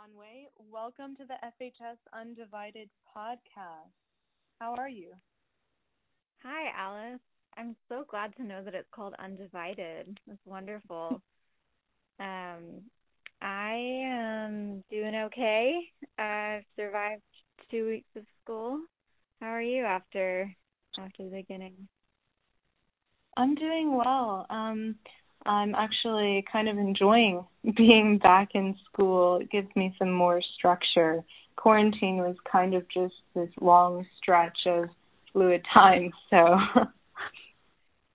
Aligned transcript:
Conway. 0.00 0.46
Welcome 0.70 1.16
to 1.16 1.24
the 1.24 1.34
FHS 1.44 1.96
Undivided 2.18 2.88
podcast. 3.14 3.92
How 4.58 4.74
are 4.76 4.88
you? 4.88 5.12
Hi, 6.42 6.70
Alice. 6.76 7.20
I'm 7.56 7.76
so 7.88 8.04
glad 8.08 8.34
to 8.36 8.44
know 8.44 8.62
that 8.64 8.74
it's 8.74 8.88
called 8.94 9.14
Undivided. 9.18 10.18
It's 10.28 10.46
wonderful. 10.46 11.20
Um, 12.18 12.82
I 13.40 13.72
am 14.04 14.84
doing 14.90 15.14
okay. 15.14 15.80
I've 16.18 16.64
survived 16.76 17.22
two 17.70 17.86
weeks 17.86 18.10
of 18.14 18.24
school. 18.44 18.80
How 19.40 19.46
are 19.46 19.62
you 19.62 19.84
after 19.84 20.54
after 20.98 21.24
the 21.24 21.30
beginning? 21.30 21.88
I'm 23.38 23.54
doing 23.54 23.96
well. 23.96 24.44
Um, 24.50 24.96
I'm 25.46 25.74
actually 25.74 26.44
kind 26.50 26.68
of 26.68 26.78
enjoying 26.78 27.44
being 27.76 28.18
back 28.22 28.50
in 28.54 28.76
school. 28.92 29.38
It 29.40 29.50
gives 29.50 29.68
me 29.76 29.94
some 29.98 30.12
more 30.12 30.40
structure. 30.56 31.22
Quarantine 31.56 32.18
was 32.18 32.36
kind 32.50 32.74
of 32.74 32.84
just 32.88 33.14
this 33.34 33.50
long 33.60 34.06
stretch 34.18 34.58
of 34.66 34.84
fluid 35.32 35.62
time, 35.72 36.10
so 36.30 36.56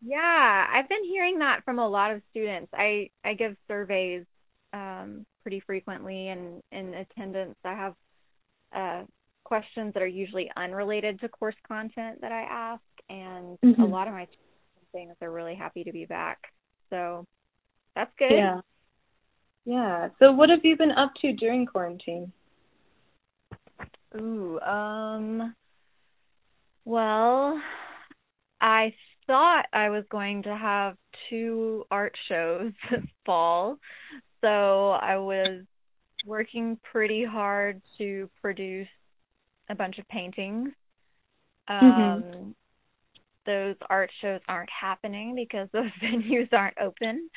Yeah, 0.01 0.67
I've 0.71 0.89
been 0.89 1.03
hearing 1.03 1.39
that 1.39 1.61
from 1.65 1.79
a 1.79 1.87
lot 1.87 2.11
of 2.11 2.21
students. 2.31 2.69
I 2.73 3.09
I 3.23 3.33
give 3.33 3.55
surveys 3.67 4.25
um 4.73 5.25
pretty 5.41 5.61
frequently 5.61 6.27
and 6.29 6.61
in 6.71 6.93
attendance 6.93 7.55
I 7.63 7.73
have 7.73 7.95
uh 8.75 9.03
questions 9.43 9.93
that 9.93 10.03
are 10.03 10.07
usually 10.07 10.51
unrelated 10.57 11.19
to 11.21 11.29
course 11.29 11.55
content 11.67 12.19
that 12.21 12.31
I 12.31 12.41
ask 12.41 12.81
and 13.09 13.57
mm-hmm. 13.63 13.81
a 13.81 13.85
lot 13.85 14.07
of 14.07 14.13
my 14.13 14.27
saying 14.93 15.09
that 15.09 15.17
they're 15.19 15.31
really 15.31 15.55
happy 15.55 15.83
to 15.83 15.91
be 15.91 16.05
back. 16.05 16.39
So 16.89 17.25
that's 17.95 18.11
good. 18.17 18.31
Yeah. 18.31 18.61
Yeah. 19.65 20.09
So 20.19 20.31
what 20.31 20.49
have 20.49 20.63
you 20.63 20.77
been 20.77 20.91
up 20.91 21.13
to 21.21 21.33
during 21.33 21.65
quarantine? 21.65 22.31
Ooh, 24.15 24.59
um 24.61 25.55
well, 26.85 27.59
I 28.61 28.93
thought 29.25 29.65
I 29.73 29.89
was 29.89 30.03
going 30.11 30.43
to 30.43 30.55
have 30.55 30.95
two 31.29 31.83
art 31.89 32.15
shows 32.29 32.71
this 32.91 33.01
fall. 33.25 33.77
So 34.41 34.91
I 34.91 35.17
was 35.17 35.63
working 36.27 36.77
pretty 36.91 37.25
hard 37.25 37.81
to 37.97 38.29
produce 38.41 38.87
a 39.69 39.75
bunch 39.75 39.97
of 39.97 40.07
paintings. 40.09 40.69
Mm-hmm. 41.69 41.85
Um 41.85 42.23
mm-hmm 42.23 42.49
those 43.45 43.75
art 43.89 44.09
shows 44.21 44.41
aren't 44.47 44.69
happening 44.69 45.35
because 45.35 45.67
those 45.71 45.91
venues 46.03 46.51
aren't 46.51 46.77
open, 46.79 47.29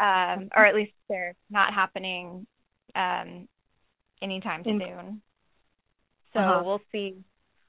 um, 0.00 0.48
or 0.54 0.64
at 0.66 0.74
least 0.74 0.92
they're 1.08 1.34
not 1.50 1.74
happening 1.74 2.46
um, 2.94 3.48
anytime 4.22 4.62
soon. 4.64 5.22
So 6.32 6.40
uh-huh. 6.40 6.62
we'll 6.64 6.82
see. 6.92 7.16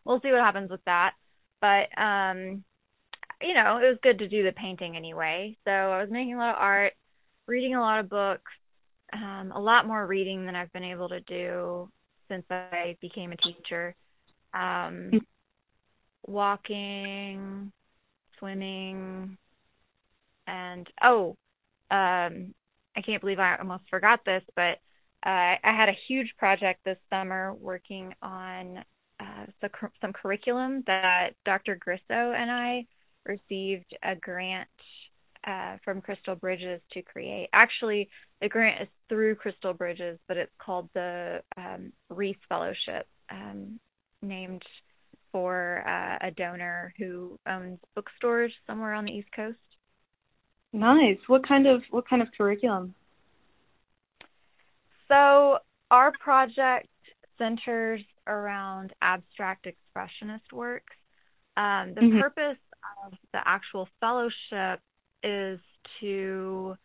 We'll 0.04 0.22
see 0.22 0.32
what 0.32 0.42
happens 0.42 0.70
with 0.70 0.84
that. 0.86 1.14
But 1.62 2.00
um, 2.00 2.64
you 3.42 3.54
know, 3.54 3.78
it 3.78 3.88
was 3.88 3.98
good 4.02 4.20
to 4.20 4.28
do 4.28 4.44
the 4.44 4.52
painting 4.52 4.96
anyway. 4.96 5.58
So 5.66 5.72
I 5.72 6.02
was 6.02 6.10
making 6.12 6.36
a 6.36 6.38
lot 6.38 6.56
of 6.56 6.62
art, 6.62 6.94
reading 7.48 7.76
a 7.76 7.82
lot 7.82 8.00
of 8.00 8.10
books, 8.10 8.52
um, 9.14 9.52
a 9.54 9.60
lot 9.60 9.88
more 9.88 10.06
reading 10.06 10.46
than 10.46 10.56
I've 10.56 10.74
been 10.74 10.84
able 10.84 11.10
to 11.10 11.22
do 11.22 11.90
since 12.28 12.46
I 12.50 12.98
became 13.02 13.32
a 13.32 13.38
teacher. 13.38 13.96
Um, 14.54 15.12
mm. 15.12 15.20
walking, 16.28 17.72
swimming, 18.40 19.38
and 20.48 20.88
oh, 21.04 21.36
um, 21.92 22.54
I 22.96 23.02
can't 23.06 23.22
believe 23.22 23.40
I 23.40 23.58
almost 23.58 23.84
forgot 23.90 24.22
this, 24.26 24.44
but 24.56 24.80
uh, 25.26 25.58
I 25.64 25.76
had 25.76 25.90
a 25.90 25.98
huge 26.08 26.34
project 26.38 26.82
this 26.86 26.98
summer 27.10 27.54
working 27.54 28.14
on 28.22 28.84
uh, 29.20 29.46
some, 29.62 29.90
some 30.02 30.14
curriculum 30.14 30.84
that 30.88 31.32
Dr. 31.46 31.78
Grisso 31.78 32.36
and 32.36 32.52
I 32.52 32.86
received 33.26 33.96
a 34.04 34.16
grant 34.16 34.70
uh, 35.48 35.78
from 35.84 36.02
Crystal 36.02 36.36
Bridges 36.36 36.82
to 36.92 37.02
create. 37.02 37.50
Actually, 37.54 38.10
the 38.42 38.50
grant 38.50 38.84
is 38.84 38.88
through 39.10 39.36
Crystal 39.36 39.74
Bridges, 39.74 40.20
but 40.28 40.38
it's 40.38 40.52
called 40.60 40.90
the 40.94 41.42
um, 41.58 41.92
Reese 42.10 42.38
Fellowship, 42.50 43.08
um, 43.32 43.80
named 44.22 44.64
for 45.36 45.84
uh, 45.86 46.28
a 46.28 46.32
donor 46.32 46.94
who 46.98 47.38
owns 47.46 47.78
bookstores 47.94 48.54
somewhere 48.66 48.94
on 48.94 49.04
the 49.04 49.12
East 49.12 49.28
Coast. 49.36 49.58
Nice. 50.72 51.18
What 51.28 51.46
kind 51.46 51.68
of 51.68 51.82
what 51.92 52.08
kind 52.08 52.22
of 52.22 52.30
curriculum? 52.38 52.96
So 55.10 55.58
our 55.92 56.14
project 56.24 56.88
centers 57.38 58.00
around 58.26 58.94
abstract 59.02 59.68
expressionist 59.68 60.54
works. 60.54 60.96
Um, 61.58 61.92
the 61.96 62.02
mm-hmm. 62.02 62.22
purpose 62.22 62.62
of 63.06 63.12
the 63.34 63.40
actual 63.46 63.90
fellowship 64.00 64.80
is 65.22 65.60
to 66.00 66.78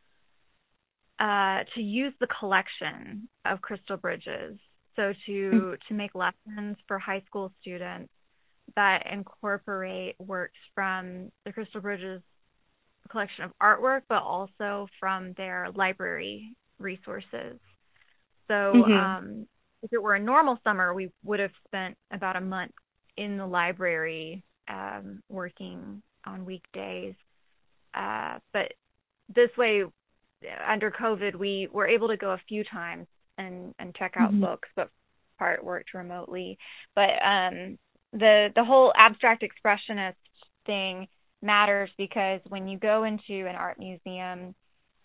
uh, 1.21 1.59
to 1.77 1.81
use 1.81 2.15
the 2.19 2.27
collection 2.41 3.29
of 3.45 3.61
Crystal 3.61 3.97
Bridges. 3.97 4.59
So 4.97 5.13
to 5.27 5.31
mm-hmm. 5.31 5.71
to 5.87 5.95
make 5.95 6.17
lessons 6.17 6.79
for 6.89 6.99
high 6.99 7.23
school 7.29 7.53
students 7.61 8.11
that 8.77 9.07
incorporate 9.11 10.17
works 10.19 10.59
from 10.75 11.31
the 11.45 11.53
Crystal 11.53 11.81
Bridges 11.81 12.23
collection 13.11 13.45
of 13.45 13.53
artwork, 13.63 14.03
but 14.09 14.23
also 14.23 14.89
from 14.99 15.33
their 15.37 15.69
library 15.75 16.57
resources. 16.79 17.59
So, 18.49 18.55
mm-hmm. 18.55 18.93
um, 18.93 19.47
if 19.83 19.93
it 19.93 20.03
were 20.03 20.15
a 20.15 20.21
normal 20.21 20.59
summer, 20.65 20.93
we 20.93 21.11
would 21.25 21.41
have 21.41 21.53
spent 21.67 21.97
about 22.13 22.37
a 22.37 22.41
month 22.41 22.73
in 23.17 23.37
the 23.37 23.47
library 23.47 24.43
um, 24.69 25.23
working 25.29 26.03
on 26.27 26.45
weekdays. 26.45 27.15
Uh, 27.95 28.39
but 28.53 28.73
this 29.35 29.51
way, 29.57 29.85
under 30.67 30.91
COVID, 30.91 31.35
we 31.35 31.69
were 31.73 31.87
able 31.87 32.09
to 32.09 32.17
go 32.17 32.31
a 32.31 32.41
few 32.49 32.65
times 32.65 33.07
and 33.39 33.75
and 33.79 33.95
check 33.95 34.15
out 34.17 34.31
mm-hmm. 34.31 34.43
books, 34.43 34.69
but 34.77 34.91
part 35.39 35.65
worked 35.65 35.95
remotely. 35.95 36.59
But 36.95 37.11
um, 37.25 37.79
the 38.13 38.49
the 38.55 38.65
whole 38.65 38.93
abstract 38.97 39.45
expressionist 39.45 40.15
thing 40.67 41.09
matters 41.43 41.91
because 41.97 42.41
when 42.49 42.69
you 42.69 42.79
go 42.79 43.05
into 43.05 43.49
an 43.49 43.57
art 43.57 43.79
museum, 43.79 44.55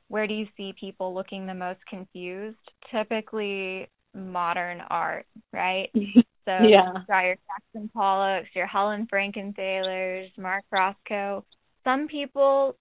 where 0.08 0.28
do 0.28 0.34
you 0.34 0.48
see 0.58 0.74
people 0.80 1.14
looking 1.14 1.46
the 1.46 1.54
most 1.54 1.80
confused? 1.90 2.58
Typically 2.92 3.90
modern 4.14 4.82
art, 4.90 5.26
right? 5.52 5.90
So 6.46 6.52
yeah. 6.62 6.94
you 6.94 7.16
your 7.24 7.38
Jackson 7.48 7.90
Pollocks, 7.96 8.46
your 8.54 8.68
Helen 8.68 9.08
Frankenthalers, 9.12 10.30
Mark 10.38 10.64
Rothko. 10.72 11.44
Some 11.84 12.08
people 12.08 12.76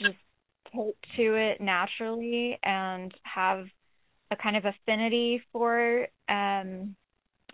just 0.00 0.16
take 0.74 0.96
to 1.16 1.34
it 1.34 1.60
naturally 1.60 2.58
and 2.62 3.12
have 3.24 3.66
a 4.30 4.36
kind 4.36 4.56
of 4.56 4.64
affinity 4.64 5.42
for 5.52 6.06
um 6.30 6.96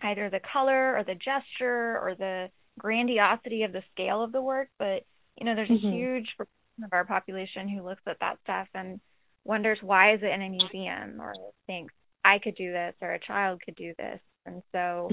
either 0.03 0.31
the 0.31 0.41
color 0.53 0.97
or 0.97 1.05
the 1.05 1.15
gesture 1.15 1.99
or 2.01 2.15
the 2.19 2.49
grandiosity 2.79 3.62
of 3.62 3.73
the 3.73 3.83
scale 3.93 4.23
of 4.23 4.33
the 4.33 4.43
work, 4.43 4.69
but 4.79 5.05
you 5.37 5.45
know, 5.45 5.55
there's 5.55 5.69
mm-hmm. 5.69 5.87
a 5.87 5.93
huge 5.93 6.27
proportion 6.37 6.84
of 6.84 6.93
our 6.93 7.05
population 7.05 7.69
who 7.69 7.83
looks 7.83 8.03
at 8.06 8.19
that 8.21 8.39
stuff 8.43 8.69
and 8.75 9.01
wonders 9.45 9.79
why 9.81 10.15
is 10.15 10.21
it 10.23 10.33
in 10.33 10.43
a 10.43 10.49
museum 10.49 11.21
or 11.21 11.33
thinks 11.67 11.95
I 12.25 12.39
could 12.39 12.56
do 12.56 12.73
this 12.73 12.95
or 13.01 13.12
a 13.12 13.21
child 13.21 13.61
could 13.65 13.77
do 13.77 13.93
this. 13.99 14.21
And 14.47 14.62
so 14.73 15.09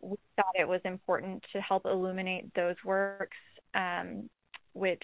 we 0.00 0.16
thought 0.36 0.54
it 0.58 0.68
was 0.68 0.80
important 0.84 1.44
to 1.52 1.60
help 1.60 1.86
illuminate 1.86 2.52
those 2.54 2.76
works, 2.84 3.36
um, 3.74 4.28
which 4.72 5.02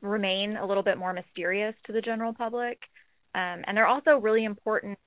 remain 0.00 0.56
a 0.56 0.66
little 0.66 0.82
bit 0.82 0.98
more 0.98 1.12
mysterious 1.12 1.74
to 1.86 1.92
the 1.92 2.00
general 2.00 2.32
public. 2.32 2.78
Um, 3.34 3.64
and 3.66 3.76
they're 3.76 3.86
also 3.86 4.18
really 4.18 4.44
important 4.44 4.98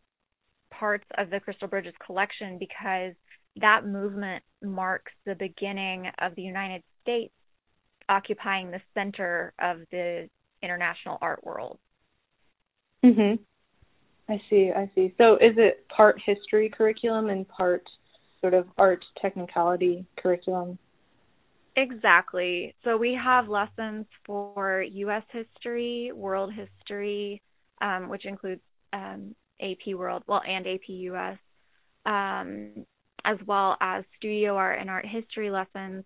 parts 0.71 1.05
of 1.17 1.29
the 1.29 1.39
Crystal 1.39 1.67
Bridges 1.67 1.93
collection 2.05 2.57
because 2.57 3.13
that 3.57 3.85
movement 3.85 4.43
marks 4.63 5.11
the 5.25 5.35
beginning 5.35 6.09
of 6.19 6.35
the 6.35 6.41
United 6.41 6.83
States 7.01 7.33
occupying 8.07 8.71
the 8.71 8.81
center 8.93 9.53
of 9.59 9.79
the 9.91 10.29
international 10.61 11.17
art 11.21 11.43
world. 11.43 11.79
Mhm. 13.03 13.39
I 14.27 14.41
see, 14.49 14.71
I 14.71 14.89
see. 14.93 15.13
So 15.17 15.35
is 15.37 15.57
it 15.57 15.87
part 15.89 16.19
history 16.21 16.69
curriculum 16.69 17.29
and 17.29 17.47
part 17.47 17.83
sort 18.41 18.53
of 18.53 18.67
art 18.77 19.03
technicality 19.21 20.05
curriculum? 20.17 20.77
Exactly. 21.75 22.75
So 22.83 22.97
we 22.97 23.13
have 23.13 23.47
lessons 23.47 24.05
for 24.25 24.83
U.S. 24.83 25.23
history, 25.31 26.11
world 26.13 26.53
history, 26.53 27.41
um, 27.81 28.09
which 28.09 28.25
includes 28.25 28.61
um, 28.93 29.35
AP 29.61 29.93
World, 29.95 30.23
well, 30.27 30.41
and 30.47 30.67
AP 30.67 30.87
US, 30.87 31.37
um, 32.05 32.85
as 33.25 33.37
well 33.45 33.77
as 33.81 34.03
studio 34.17 34.55
art 34.55 34.79
and 34.79 34.89
art 34.89 35.05
history 35.05 35.51
lessons. 35.51 36.03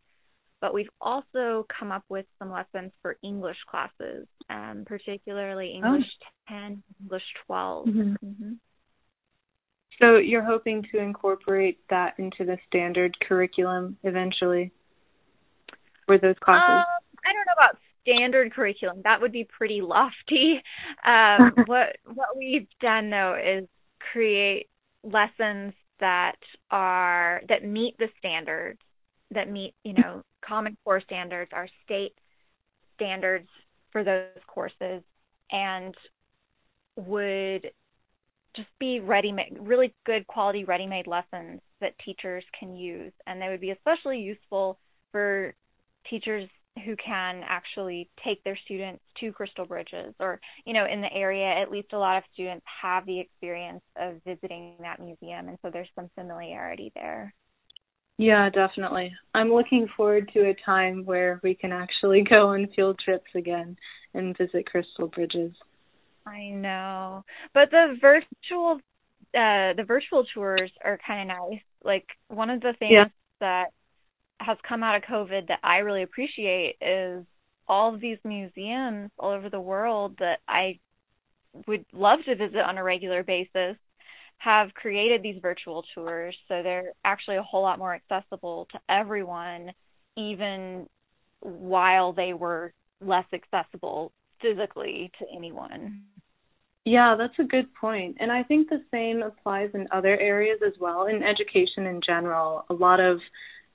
But 0.62 0.74
we've 0.74 0.90
also 1.02 1.68
come 1.78 1.92
up 1.92 2.04
with 2.08 2.26
some 2.40 2.50
lessons 2.50 2.92
for 3.02 3.18
English 3.22 3.58
classes, 3.70 4.28
um, 4.50 4.84
particularly 4.86 5.74
English 5.74 6.06
oh. 6.50 6.54
10, 6.54 6.84
English 7.02 7.24
12. 7.48 7.88
Mm-hmm. 7.88 8.26
Mm-hmm. 8.26 8.52
So 10.02 10.18
you're 10.18 10.44
hoping 10.44 10.84
to 10.92 11.00
incorporate 11.00 11.80
that 11.90 12.14
into 12.18 12.46
the 12.46 12.58
standard 12.68 13.16
curriculum 13.28 13.98
eventually 14.04 14.72
for 16.06 16.18
those 16.18 16.36
classes? 16.44 16.86
Um, 16.88 17.20
I 17.26 17.34
don't 17.34 17.46
know 17.48 17.58
about 17.58 17.78
standard 18.04 18.54
curriculum. 18.54 19.02
That 19.04 19.22
would 19.22 19.32
be 19.32 19.46
pretty 19.46 19.82
lofty. 19.82 20.62
Um, 21.06 21.52
what 21.66 21.98
what 22.06 22.38
we've 22.38 22.68
done 22.80 23.10
though 23.10 23.36
is 23.36 23.68
create 24.12 24.68
lessons 25.04 25.74
that 26.00 26.38
are 26.72 27.42
that 27.50 27.66
meet 27.66 27.98
the 27.98 28.08
standards, 28.20 28.80
that 29.32 29.50
meet 29.50 29.74
you 29.84 29.94
know 29.94 30.24
Common 30.48 30.78
Core 30.84 31.02
standards, 31.02 31.52
our 31.54 31.68
state 31.84 32.14
standards 32.96 33.50
for 33.92 34.04
those 34.04 34.42
courses, 34.48 35.04
and 35.52 35.94
would 36.96 37.70
just 38.56 38.70
be 38.80 39.00
ready 39.00 39.32
made 39.32 39.58
really 39.60 39.94
good 40.06 40.26
quality 40.28 40.64
ready 40.64 40.86
made 40.86 41.08
lessons 41.08 41.60
that 41.82 41.98
teachers 42.06 42.44
can 42.58 42.76
use 42.76 43.12
and 43.26 43.42
they 43.42 43.50
would 43.50 43.60
be 43.60 43.72
especially 43.72 44.20
useful 44.20 44.78
for 45.12 45.54
teachers 46.10 46.48
who 46.86 46.96
can 46.96 47.42
actually 47.48 48.10
take 48.26 48.44
their 48.44 48.58
students 48.66 49.02
to 49.20 49.32
crystal 49.32 49.66
bridges 49.66 50.14
or 50.20 50.40
you 50.66 50.74
know 50.74 50.86
in 50.92 51.02
the 51.02 51.14
area 51.14 51.62
at 51.62 51.72
least 51.72 51.94
a 51.94 51.98
lot 51.98 52.18
of 52.18 52.24
students 52.34 52.66
have 52.82 53.06
the 53.06 53.20
experience 53.20 53.84
of 53.96 54.16
visiting 54.26 54.76
that 54.80 55.00
museum 55.00 55.50
and 55.50 55.58
so 55.62 55.70
there's 55.72 55.90
some 55.96 56.10
familiarity 56.16 56.92
there 56.96 57.34
yeah 58.18 58.50
definitely 58.50 59.12
i'm 59.36 59.54
looking 59.54 59.88
forward 59.96 60.30
to 60.34 60.50
a 60.50 60.56
time 60.66 61.06
where 61.06 61.40
we 61.44 61.54
can 61.54 61.72
actually 61.72 62.24
go 62.28 62.48
on 62.48 62.68
field 62.76 63.00
trips 63.04 63.30
again 63.36 63.78
and 64.16 64.38
visit 64.38 64.66
crystal 64.66 65.08
bridges 65.08 65.54
I 66.26 66.50
know. 66.50 67.24
But 67.54 67.70
the 67.72 67.98
virtual 68.00 68.80
uh 69.36 69.74
the 69.76 69.84
virtual 69.86 70.26
tours 70.34 70.72
are 70.84 71.00
kind 71.06 71.30
of 71.30 71.38
nice. 71.38 71.62
Like 71.84 72.06
one 72.28 72.50
of 72.50 72.62
the 72.62 72.74
things 72.80 72.92
yeah. 72.92 73.06
that 73.40 73.66
has 74.44 74.58
come 74.68 74.84
out 74.84 74.96
of 74.96 75.04
COVID 75.04 75.48
that 75.48 75.60
I 75.64 75.78
really 75.78 76.04
appreciate 76.04 76.76
is 76.82 77.26
all 77.68 77.94
of 77.94 78.02
these 78.02 78.18
museums 78.24 79.10
all 79.18 79.32
over 79.32 79.50
the 79.50 79.60
world 79.60 80.16
that 80.20 80.40
I 80.48 80.80
would 81.68 81.86
love 81.94 82.20
to 82.26 82.36
visit 82.36 82.58
on 82.58 82.78
a 82.78 82.84
regular 82.84 83.24
basis 83.24 83.78
have 84.38 84.74
created 84.74 85.24
these 85.24 85.42
virtual 85.42 85.84
tours 85.94 86.36
so 86.48 86.62
they're 86.62 86.92
actually 87.06 87.38
a 87.38 87.44
whole 87.44 87.62
lot 87.62 87.80
more 87.80 87.96
accessible 87.96 88.68
to 88.72 88.80
everyone 88.90 89.72
even 90.18 90.88
while 91.40 92.12
they 92.12 92.34
were 92.34 92.74
less 93.02 93.26
accessible 93.34 94.12
physically 94.42 95.12
to 95.20 95.26
anyone. 95.36 96.02
Yeah, 96.86 97.16
that's 97.18 97.38
a 97.40 97.44
good 97.44 97.74
point. 97.76 98.18
And 98.20 98.32
I 98.32 98.44
think 98.44 98.70
the 98.70 98.84
same 98.92 99.22
applies 99.22 99.70
in 99.74 99.88
other 99.92 100.18
areas 100.20 100.60
as 100.66 100.74
well. 100.80 101.08
In 101.08 101.24
education 101.24 101.86
in 101.86 102.02
general, 102.06 102.66
a 102.70 102.74
lot 102.74 103.00
of 103.00 103.20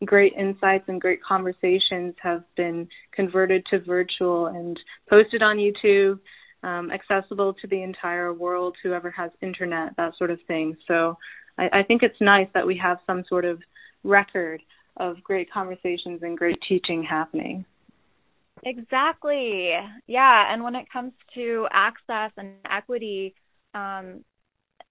great 0.04 0.32
insights 0.34 0.84
and 0.88 1.00
great 1.00 1.22
conversations 1.22 2.14
have 2.22 2.44
been 2.56 2.88
converted 3.12 3.64
to 3.70 3.80
virtual 3.80 4.46
and 4.46 4.78
posted 5.08 5.42
on 5.42 5.56
YouTube, 5.56 6.18
um, 6.62 6.90
accessible 6.90 7.54
to 7.54 7.66
the 7.66 7.82
entire 7.82 8.32
world, 8.32 8.76
whoever 8.82 9.10
has 9.10 9.30
internet, 9.42 9.96
that 9.96 10.12
sort 10.16 10.30
of 10.30 10.38
thing. 10.46 10.76
So 10.86 11.16
I, 11.56 11.80
I 11.80 11.82
think 11.82 12.02
it's 12.02 12.20
nice 12.20 12.48
that 12.54 12.66
we 12.66 12.76
have 12.78 12.98
some 13.06 13.24
sort 13.28 13.44
of 13.44 13.60
record 14.04 14.62
of 14.96 15.22
great 15.22 15.50
conversations 15.52 16.22
and 16.22 16.36
great 16.36 16.58
teaching 16.68 17.02
happening. 17.02 17.64
Exactly. 18.64 19.72
Yeah, 20.06 20.52
and 20.52 20.64
when 20.64 20.74
it 20.74 20.90
comes 20.92 21.12
to 21.34 21.66
access 21.72 22.32
and 22.36 22.54
equity, 22.70 23.34
um 23.74 24.24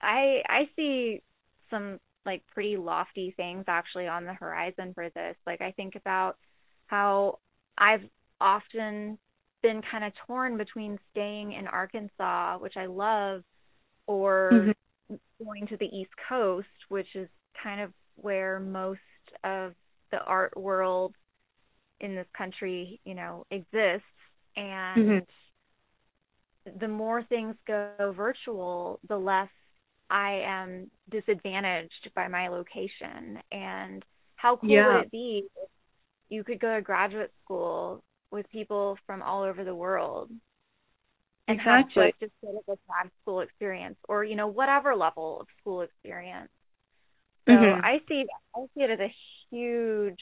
I 0.02 0.42
I 0.48 0.70
see 0.76 1.22
some 1.70 2.00
like 2.28 2.44
pretty 2.54 2.78
lofty 2.78 3.34
things 3.36 3.64
actually 3.68 4.08
on 4.08 4.26
the 4.26 4.34
horizon 4.34 4.94
for 4.94 5.10
this. 5.10 5.36
Like 5.48 5.62
I 5.62 5.72
think 5.72 5.96
about 5.96 6.38
how 6.86 7.40
I've 7.78 8.04
often 8.40 9.18
been 9.64 9.82
kind 9.90 10.04
of 10.04 10.14
torn 10.28 10.58
between 10.58 11.00
staying 11.12 11.54
in 11.54 11.68
Arkansas, 11.68 12.58
which 12.60 12.78
I 12.78 12.86
love, 12.86 13.44
or 14.06 14.52
mm-hmm. 14.54 15.16
going 15.44 15.68
to 15.68 15.78
the 15.78 15.86
East 15.86 16.12
Coast, 16.30 16.68
which 16.90 17.08
is 17.16 17.28
kind 17.64 17.82
of 17.82 17.92
where 18.16 18.60
most 18.60 19.00
of 19.44 19.74
the 20.12 20.20
art 20.20 20.56
world 20.56 21.16
in 22.00 22.16
this 22.16 22.28
country, 22.38 23.00
you 23.06 23.16
know, 23.16 23.46
exists 23.50 24.06
and 24.56 24.98
mm-hmm. 24.98 26.78
the 26.80 26.88
more 26.88 27.24
things 27.24 27.56
go 27.66 28.14
virtual, 28.16 29.00
the 29.08 29.18
less 29.18 29.50
I 30.10 30.42
am 30.46 30.90
disadvantaged 31.10 32.12
by 32.16 32.28
my 32.28 32.48
location 32.48 33.40
and 33.52 34.04
how 34.36 34.58
cool 34.58 34.70
yeah. 34.70 34.98
would 34.98 35.06
it 35.06 35.12
be 35.12 35.44
if 35.46 35.70
you 36.30 36.44
could 36.44 36.60
go 36.60 36.76
to 36.76 36.82
graduate 36.82 37.32
school 37.44 38.04
with 38.32 38.50
people 38.52 38.98
from 39.06 39.22
all 39.22 39.44
over 39.44 39.64
the 39.64 39.76
world 39.76 40.30
and 41.48 41.60
exactly. 41.60 42.06
have 42.06 42.20
just 42.20 42.32
sort 42.42 42.56
of 42.56 42.62
a 42.74 42.78
grad 42.88 43.12
school 43.22 43.42
experience 43.42 43.96
or 44.10 44.24
you 44.24 44.36
know 44.36 44.48
whatever 44.48 44.96
level 44.96 45.40
of 45.40 45.48
school 45.62 45.82
experience 45.82 46.50
so 47.46 47.54
mm-hmm. 47.54 47.86
i 47.86 48.00
see 48.10 48.26
i 48.54 48.60
see 48.76 48.82
it 48.84 48.92
as 48.92 49.00
a 49.00 49.14
huge 49.50 50.20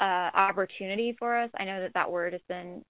uh, 0.00 0.30
opportunity 0.34 1.16
for 1.18 1.36
us. 1.36 1.50
I 1.58 1.64
know 1.64 1.80
that 1.80 1.94
that 1.94 2.10
word 2.10 2.32
has 2.32 2.42
been 2.48 2.84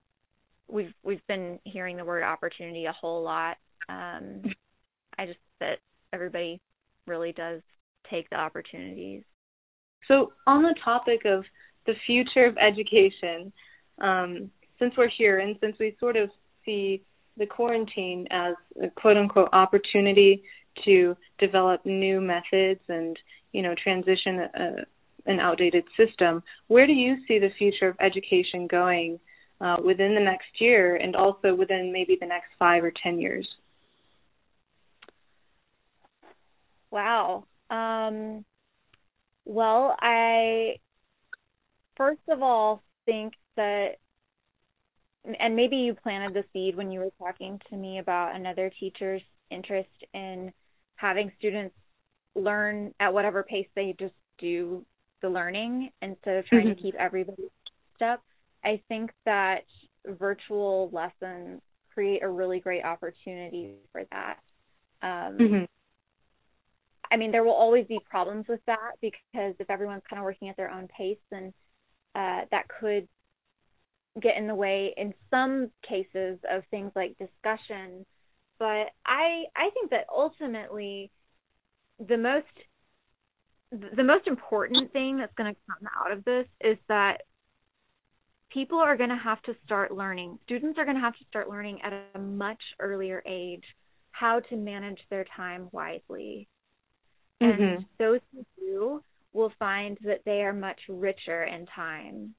we've 0.69 0.93
we've 1.03 1.27
been 1.27 1.59
hearing 1.65 1.97
the 1.97 2.05
word 2.05 2.23
opportunity 2.23 2.85
a 2.85 2.93
whole 2.93 3.23
lot. 3.23 3.57
Um, 3.89 4.43
I 5.17 5.27
just 5.27 5.39
that 5.61 5.79
everybody 6.13 6.61
really 7.07 7.33
does 7.33 7.61
take 8.11 8.29
the 8.31 8.37
opportunities. 8.37 9.23
So 10.07 10.33
on 10.47 10.63
the 10.63 10.75
topic 10.85 11.23
of 11.25 11.45
the 11.87 11.95
future 12.07 12.47
of 12.47 12.57
education, 12.57 13.53
um, 14.01 14.51
since 14.79 14.95
we're 14.97 15.11
here 15.17 15.39
and 15.39 15.57
since 15.61 15.77
we 15.79 15.97
sort 15.99 16.17
of 16.17 16.31
see 16.65 17.03
the 17.37 17.47
quarantine 17.47 18.27
as 18.31 18.55
a 18.83 18.91
quote 18.91 19.17
unquote 19.17 19.49
opportunity 19.53 20.43
to 20.85 21.17
develop 21.39 21.85
new 21.85 22.21
methods 22.21 22.81
and 22.89 23.17
you 23.53 23.63
know 23.63 23.75
transition 23.83 24.41
a, 24.41 24.71
an 25.27 25.41
outdated 25.41 25.85
system. 25.97 26.43
Where 26.69 26.87
do 26.87 26.93
you 26.93 27.17
see 27.27 27.39
the 27.39 27.51
future 27.59 27.89
of 27.89 27.97
education 28.01 28.67
going 28.67 29.19
uh, 29.61 29.77
within 29.85 30.15
the 30.15 30.21
next 30.21 30.49
year 30.61 30.97
and 30.97 31.17
also 31.17 31.55
within 31.55 31.93
maybe 31.93 32.17
the 32.21 32.27
next 32.27 32.49
five 32.59 32.85
or 32.85 32.93
ten 33.03 33.19
years? 33.19 33.47
Wow. 36.91 37.45
Um, 37.71 38.45
well, 39.45 39.97
I 40.01 40.77
first 41.97 42.21
of 42.29 42.43
all 42.43 42.83
think 43.07 43.35
that, 43.57 43.97
and 45.39 45.57
maybe 45.57 45.77
you 45.77 45.95
planted 45.95 46.35
the 46.35 46.45
seed 46.53 46.77
when 46.77 46.91
you 46.91 47.01
were 47.01 47.13
talking 47.19 47.61
to 47.71 47.77
me 47.77 47.99
about 47.99 48.37
another 48.37 48.71
teacher's 48.79 49.23
interest 49.51 49.89
in 50.15 50.53
having 50.97 51.33
students 51.39 51.75
learn 52.35 52.95
at 53.01 53.13
whatever 53.13 53.43
pace 53.43 53.67
they 53.75 53.95
just 53.99 54.15
do 54.39 54.85
the 55.23 55.29
learning 55.29 55.91
instead 56.01 56.37
of 56.37 56.47
trying 56.47 56.67
mm-hmm. 56.67 56.77
to 56.77 56.83
keep 56.83 56.95
everybody 56.95 57.45
up. 58.01 58.23
I 58.65 58.81
think 58.89 59.11
that 59.25 59.65
virtual 60.07 60.91
lessons 60.93 61.61
create 61.93 62.23
a 62.23 62.29
really 62.29 62.61
great 62.61 62.85
opportunity 62.85 63.73
for 63.93 64.03
that. 64.13 64.39
Um, 65.03 65.39
mm-hmm. 65.39 65.65
I 67.11 67.17
mean, 67.17 67.33
there 67.33 67.45
will 67.45 67.53
always 67.53 67.87
be 67.87 67.99
problems 68.09 68.47
with 68.49 68.61
that 68.67 68.93
because 69.01 69.55
if 69.59 69.71
everyone's 69.71 70.03
kind 70.09 70.21
of 70.21 70.25
working 70.25 70.49
at 70.49 70.57
their 70.57 70.71
own 70.71 70.89
pace, 70.89 71.19
then 71.31 71.53
uh, 72.15 72.43
that 72.51 72.65
could 72.81 73.09
get 74.21 74.37
in 74.37 74.47
the 74.47 74.55
way 74.55 74.93
in 74.97 75.15
some 75.31 75.71
cases 75.89 76.39
of 76.51 76.63
things 76.71 76.93
like 76.95 77.17
discussion. 77.19 78.05
But 78.59 78.91
I 79.07 79.45
I 79.55 79.71
think 79.73 79.91
that 79.91 80.07
ultimately 80.15 81.11
the 81.99 82.17
most 82.17 82.47
the 83.71 84.05
most 84.05 84.27
important 84.27 84.93
thing 84.93 85.19
that's 85.19 85.35
going 85.35 85.55
to 85.55 85.61
come 85.69 85.89
out 86.01 86.11
of 86.11 86.25
this 86.25 86.47
is 86.61 86.79
that 86.89 87.19
people 88.51 88.79
are 88.79 88.97
going 88.97 89.11
to 89.11 89.17
have 89.17 89.43
to 89.43 89.55
start 89.65 89.93
learning. 89.93 90.39
Students 90.45 90.79
are 90.79 90.85
going 90.85 90.97
to 90.97 91.03
have 91.03 91.17
to 91.17 91.25
start 91.29 91.51
learning 91.51 91.81
at 91.83 91.93
a 92.15 92.19
much 92.19 92.61
earlier 92.81 93.23
age 93.27 93.65
how 94.11 94.41
to 94.41 94.57
manage 94.57 94.99
their 95.11 95.27
time 95.37 95.69
wisely. 95.71 96.49
Mm-hmm. 97.43 97.63
And 97.63 97.85
those 97.99 98.21
who 98.33 98.45
do 98.59 99.03
will 99.33 99.53
find 99.59 99.99
that 100.03 100.23
they 100.25 100.43
are 100.43 100.53
much 100.53 100.81
richer 100.89 101.45
in 101.45 101.67
time. 101.67 102.35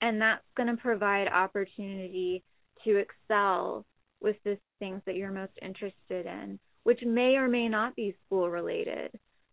And 0.00 0.20
that's 0.20 0.42
going 0.56 0.68
to 0.68 0.80
provide 0.80 1.28
opportunity 1.28 2.42
to 2.84 2.96
excel 2.96 3.84
with 4.20 4.36
the 4.44 4.58
things 4.78 5.00
that 5.06 5.14
you're 5.14 5.30
most 5.30 5.52
interested 5.62 6.26
in, 6.26 6.58
which 6.82 7.00
may 7.04 7.36
or 7.36 7.48
may 7.48 7.68
not 7.68 7.94
be 7.94 8.16
school 8.26 8.50
related 8.50 9.12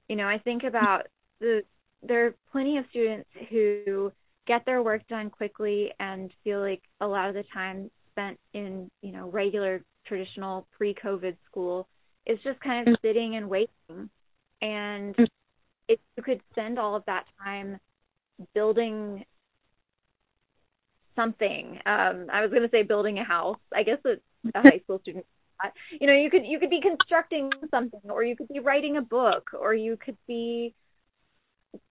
you 0.10 0.16
know, 0.16 0.28
I 0.28 0.40
think 0.40 0.64
about 0.64 1.04
the 1.40 1.62
there 2.02 2.26
are 2.28 2.36
plenty 2.52 2.78
of 2.78 2.86
students 2.90 3.30
who 3.50 4.12
get 4.48 4.66
their 4.66 4.82
work 4.82 5.08
done 5.08 5.30
quickly 5.30 5.92
and 6.00 6.32
feel 6.44 6.60
like 6.60 6.82
a 7.00 7.08
lot 7.08 7.30
of 7.30 7.36
the 7.36 7.44
time 7.54 7.92
spent 8.12 8.38
in, 8.54 8.90
you 9.02 9.12
know, 9.12 9.30
regular 9.30 9.84
traditional 10.08 10.66
pre-COVID 10.76 11.38
school 11.46 11.88
is 12.26 12.40
just 12.44 12.60
kind 12.62 12.88
of 12.88 12.94
mm. 12.94 13.02
sitting 13.02 13.36
and 13.36 13.50
waiting. 13.50 14.10
And 14.62 15.16
if 15.88 16.00
you 16.16 16.24
could 16.24 16.42
spend 16.52 16.78
all 16.78 16.96
of 16.96 17.04
that 17.06 17.26
time 17.44 17.80
building 18.54 19.26
something, 21.16 21.80
um, 21.86 22.28
I 22.32 22.42
was 22.42 22.52
going 22.52 22.64
to 22.64 22.70
say 22.70 22.84
building 22.84 23.20
a 23.20 23.24
house. 23.24 23.60
I 23.74 23.84
guess 23.84 24.00
a, 24.06 24.14
a 24.58 24.62
high 24.62 24.80
school 24.84 25.00
student, 25.02 25.26
you 26.00 26.08
know, 26.08 26.14
you 26.14 26.30
could 26.30 26.46
you 26.46 26.60
could 26.60 26.70
be 26.70 26.82
constructing 26.82 27.50
something, 27.70 28.02
or 28.10 28.24
you 28.24 28.36
could 28.36 28.48
be 28.48 28.60
writing 28.60 28.98
a 28.98 29.02
book, 29.02 29.52
or 29.60 29.74
you 29.74 29.98
could 29.98 30.18
be 30.28 30.74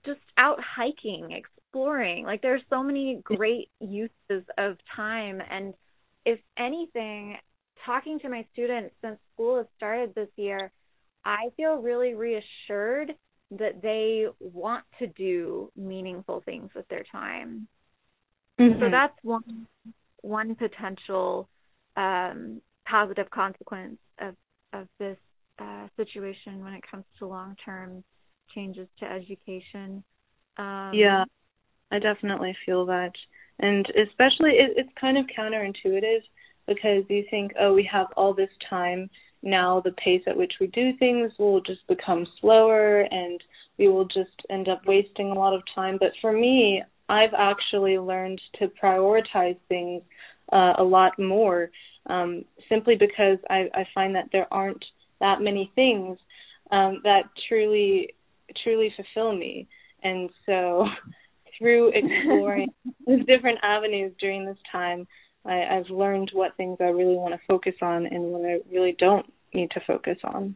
just 0.05 0.21
out 0.37 0.59
hiking, 0.63 1.33
exploring. 1.33 2.25
Like 2.25 2.41
there's 2.43 2.63
so 2.71 2.83
many 2.83 3.21
great 3.23 3.69
uses 3.81 4.45
of 4.57 4.77
time, 4.97 5.43
and 5.51 5.75
if 6.25 6.39
anything, 6.59 7.37
talking 7.85 8.19
to 8.21 8.29
my 8.29 8.47
students 8.53 8.95
since 9.03 9.19
school 9.35 9.59
has 9.59 9.67
started 9.77 10.15
this 10.15 10.29
year, 10.37 10.73
I 11.29 11.51
feel 11.59 11.77
really 11.77 12.15
reassured 12.15 13.13
that 13.51 13.83
they 13.83 14.25
want 14.41 14.85
to 14.99 15.07
do 15.09 15.71
meaningful 15.77 16.43
things 16.47 16.71
with 16.75 16.89
their 16.89 17.05
time. 17.13 17.69
Mm-hmm. 18.59 18.81
So 18.81 18.91
that's 18.91 19.17
one 19.23 19.67
one 20.23 20.55
potential 20.55 21.49
um, 21.99 22.63
positive 22.89 23.29
consequence 23.31 23.99
of 24.19 24.35
of 24.73 24.89
this 24.99 25.19
uh, 25.59 25.89
situation 25.99 26.65
when 26.65 26.73
it 26.73 26.83
comes 26.91 27.05
to 27.19 27.27
long 27.27 27.57
term 27.63 28.03
changes 28.55 28.89
to 29.01 29.05
education. 29.05 30.03
Um, 30.57 30.93
yeah, 30.95 31.25
I 31.93 31.99
definitely 31.99 32.57
feel 32.65 32.87
that, 32.87 33.13
and 33.59 33.87
especially 34.09 34.53
it, 34.53 34.73
it's 34.77 34.91
kind 34.99 35.19
of 35.19 35.27
counterintuitive 35.39 36.23
because 36.67 37.05
you 37.11 37.25
think, 37.31 37.53
oh, 37.61 37.75
we 37.75 37.89
have 37.93 38.07
all 38.17 38.33
this 38.33 38.51
time 38.69 39.11
now. 39.42 39.80
The 39.80 39.92
pace 39.92 40.23
at 40.26 40.37
which 40.37 40.54
we 40.61 40.66
do 40.68 40.92
things 40.99 41.33
will 41.38 41.61
just 41.61 41.87
become 41.87 42.26
slower, 42.40 43.02
and 43.02 43.42
we 43.78 43.88
will 43.88 44.04
just 44.04 44.30
end 44.50 44.68
up 44.68 44.87
wasting 44.87 45.30
a 45.30 45.35
lot 45.35 45.54
of 45.54 45.62
time. 45.75 45.97
But 45.99 46.12
for 46.21 46.33
me, 46.33 46.83
I've 47.09 47.35
actually 47.37 47.99
learned 47.99 48.40
to 48.59 48.71
prioritize 48.83 49.59
things 49.68 50.02
uh, 50.52 50.75
a 50.78 50.85
lot 50.85 51.18
more, 51.18 51.71
um, 52.07 52.45
simply 52.68 52.97
because 52.97 53.38
I, 53.49 53.68
I 53.75 53.87
find 53.95 54.14
that 54.14 54.28
there 54.33 54.47
aren't 54.50 54.85
that 55.21 55.40
many 55.40 55.71
things 55.75 56.18
um, 56.71 57.00
that 57.04 57.23
truly 57.49 58.14
truly 58.62 58.92
fulfill 58.97 59.37
me. 59.37 59.68
And 60.02 60.30
so, 60.47 60.87
through 61.59 61.88
exploring 61.95 62.68
different 63.26 63.59
avenues 63.62 64.12
during 64.21 64.45
this 64.45 64.59
time, 64.71 65.07
I, 65.49 65.76
I've 65.76 65.90
learned 65.90 66.31
what 66.33 66.57
things 66.57 66.76
I 66.81 66.85
really 66.85 67.17
want 67.17 67.35
to 67.35 67.40
focus 67.47 67.75
on 67.81 68.07
and 68.07 68.25
what 68.25 68.45
I 68.45 68.59
really 68.71 68.95
don't 68.99 69.26
need 69.55 69.71
to 69.73 69.81
focus 69.87 70.19
on. 70.25 70.55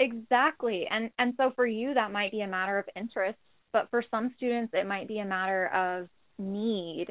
Exactly. 0.00 0.86
And 0.90 1.10
and 1.18 1.34
so 1.36 1.52
for 1.54 1.66
you 1.66 1.94
that 1.94 2.10
might 2.10 2.32
be 2.32 2.40
a 2.40 2.48
matter 2.48 2.78
of 2.78 2.88
interest, 2.96 3.38
but 3.72 3.88
for 3.90 4.02
some 4.10 4.32
students 4.36 4.72
it 4.74 4.86
might 4.86 5.06
be 5.06 5.20
a 5.20 5.24
matter 5.24 5.68
of 5.68 6.08
need. 6.38 7.06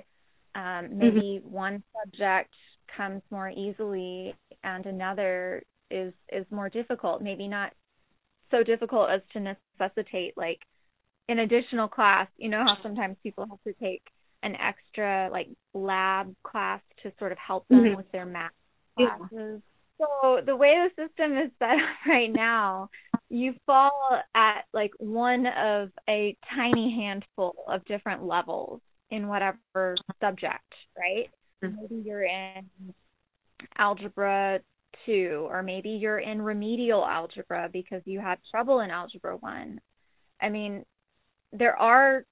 Um, 0.55 0.97
maybe 0.97 1.41
mm-hmm. 1.41 1.51
one 1.51 1.83
subject 2.03 2.53
comes 2.95 3.21
more 3.31 3.49
easily 3.49 4.35
and 4.63 4.85
another 4.85 5.63
is 5.89 6.13
is 6.31 6.45
more 6.51 6.69
difficult. 6.69 7.21
Maybe 7.21 7.47
not 7.47 7.71
so 8.51 8.63
difficult 8.63 9.09
as 9.09 9.21
to 9.31 9.39
necessitate 9.39 10.33
like 10.35 10.59
an 11.29 11.39
additional 11.39 11.87
class. 11.87 12.27
You 12.37 12.49
know 12.49 12.63
how 12.65 12.75
sometimes 12.83 13.15
people 13.23 13.47
have 13.49 13.63
to 13.63 13.73
take 13.81 14.03
an 14.43 14.55
extra 14.55 15.29
like 15.31 15.47
lab 15.73 16.35
class 16.43 16.81
to 17.01 17.11
sort 17.17 17.31
of 17.31 17.37
help 17.37 17.67
them 17.69 17.79
mm-hmm. 17.79 17.97
with 17.97 18.11
their 18.11 18.25
math 18.25 18.51
classes. 18.97 19.27
Yeah. 19.31 19.57
So 19.99 20.41
the 20.45 20.55
way 20.55 20.75
the 20.95 21.07
system 21.07 21.37
is 21.37 21.51
set 21.59 21.71
up 21.71 21.79
right 22.07 22.31
now, 22.31 22.89
you 23.29 23.53
fall 23.65 24.21
at 24.35 24.65
like 24.73 24.91
one 24.99 25.47
of 25.47 25.89
a 26.09 26.35
tiny 26.55 26.95
handful 26.99 27.55
of 27.67 27.83
different 27.85 28.23
levels 28.23 28.81
in 29.09 29.27
whatever 29.27 29.95
subject, 30.21 30.73
right? 30.97 31.29
Mm-hmm. 31.63 31.81
Maybe 31.81 32.03
you're 32.05 32.23
in 32.23 32.93
algebra 33.77 34.59
2 35.05 35.47
or 35.49 35.63
maybe 35.63 35.89
you're 35.89 36.19
in 36.19 36.41
remedial 36.41 37.05
algebra 37.05 37.69
because 37.71 38.01
you 38.05 38.19
had 38.19 38.37
trouble 38.51 38.81
in 38.81 38.89
algebra 38.89 39.37
1. 39.37 39.79
I 40.41 40.49
mean, 40.49 40.83
there 41.51 41.75
are 41.77 42.25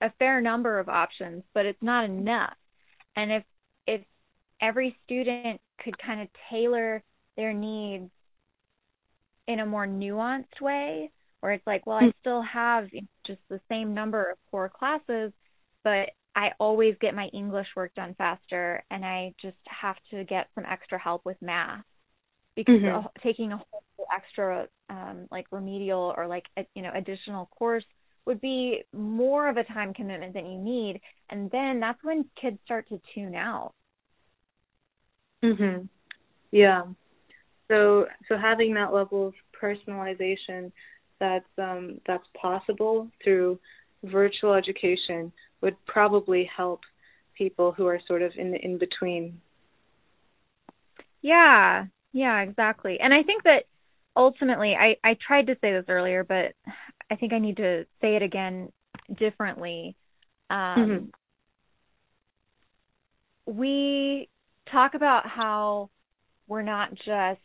a 0.00 0.10
fair 0.18 0.40
number 0.40 0.78
of 0.78 0.88
options, 0.88 1.42
but 1.54 1.66
it's 1.66 1.82
not 1.82 2.04
enough. 2.04 2.56
And 3.16 3.32
if 3.32 3.44
if 3.86 4.00
every 4.60 4.96
student 5.04 5.60
could 5.82 5.96
kind 5.98 6.22
of 6.22 6.28
tailor 6.50 7.02
their 7.36 7.52
needs 7.52 8.10
in 9.46 9.60
a 9.60 9.66
more 9.66 9.86
nuanced 9.86 10.60
way, 10.60 11.10
where 11.40 11.52
it's 11.52 11.66
like, 11.66 11.86
well, 11.86 11.98
I 11.98 12.04
hmm. 12.04 12.10
still 12.20 12.42
have 12.42 12.88
just 13.26 13.40
the 13.48 13.60
same 13.68 13.94
number 13.94 14.30
of 14.30 14.38
core 14.50 14.70
classes, 14.70 15.32
but 15.82 16.10
I 16.34 16.50
always 16.58 16.96
get 17.00 17.14
my 17.14 17.26
English 17.32 17.68
work 17.76 17.94
done 17.94 18.14
faster, 18.16 18.82
and 18.90 19.04
I 19.04 19.34
just 19.40 19.56
have 19.68 19.96
to 20.10 20.24
get 20.24 20.48
some 20.54 20.64
extra 20.68 20.98
help 20.98 21.24
with 21.24 21.36
math 21.40 21.84
because 22.56 22.80
mm-hmm. 22.80 23.06
taking 23.22 23.52
a 23.52 23.56
whole 23.56 24.06
extra 24.14 24.66
um, 24.90 25.28
like 25.30 25.46
remedial 25.50 26.14
or 26.16 26.26
like 26.26 26.44
a, 26.56 26.66
you 26.74 26.82
know 26.82 26.90
additional 26.94 27.46
course 27.58 27.84
would 28.26 28.40
be 28.40 28.84
more 28.92 29.48
of 29.48 29.56
a 29.56 29.64
time 29.64 29.92
commitment 29.94 30.34
than 30.34 30.46
you 30.46 30.58
need, 30.58 31.00
and 31.30 31.50
then 31.50 31.80
that's 31.80 32.02
when 32.02 32.24
kids 32.40 32.58
start 32.64 32.88
to 32.88 33.00
tune 33.14 33.34
out. 33.34 33.72
Mhm. 35.42 35.88
Yeah. 36.50 36.84
So 37.68 38.08
so 38.28 38.36
having 38.36 38.74
that 38.74 38.92
level 38.92 39.28
of 39.28 39.34
personalization 39.60 40.72
that's 41.18 41.46
um 41.58 42.00
that's 42.06 42.26
possible 42.40 43.10
through 43.22 43.58
virtual 44.02 44.54
education 44.54 45.32
would 45.60 45.76
probably 45.86 46.44
help 46.56 46.80
people 47.36 47.72
who 47.72 47.86
are 47.86 48.00
sort 48.06 48.22
of 48.22 48.32
in 48.36 48.50
the 48.52 48.58
in 48.64 48.78
between. 48.78 49.40
Yeah, 51.22 51.86
yeah, 52.12 52.40
exactly. 52.42 52.98
And 53.00 53.12
I 53.14 53.22
think 53.22 53.44
that 53.44 53.64
ultimately, 54.16 54.74
I 54.78 54.96
I 55.02 55.16
tried 55.26 55.46
to 55.48 55.56
say 55.60 55.72
this 55.72 55.86
earlier, 55.88 56.24
but 56.24 56.54
I 57.10 57.16
think 57.16 57.32
I 57.32 57.38
need 57.38 57.56
to 57.58 57.84
say 58.00 58.16
it 58.16 58.22
again 58.22 58.72
differently. 59.18 59.96
Um, 60.50 61.12
mm-hmm. 63.46 63.58
We 63.58 64.28
talk 64.70 64.94
about 64.94 65.26
how 65.26 65.90
we're 66.46 66.62
not 66.62 66.94
just 66.94 67.40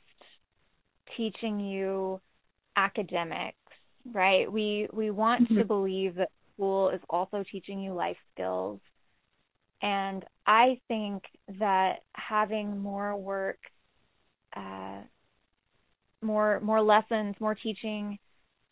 teaching 1.17 1.59
you 1.59 2.21
academics, 2.75 3.57
right? 4.13 4.51
We 4.51 4.87
we 4.93 5.11
want 5.11 5.45
mm-hmm. 5.45 5.57
to 5.57 5.65
believe 5.65 6.15
that 6.15 6.29
school 6.53 6.89
is 6.89 7.01
also 7.09 7.43
teaching 7.51 7.79
you 7.79 7.93
life 7.93 8.17
skills. 8.33 8.79
And 9.81 10.25
I 10.45 10.79
think 10.87 11.23
that 11.59 11.99
having 12.13 12.79
more 12.79 13.15
work, 13.15 13.59
uh, 14.55 15.01
more 16.21 16.59
more 16.59 16.81
lessons, 16.81 17.35
more 17.39 17.55
teaching 17.55 18.19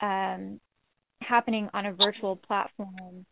um, 0.02 0.60
happening 1.28 1.70
on 1.74 1.86
a 1.86 1.94
virtual 1.94 2.36
platform 2.36 3.26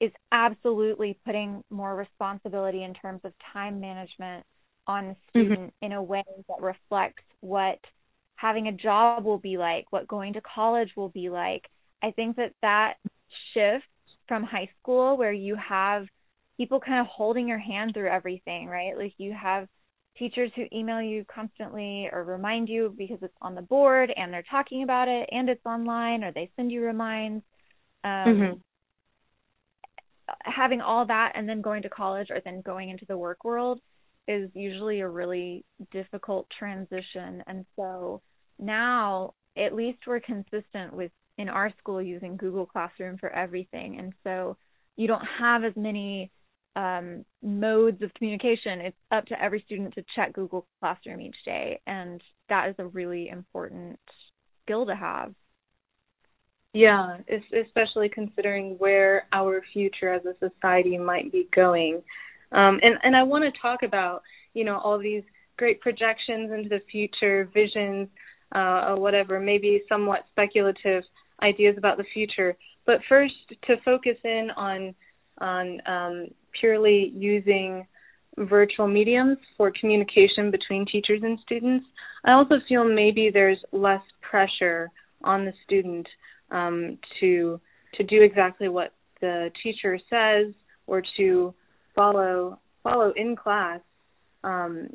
is 0.00 0.10
absolutely 0.32 1.18
putting 1.24 1.62
more 1.70 1.94
responsibility 1.94 2.82
in 2.82 2.94
terms 2.94 3.20
of 3.24 3.32
time 3.52 3.80
management 3.80 4.44
on 4.86 5.08
the 5.08 5.12
mm-hmm. 5.12 5.40
student 5.40 5.66
mm-hmm. 5.68 5.86
in 5.86 5.92
a 5.92 6.02
way 6.02 6.24
that 6.48 6.60
reflects 6.60 7.22
what 7.40 7.78
having 8.34 8.66
a 8.66 8.72
job 8.72 9.24
will 9.24 9.38
be 9.38 9.56
like, 9.56 9.86
what 9.90 10.08
going 10.08 10.32
to 10.32 10.40
college 10.40 10.90
will 10.96 11.10
be 11.10 11.30
like. 11.30 11.68
I 12.02 12.10
think 12.10 12.36
that 12.36 12.52
that 12.62 12.94
shift 13.54 13.84
from 14.26 14.42
high 14.42 14.68
school 14.80 15.16
where 15.16 15.32
you 15.32 15.54
have 15.56 16.06
people 16.56 16.80
kind 16.80 17.00
of 17.00 17.06
holding 17.06 17.46
your 17.46 17.58
hand 17.58 17.94
through 17.94 18.08
everything, 18.08 18.66
right? 18.66 18.98
Like 18.98 19.14
you 19.18 19.32
have 19.32 19.68
teachers 20.18 20.50
who 20.54 20.64
email 20.72 21.00
you 21.00 21.24
constantly 21.32 22.08
or 22.12 22.24
remind 22.24 22.68
you 22.68 22.94
because 22.96 23.18
it's 23.22 23.34
on 23.40 23.54
the 23.54 23.62
board 23.62 24.12
and 24.14 24.32
they're 24.32 24.44
talking 24.50 24.82
about 24.82 25.08
it 25.08 25.28
and 25.32 25.48
it's 25.48 25.64
online 25.64 26.22
or 26.22 26.32
they 26.32 26.50
send 26.56 26.70
you 26.70 26.82
reminds. 26.82 27.44
Um, 28.04 28.10
mm-hmm. 28.10 28.58
Having 30.44 30.80
all 30.80 31.06
that 31.06 31.32
and 31.34 31.48
then 31.48 31.60
going 31.60 31.82
to 31.82 31.88
college 31.88 32.28
or 32.30 32.40
then 32.44 32.62
going 32.62 32.90
into 32.90 33.04
the 33.08 33.16
work 33.16 33.44
world 33.44 33.80
is 34.28 34.50
usually 34.54 35.00
a 35.00 35.08
really 35.08 35.64
difficult 35.90 36.46
transition. 36.58 37.42
And 37.46 37.64
so 37.76 38.22
now, 38.58 39.34
at 39.56 39.74
least 39.74 39.98
we're 40.06 40.20
consistent 40.20 40.92
with 40.92 41.10
in 41.38 41.48
our 41.48 41.72
school 41.78 42.00
using 42.00 42.36
Google 42.36 42.66
Classroom 42.66 43.18
for 43.18 43.30
everything. 43.30 43.98
And 43.98 44.12
so 44.24 44.56
you 44.96 45.06
don't 45.08 45.24
have 45.38 45.64
as 45.64 45.72
many 45.76 46.30
um, 46.76 47.24
modes 47.42 48.02
of 48.02 48.12
communication. 48.14 48.80
It's 48.80 48.96
up 49.10 49.26
to 49.26 49.42
every 49.42 49.62
student 49.66 49.94
to 49.94 50.04
check 50.16 50.32
Google 50.32 50.66
Classroom 50.80 51.20
each 51.20 51.36
day. 51.44 51.80
And 51.86 52.20
that 52.48 52.68
is 52.68 52.74
a 52.78 52.86
really 52.86 53.28
important 53.28 53.98
skill 54.64 54.86
to 54.86 54.94
have. 54.94 55.34
Yeah, 56.74 57.18
especially 57.66 58.08
considering 58.08 58.76
where 58.78 59.26
our 59.32 59.62
future 59.74 60.12
as 60.14 60.22
a 60.24 60.34
society 60.38 60.96
might 60.96 61.30
be 61.30 61.46
going. 61.54 62.02
Um, 62.50 62.80
and, 62.82 62.94
and 63.02 63.14
I 63.14 63.24
want 63.24 63.44
to 63.44 63.60
talk 63.60 63.82
about, 63.82 64.22
you 64.54 64.64
know, 64.64 64.78
all 64.78 64.98
these 64.98 65.22
great 65.58 65.82
projections 65.82 66.50
into 66.50 66.70
the 66.70 66.80
future, 66.90 67.48
visions 67.52 68.08
uh, 68.54 68.86
or 68.88 69.00
whatever, 69.00 69.38
maybe 69.38 69.82
somewhat 69.86 70.24
speculative 70.30 71.04
ideas 71.42 71.74
about 71.76 71.98
the 71.98 72.04
future. 72.14 72.56
But 72.86 73.00
first, 73.06 73.34
to 73.66 73.76
focus 73.84 74.16
in 74.24 74.48
on 74.56 74.94
on 75.38 75.80
um, 75.86 76.28
purely 76.58 77.12
using 77.14 77.86
virtual 78.38 78.88
mediums 78.88 79.38
for 79.56 79.72
communication 79.78 80.50
between 80.50 80.86
teachers 80.86 81.20
and 81.22 81.38
students, 81.44 81.86
I 82.24 82.32
also 82.32 82.56
feel 82.68 82.84
maybe 82.84 83.30
there's 83.32 83.58
less 83.72 84.02
pressure 84.20 84.90
on 85.22 85.44
the 85.44 85.52
student 85.64 86.06
um, 86.50 86.98
to 87.20 87.60
to 87.94 88.04
do 88.04 88.22
exactly 88.22 88.68
what 88.68 88.94
the 89.20 89.50
teacher 89.62 89.98
says 90.08 90.54
or 90.86 91.02
to 91.16 91.54
follow 91.94 92.58
follow 92.82 93.12
in 93.16 93.36
class 93.36 93.80
um, 94.44 94.88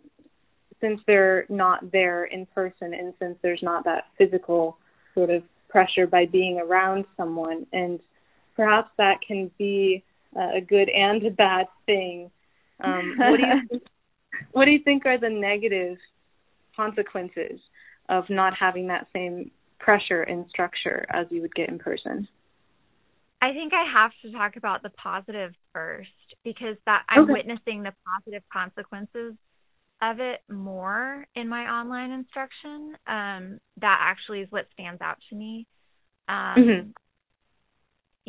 since 0.82 1.00
they're 1.08 1.46
not 1.50 1.92
there 1.92 2.26
in 2.26 2.46
person 2.48 2.94
and 2.94 3.14
since 3.20 3.38
there's 3.42 3.62
not 3.64 3.84
that 3.86 4.06
physical 4.18 4.78
sort 5.14 5.30
of 5.30 5.44
pressure 5.70 6.08
by 6.08 6.26
being 6.26 6.60
around 6.60 7.06
someone. 7.16 7.66
And 7.74 8.00
perhaps 8.56 8.90
that 8.98 9.18
can 9.26 9.52
be 9.58 10.04
a 10.38 10.62
good 10.62 10.90
and 10.90 11.26
a 11.26 11.32
bad 11.32 11.68
thing 11.86 12.32
um, 12.84 13.16
what 13.18 13.38
do 13.38 13.46
you 13.46 13.68
think, 13.70 13.84
what 14.52 14.66
do 14.66 14.72
you 14.72 14.80
think 14.84 15.06
are 15.06 15.20
the 15.20 15.30
negative 15.30 15.98
consequences 16.76 17.60
of 18.10 18.24
not 18.30 18.54
having 18.58 18.88
that 18.88 19.08
same 19.14 19.52
pressure 19.80 20.22
and 20.22 20.46
structure 20.50 21.06
as 21.10 21.26
you 21.30 21.42
would 21.42 21.54
get 21.56 21.70
in 21.70 21.80
person 21.80 22.28
I 23.42 23.54
think 23.54 23.74
I 23.74 23.86
have 23.94 24.12
to 24.24 24.32
talk 24.32 24.56
about 24.56 24.82
the 24.82 24.90
positive 24.90 25.54
first 25.72 26.10
because 26.44 26.76
that 26.86 27.04
I'm 27.08 27.24
okay. 27.24 27.34
witnessing 27.34 27.84
the 27.84 27.94
positive 28.06 28.44
consequences 28.52 29.36
of 30.02 30.20
it 30.20 30.42
more 30.50 31.26
in 31.36 31.48
my 31.48 31.66
online 31.66 32.12
instruction. 32.12 32.96
Um, 33.06 33.60
that 33.82 34.00
actually 34.02 34.42
is 34.42 34.52
what 34.52 34.68
stands 34.74 35.02
out 35.02 35.18
to 35.30 35.36
me. 35.36 35.68
Um, 36.28 36.56
mm-hmm. 36.58 36.90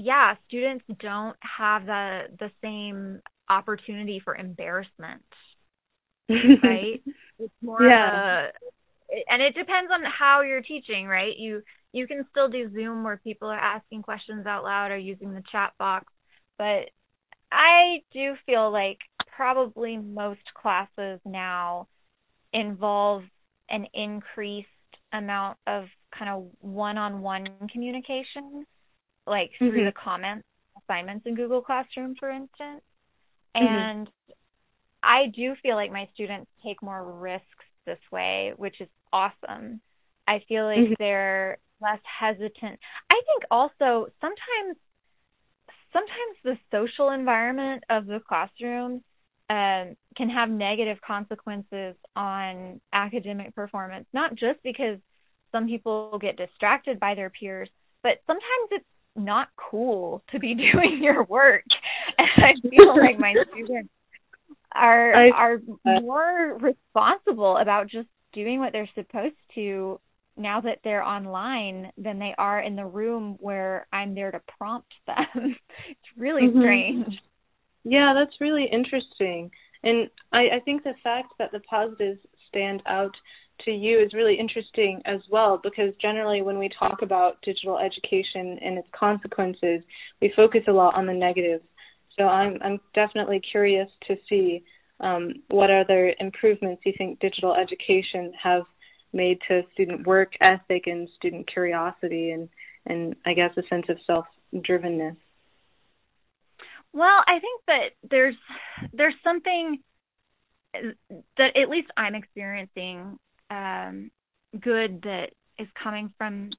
Yeah, 0.00 0.34
students 0.46 0.84
don't 1.00 1.36
have 1.40 1.84
the 1.84 2.28
the 2.38 2.50
same 2.62 3.20
opportunity 3.50 4.20
for 4.24 4.36
embarrassment, 4.36 5.22
right? 6.28 7.02
It's 7.40 7.54
more 7.62 7.82
yeah. 7.84 8.48
a, 8.48 9.22
and 9.28 9.40
it 9.40 9.54
depends 9.54 9.92
on 9.92 10.00
how 10.04 10.42
you're 10.42 10.60
teaching, 10.60 11.06
right? 11.06 11.36
You 11.36 11.62
you 11.92 12.06
can 12.06 12.24
still 12.30 12.48
do 12.48 12.70
Zoom 12.72 13.02
where 13.02 13.16
people 13.16 13.48
are 13.48 13.58
asking 13.58 14.02
questions 14.02 14.46
out 14.46 14.64
loud 14.64 14.90
or 14.90 14.96
using 14.96 15.32
the 15.32 15.42
chat 15.52 15.72
box, 15.78 16.12
but 16.58 16.90
I 17.50 18.02
do 18.12 18.34
feel 18.46 18.70
like 18.72 18.98
probably 19.36 19.96
most 19.96 20.40
classes 20.60 21.20
now 21.24 21.88
involve 22.52 23.22
an 23.68 23.86
increased 23.94 24.68
amount 25.12 25.58
of 25.66 25.84
kind 26.16 26.30
of 26.30 26.46
one-on-one 26.60 27.46
communication, 27.72 28.64
like 29.28 29.50
through 29.58 29.72
mm-hmm. 29.72 29.86
the 29.86 29.92
comments 29.92 30.46
assignments 30.84 31.26
in 31.26 31.34
Google 31.34 31.62
Classroom, 31.62 32.14
for 32.18 32.30
instance. 32.30 32.82
Mm-hmm. 33.56 33.66
And 33.66 34.10
I 35.02 35.26
do 35.34 35.54
feel 35.62 35.76
like 35.76 35.92
my 35.92 36.08
students 36.14 36.50
take 36.64 36.82
more 36.82 37.18
risks 37.18 37.44
this 37.86 37.98
way, 38.10 38.52
which 38.56 38.80
is 38.80 38.88
awesome. 39.12 39.80
I 40.26 40.42
feel 40.48 40.64
like 40.64 40.78
mm-hmm. 40.78 40.92
they're 40.98 41.58
less 41.80 42.00
hesitant. 42.20 42.78
I 43.10 43.14
think 43.26 43.44
also 43.50 44.08
sometimes 44.20 44.76
sometimes 45.92 46.36
the 46.44 46.58
social 46.70 47.10
environment 47.10 47.84
of 47.88 48.06
the 48.06 48.20
classroom 48.26 49.02
um, 49.50 49.96
can 50.16 50.28
have 50.28 50.50
negative 50.50 50.98
consequences 51.06 51.94
on 52.14 52.80
academic 52.92 53.54
performance, 53.54 54.06
not 54.12 54.34
just 54.34 54.62
because 54.62 54.98
some 55.50 55.66
people 55.66 56.18
get 56.20 56.36
distracted 56.36 57.00
by 57.00 57.14
their 57.14 57.30
peers, 57.30 57.70
but 58.02 58.20
sometimes 58.26 58.68
it's 58.72 58.84
not 59.18 59.48
cool 59.56 60.22
to 60.30 60.38
be 60.38 60.54
doing 60.72 61.00
your 61.02 61.24
work. 61.24 61.64
And 62.20 62.28
I 62.44 62.68
feel 62.68 62.96
like 62.96 63.18
my 63.18 63.32
students 63.52 63.90
are 64.74 65.14
I, 65.14 65.30
are 65.30 65.60
more 65.84 66.58
responsible 66.58 67.56
about 67.58 67.88
just 67.88 68.08
doing 68.32 68.58
what 68.58 68.72
they're 68.72 68.90
supposed 68.96 69.36
to 69.54 70.00
now 70.36 70.60
that 70.60 70.80
they're 70.82 71.04
online 71.04 71.92
than 71.96 72.18
they 72.18 72.34
are 72.38 72.60
in 72.60 72.74
the 72.74 72.84
room 72.84 73.36
where 73.40 73.86
I'm 73.92 74.14
there 74.16 74.32
to 74.32 74.40
prompt 74.58 74.92
them. 75.06 75.54
it's 75.88 76.00
really 76.16 76.42
mm-hmm. 76.48 76.60
strange. 76.60 77.20
Yeah, 77.84 78.14
that's 78.14 78.40
really 78.40 78.68
interesting. 78.70 79.50
And 79.82 80.08
I, 80.32 80.56
I 80.56 80.60
think 80.64 80.82
the 80.82 80.94
fact 81.02 81.34
that 81.38 81.52
the 81.52 81.60
positives 81.60 82.20
stand 82.48 82.82
out 82.86 83.14
to 83.64 83.70
you 83.70 84.00
is 84.00 84.14
really 84.14 84.38
interesting 84.38 85.02
as 85.04 85.20
well 85.30 85.60
because 85.62 85.92
generally 86.00 86.42
when 86.42 86.58
we 86.58 86.70
talk 86.78 87.02
about 87.02 87.40
digital 87.42 87.78
education 87.78 88.58
and 88.62 88.78
its 88.78 88.88
consequences, 88.98 89.82
we 90.20 90.32
focus 90.34 90.62
a 90.68 90.72
lot 90.72 90.94
on 90.94 91.06
the 91.06 91.12
negatives. 91.12 91.64
So 92.16 92.24
I'm 92.24 92.58
I'm 92.62 92.80
definitely 92.94 93.40
curious 93.52 93.88
to 94.08 94.16
see 94.28 94.64
um, 95.00 95.34
what 95.48 95.70
other 95.70 96.12
improvements 96.18 96.82
you 96.84 96.92
think 96.98 97.20
digital 97.20 97.54
education 97.54 98.32
have 98.42 98.64
made 99.12 99.38
to 99.48 99.62
student 99.72 100.06
work 100.06 100.32
ethic 100.40 100.86
and 100.86 101.08
student 101.16 101.50
curiosity 101.50 102.30
and 102.32 102.48
and 102.86 103.14
I 103.24 103.34
guess 103.34 103.50
a 103.56 103.62
sense 103.68 103.86
of 103.88 103.98
self 104.06 104.26
drivenness. 104.54 105.16
Well, 106.92 107.22
I 107.26 107.38
think 107.38 107.62
that 107.66 108.08
there's 108.10 108.36
there's 108.92 109.14
something 109.22 109.78
that 110.72 111.56
at 111.56 111.68
least 111.68 111.88
I'm 111.96 112.14
experiencing 112.14 113.18
um, 113.50 114.10
good 114.58 115.02
that 115.02 115.30
is 115.58 115.68
coming 115.82 116.12
from 116.18 116.50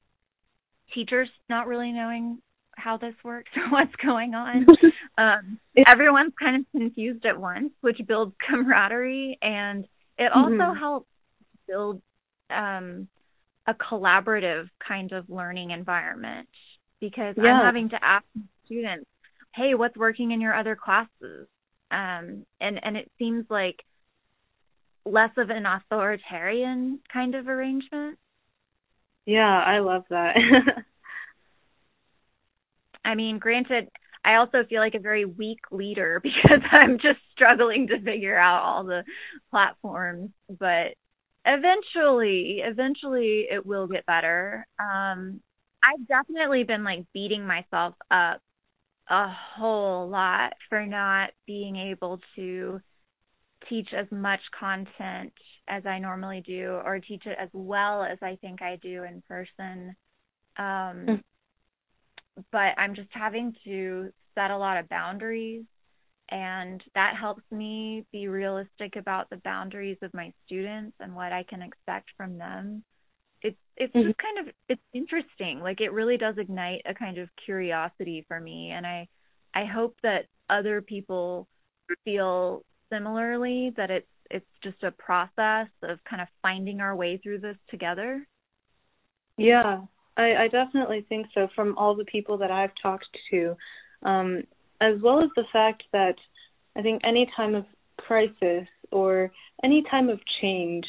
teachers 0.94 1.30
not 1.50 1.68
really 1.68 1.92
knowing 1.92 2.40
how 2.76 2.98
this 2.98 3.16
works 3.24 3.52
or 3.58 3.70
what's 3.70 3.96
going 4.04 4.34
on. 4.34 4.66
um, 5.18 5.60
everyone's 5.88 6.34
kind 6.40 6.58
of 6.58 6.66
confused 6.72 7.26
at 7.26 7.40
once, 7.40 7.72
which 7.82 8.00
builds 8.08 8.34
camaraderie 8.50 9.38
and 9.42 9.86
it 10.18 10.32
also 10.34 10.52
mm-hmm. 10.52 10.80
helps 10.80 11.08
build 11.68 12.02
um, 12.50 13.08
a 13.68 13.74
collaborative 13.74 14.68
kind 14.86 15.14
of 15.14 15.30
learning 15.30 15.72
environment 15.72 16.50
because 17.00 17.36
yeah. 17.38 17.54
I'm 17.54 17.66
having 17.66 17.90
to 17.90 18.04
ask 18.04 18.26
students, 18.66 19.06
"Hey, 19.56 19.76
what's 19.76 19.96
working 19.96 20.32
in 20.32 20.42
your 20.42 20.54
other 20.54 20.76
classes?" 20.76 21.48
Um, 21.90 22.46
and 22.60 22.84
and 22.84 22.98
it 22.98 23.10
seems 23.18 23.46
like 23.50 23.78
less 25.10 25.32
of 25.38 25.50
an 25.50 25.66
authoritarian 25.66 27.00
kind 27.12 27.36
of 27.36 27.48
arrangement. 27.48 28.18
Yeah, 29.26 29.62
I 29.66 29.80
love 29.80 30.06
that. 30.10 30.36
I 33.06 33.16
mean, 33.16 33.40
granted, 33.40 33.90
I 34.24 34.36
also 34.36 34.64
feel 34.68 34.82
like 34.82 34.96
a 34.96 35.00
very 35.00 35.26
weak 35.26 35.60
leader 35.72 36.20
because 36.24 36.62
I'm 36.72 36.98
just 37.00 37.20
struggling 37.32 37.88
to 37.88 38.02
figure 38.02 38.38
out 38.38 38.64
all 38.64 38.84
the 38.84 39.04
platforms, 39.52 40.32
but 40.50 40.94
eventually, 41.46 42.62
eventually 42.64 43.48
it 43.50 43.66
will 43.66 43.88
get 43.88 44.06
better. 44.06 44.68
Um 44.80 45.42
I've 45.82 46.06
definitely 46.08 46.66
been 46.66 46.84
like 46.84 47.06
beating 47.14 47.48
myself 47.48 47.96
up 48.12 48.42
a 49.10 49.30
whole 49.30 50.10
lot 50.10 50.54
for 50.70 50.86
not 50.86 51.32
being 51.48 51.78
able 51.78 52.20
to 52.36 52.82
teach 53.68 53.90
as 53.94 54.08
much 54.12 54.40
content 54.58 55.34
as 55.68 55.86
I 55.86 56.00
normally 56.00 56.42
do 56.46 56.80
or 56.84 57.00
teach 57.00 57.26
it 57.26 57.38
as 57.40 57.50
well 57.54 58.04
as 58.04 58.18
I 58.22 58.38
think 58.42 58.62
I 58.62 58.78
do 58.82 59.04
in 59.04 59.22
person. 59.28 59.96
Um, 60.58 61.06
mm. 61.08 61.24
But 62.52 62.74
I'm 62.78 62.96
just 62.96 63.10
having 63.12 63.54
to 63.66 64.12
set 64.36 64.52
a 64.52 64.58
lot 64.58 64.78
of 64.78 64.88
boundaries, 64.90 65.66
and 66.30 66.82
that 66.96 67.16
helps 67.20 67.44
me 67.52 68.06
be 68.12 68.28
realistic 68.28 68.96
about 68.96 69.30
the 69.30 69.42
boundaries 69.44 69.98
of 70.02 70.14
my 70.14 70.32
students 70.46 70.96
and 71.00 71.16
what 71.16 71.34
I 71.34 71.44
can 71.44 71.62
expect 71.62 72.10
from 72.16 72.38
them. 72.38 72.84
It's 73.42 73.58
it's 73.76 73.94
mm-hmm. 73.94 74.08
just 74.08 74.20
kind 74.20 74.48
of 74.48 74.54
it's 74.70 74.82
interesting. 74.94 75.60
Like 75.60 75.82
it 75.82 75.92
really 75.92 76.18
does 76.18 76.36
ignite 76.38 76.82
a 76.86 76.94
kind 76.94 77.18
of 77.18 77.30
curiosity 77.46 78.26
for 78.28 78.40
me, 78.40 78.72
and 78.72 78.88
I 78.88 79.08
I 79.54 79.66
hope 79.66 79.96
that 80.04 80.26
other 80.50 80.82
people 80.82 81.48
feel 82.06 82.64
similarly 82.92 83.74
that 83.78 83.90
it's 83.90 84.08
it's 84.32 84.46
just 84.64 84.84
a 84.84 84.92
process 84.92 85.68
of 85.82 85.98
kind 86.08 86.22
of 86.22 86.28
finding 86.42 86.82
our 86.82 86.96
way 86.96 87.18
through 87.18 87.40
this 87.40 87.58
together? 87.70 88.28
Yeah, 89.38 89.82
I, 90.18 90.36
I 90.36 90.48
definitely 90.50 91.06
think 91.10 91.28
so. 91.34 91.48
From 91.56 91.78
all 91.78 91.96
the 91.96 92.06
people 92.06 92.38
that 92.38 92.52
I've 92.52 92.74
talked 92.82 93.08
to, 93.32 93.56
um, 94.04 94.44
as 94.82 95.02
well 95.02 95.24
as 95.24 95.30
the 95.36 95.46
fact 95.52 95.84
that 95.94 96.16
I 96.76 96.82
think 96.82 97.02
any 97.04 97.28
time 97.36 97.56
of 97.56 97.66
crisis 97.98 98.68
or 98.92 99.32
any 99.64 99.84
time 99.90 100.10
of 100.10 100.20
change 100.42 100.86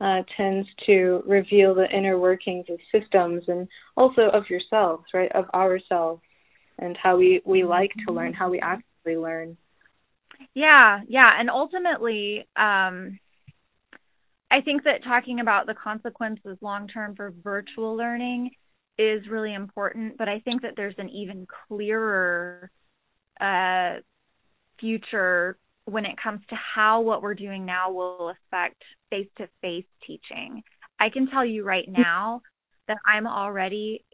uh, 0.00 0.22
tends 0.36 0.66
to 0.86 1.22
reveal 1.26 1.74
the 1.74 1.88
inner 1.96 2.18
workings 2.18 2.66
of 2.68 2.78
systems 2.90 3.44
and 3.46 3.68
also 3.96 4.22
of 4.32 4.44
yourselves, 4.50 5.04
right? 5.14 5.30
Of 5.32 5.44
ourselves 5.54 6.22
and 6.78 6.96
how 7.00 7.16
we 7.16 7.40
we 7.44 7.64
like 7.64 7.92
to 8.06 8.12
learn, 8.12 8.32
how 8.32 8.50
we 8.50 8.60
actually 8.60 9.16
learn. 9.16 9.56
Yeah, 10.54 11.00
yeah, 11.08 11.30
and 11.38 11.50
ultimately, 11.50 12.46
um, 12.56 13.18
I 14.50 14.60
think 14.60 14.84
that 14.84 15.02
talking 15.04 15.40
about 15.40 15.66
the 15.66 15.74
consequences 15.74 16.58
long 16.60 16.88
term 16.88 17.16
for 17.16 17.32
virtual 17.42 17.96
learning 17.96 18.50
is 18.98 19.26
really 19.28 19.54
important, 19.54 20.18
but 20.18 20.28
I 20.28 20.40
think 20.40 20.62
that 20.62 20.74
there's 20.76 20.94
an 20.98 21.08
even 21.08 21.46
clearer 21.68 22.70
uh, 23.40 23.96
future 24.78 25.56
when 25.86 26.04
it 26.04 26.16
comes 26.22 26.40
to 26.50 26.54
how 26.56 27.00
what 27.00 27.22
we're 27.22 27.34
doing 27.34 27.64
now 27.64 27.90
will 27.90 28.30
affect 28.30 28.82
face 29.10 29.28
to 29.38 29.48
face 29.62 29.86
teaching. 30.06 30.62
I 31.00 31.08
can 31.08 31.28
tell 31.28 31.44
you 31.44 31.64
right 31.64 31.88
now 31.88 32.42
that 32.88 32.98
I'm 33.06 33.26
already 33.26 34.04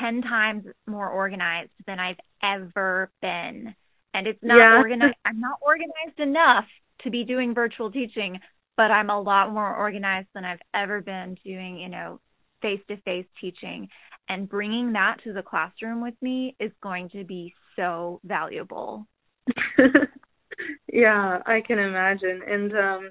10 0.00 0.22
times 0.22 0.64
more 0.86 1.08
organized 1.08 1.70
than 1.86 1.98
I've 1.98 2.20
ever 2.42 3.10
been. 3.22 3.74
And 4.14 4.26
it's 4.26 4.42
not 4.42 4.60
yeah. 4.62 4.78
organized, 4.78 5.16
I'm 5.24 5.40
not 5.40 5.58
organized 5.62 6.18
enough 6.18 6.64
to 7.02 7.10
be 7.10 7.24
doing 7.24 7.54
virtual 7.54 7.90
teaching, 7.90 8.38
but 8.76 8.90
I'm 8.90 9.10
a 9.10 9.20
lot 9.20 9.52
more 9.52 9.74
organized 9.76 10.28
than 10.34 10.44
I've 10.44 10.60
ever 10.74 11.00
been 11.00 11.36
doing, 11.44 11.78
you 11.78 11.88
know, 11.88 12.20
face 12.62 12.80
to 12.88 12.96
face 12.98 13.26
teaching. 13.40 13.88
And 14.28 14.48
bringing 14.48 14.92
that 14.92 15.16
to 15.24 15.32
the 15.32 15.42
classroom 15.42 16.02
with 16.02 16.14
me 16.22 16.56
is 16.60 16.70
going 16.82 17.08
to 17.10 17.24
be 17.24 17.52
so 17.76 18.20
valuable. 18.24 19.06
yeah, 20.92 21.38
I 21.46 21.60
can 21.66 21.78
imagine. 21.78 22.40
And 22.46 22.72
um 22.72 23.10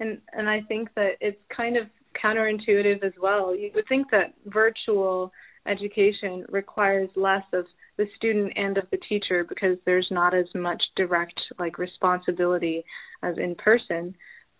and 0.00 0.18
and 0.32 0.48
I 0.48 0.60
think 0.68 0.88
that 0.94 1.12
it's 1.20 1.40
kind 1.54 1.76
of 1.76 1.84
counterintuitive 2.22 3.02
as 3.02 3.12
well. 3.20 3.54
You 3.54 3.70
would 3.74 3.88
think 3.88 4.10
that 4.10 4.34
virtual 4.46 5.32
education 5.66 6.44
requires 6.48 7.10
less 7.16 7.44
of 7.52 7.66
the 7.98 8.06
student 8.16 8.52
and 8.56 8.78
of 8.78 8.84
the 8.90 8.98
teacher 9.08 9.44
because 9.44 9.76
there's 9.84 10.08
not 10.10 10.34
as 10.34 10.46
much 10.54 10.82
direct 10.96 11.38
like 11.58 11.78
responsibility 11.78 12.84
as 13.22 13.36
in 13.36 13.54
person. 13.56 14.14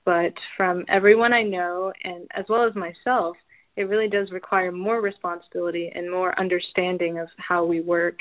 But 0.05 0.35
from 0.57 0.85
everyone 0.89 1.33
I 1.33 1.43
know 1.43 1.93
and 2.05 2.29
as 2.35 2.45
well 2.49 2.67
as 2.67 2.75
myself, 2.75 3.37
it 3.77 3.89
really 3.89 4.09
does 4.09 4.31
require 4.33 4.73
more 4.73 5.01
responsibility 5.01 5.91
and 5.95 6.11
more 6.11 6.39
understanding 6.39 7.19
of 7.19 7.29
how 7.39 7.65
we 7.65 7.81
work 7.81 8.19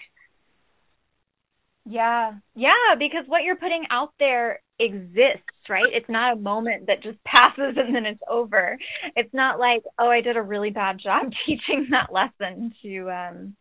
yeah. 1.89 2.33
Yeah, 2.53 2.95
because 2.99 3.23
what 3.27 3.43
you're 3.43 3.55
putting 3.55 3.85
out 3.89 4.11
there 4.19 4.59
exists, 4.79 5.69
right? 5.69 5.85
It's 5.93 6.09
not 6.09 6.33
a 6.33 6.39
moment 6.39 6.87
that 6.87 7.01
just 7.01 7.17
passes 7.23 7.77
and 7.77 7.95
then 7.95 8.05
it's 8.05 8.21
over. 8.29 8.77
It's 9.15 9.33
not 9.33 9.59
like, 9.59 9.83
oh, 9.97 10.09
I 10.09 10.21
did 10.21 10.35
a 10.37 10.41
really 10.41 10.69
bad 10.69 10.99
job 11.01 11.31
teaching 11.45 11.87
that 11.91 12.11
lesson 12.11 12.73
to 12.83 13.09
um 13.09 13.55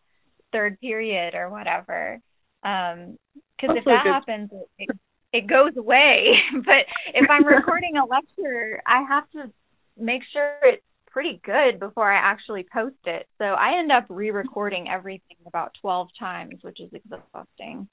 third 0.53 0.81
period 0.81 1.35
or 1.35 1.51
whatever. 1.51 2.21
Um 2.63 3.17
cuz 3.61 3.71
if 3.71 3.85
that 3.85 4.05
good. 4.05 4.13
happens 4.13 4.51
it, 4.79 4.91
it 5.33 5.47
goes 5.47 5.77
away. 5.77 6.35
but 6.65 6.87
if 7.15 7.29
I'm 7.31 7.47
recording 7.59 7.97
a 7.97 8.05
lecture, 8.05 8.83
I 8.87 9.03
have 9.03 9.31
to 9.33 9.53
make 9.97 10.23
sure 10.33 10.59
it's 10.63 10.83
pretty 11.17 11.41
good 11.45 11.81
before 11.81 12.13
I 12.13 12.19
actually 12.19 12.67
post 12.71 12.97
it. 13.07 13.27
So 13.39 13.45
I 13.45 13.79
end 13.79 13.91
up 13.91 14.05
re-recording 14.11 14.89
everything 14.89 15.39
about 15.47 15.73
12 15.81 16.09
times, 16.19 16.57
which 16.61 16.79
is 16.79 16.91
exhausting. 16.93 17.89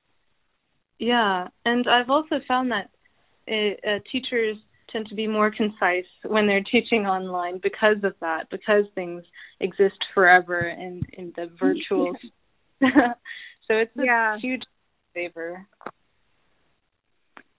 Yeah, 0.99 1.47
and 1.65 1.87
I've 1.87 2.09
also 2.09 2.41
found 2.47 2.71
that 2.71 2.89
it, 3.47 3.79
uh, 3.87 3.99
teachers 4.11 4.57
tend 4.91 5.07
to 5.07 5.15
be 5.15 5.27
more 5.27 5.51
concise 5.51 6.05
when 6.25 6.47
they're 6.47 6.63
teaching 6.69 7.05
online 7.05 7.59
because 7.63 8.03
of 8.03 8.13
that, 8.21 8.49
because 8.51 8.85
things 8.93 9.23
exist 9.59 9.97
forever 10.13 10.59
in 10.59 11.01
in 11.13 11.33
the 11.35 11.49
virtual. 11.59 12.15
so 13.67 13.75
it's 13.75 13.95
a 13.97 14.05
yeah. 14.05 14.37
huge 14.39 14.63
favor. 15.13 15.67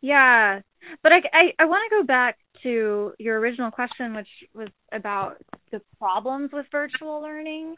Yeah, 0.00 0.60
but 1.02 1.12
I 1.12 1.16
I, 1.32 1.54
I 1.58 1.64
want 1.64 1.90
to 1.90 1.96
go 1.96 2.06
back 2.06 2.38
to 2.62 3.12
your 3.18 3.38
original 3.38 3.70
question, 3.70 4.14
which 4.14 4.28
was 4.54 4.68
about 4.92 5.37
the 5.70 5.80
problems 5.98 6.50
with 6.52 6.66
virtual 6.70 7.22
learning, 7.22 7.76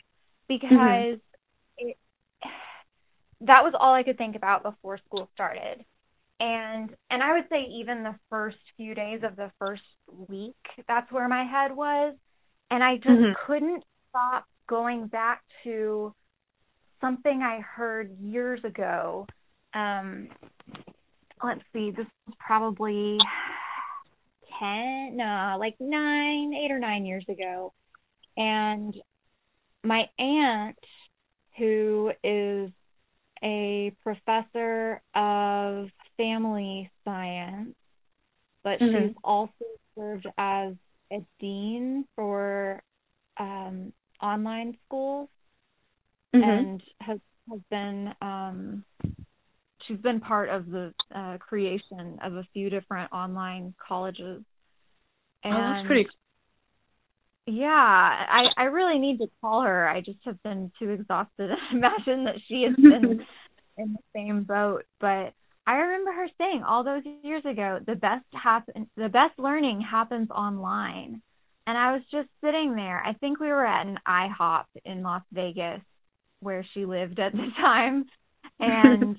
because 0.48 0.70
mm-hmm. 0.70 1.88
it 1.88 1.96
that 3.42 3.62
was 3.62 3.74
all 3.78 3.94
I 3.94 4.02
could 4.02 4.18
think 4.18 4.36
about 4.36 4.62
before 4.62 4.98
school 5.06 5.28
started. 5.34 5.84
And 6.38 6.90
and 7.10 7.22
I 7.22 7.34
would 7.34 7.48
say 7.50 7.66
even 7.80 8.02
the 8.02 8.14
first 8.30 8.58
few 8.76 8.94
days 8.94 9.20
of 9.22 9.36
the 9.36 9.50
first 9.58 9.82
week, 10.28 10.56
that's 10.86 11.10
where 11.10 11.28
my 11.28 11.44
head 11.44 11.74
was. 11.74 12.14
And 12.70 12.82
I 12.82 12.96
just 12.96 13.08
mm-hmm. 13.08 13.32
couldn't 13.46 13.84
stop 14.10 14.44
going 14.68 15.06
back 15.06 15.42
to 15.64 16.14
something 17.00 17.42
I 17.42 17.60
heard 17.60 18.10
years 18.20 18.60
ago. 18.64 19.26
Um 19.74 20.28
let's 21.42 21.62
see, 21.72 21.90
this 21.90 22.06
is 22.28 22.34
probably 22.38 23.18
ten 24.58 25.16
no, 25.16 25.56
like 25.58 25.76
nine, 25.80 26.54
eight 26.54 26.70
or 26.70 26.78
nine 26.78 27.04
years 27.04 27.24
ago. 27.28 27.72
And 28.36 28.94
my 29.82 30.08
aunt 30.18 30.78
who 31.58 32.12
is 32.22 32.70
a 33.42 33.92
professor 34.02 35.00
of 35.14 35.88
family 36.16 36.90
science, 37.04 37.74
but 38.62 38.80
mm-hmm. 38.80 39.08
she's 39.08 39.16
also 39.22 39.52
served 39.96 40.26
as 40.38 40.74
a 41.12 41.24
dean 41.38 42.04
for 42.14 42.82
um, 43.38 43.92
online 44.20 44.76
schools 44.86 45.28
mm-hmm. 46.42 46.50
and 46.50 46.82
has 47.00 47.18
has 47.50 47.60
been 47.70 48.12
um, 48.20 48.84
she's 49.86 49.98
been 49.98 50.20
part 50.20 50.48
of 50.48 50.66
the 50.66 50.92
uh, 51.14 51.38
creation 51.38 52.18
of 52.22 52.34
a 52.34 52.46
few 52.52 52.70
different 52.70 53.12
online 53.12 53.74
colleges. 53.86 54.42
And 55.44 55.54
oh, 55.54 55.58
that's 55.58 55.86
pretty 55.86 56.06
yeah, 57.46 57.68
I 57.70 58.46
I 58.56 58.64
really 58.64 58.98
need 58.98 59.18
to 59.18 59.28
call 59.40 59.62
her. 59.62 59.88
I 59.88 60.00
just 60.00 60.18
have 60.24 60.42
been 60.42 60.72
too 60.78 60.90
exhausted 60.90 61.48
to 61.70 61.76
imagine 61.76 62.24
that 62.24 62.40
she 62.48 62.64
has 62.66 62.74
been 62.74 63.24
in 63.78 63.92
the 63.92 64.02
same 64.14 64.42
boat. 64.42 64.84
But 65.00 65.32
I 65.66 65.74
remember 65.76 66.12
her 66.12 66.26
saying 66.38 66.64
all 66.66 66.82
those 66.82 67.02
years 67.22 67.44
ago, 67.44 67.78
the 67.86 67.94
best 67.94 68.24
happen 68.32 68.90
the 68.96 69.08
best 69.08 69.38
learning 69.38 69.80
happens 69.80 70.30
online. 70.30 71.22
And 71.68 71.76
I 71.76 71.92
was 71.92 72.02
just 72.12 72.28
sitting 72.44 72.74
there. 72.76 73.02
I 73.04 73.14
think 73.14 73.40
we 73.40 73.48
were 73.48 73.66
at 73.66 73.86
an 73.86 73.98
IHOP 74.06 74.66
in 74.84 75.02
Las 75.02 75.22
Vegas 75.32 75.80
where 76.40 76.64
she 76.74 76.84
lived 76.84 77.18
at 77.18 77.32
the 77.32 77.48
time. 77.56 78.06
And 78.58 79.16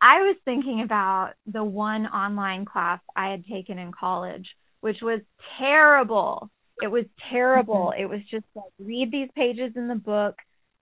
I 0.00 0.20
was 0.20 0.36
thinking 0.44 0.82
about 0.82 1.32
the 1.46 1.64
one 1.64 2.06
online 2.06 2.64
class 2.64 3.00
I 3.14 3.30
had 3.30 3.44
taken 3.46 3.78
in 3.78 3.92
college, 3.92 4.48
which 4.80 4.98
was 5.00 5.20
terrible 5.58 6.50
it 6.82 6.90
was 6.90 7.04
terrible. 7.30 7.92
Mm-hmm. 7.92 8.02
It 8.02 8.06
was 8.06 8.20
just 8.30 8.44
like 8.54 8.72
read 8.78 9.12
these 9.12 9.28
pages 9.36 9.72
in 9.76 9.88
the 9.88 9.94
book, 9.94 10.34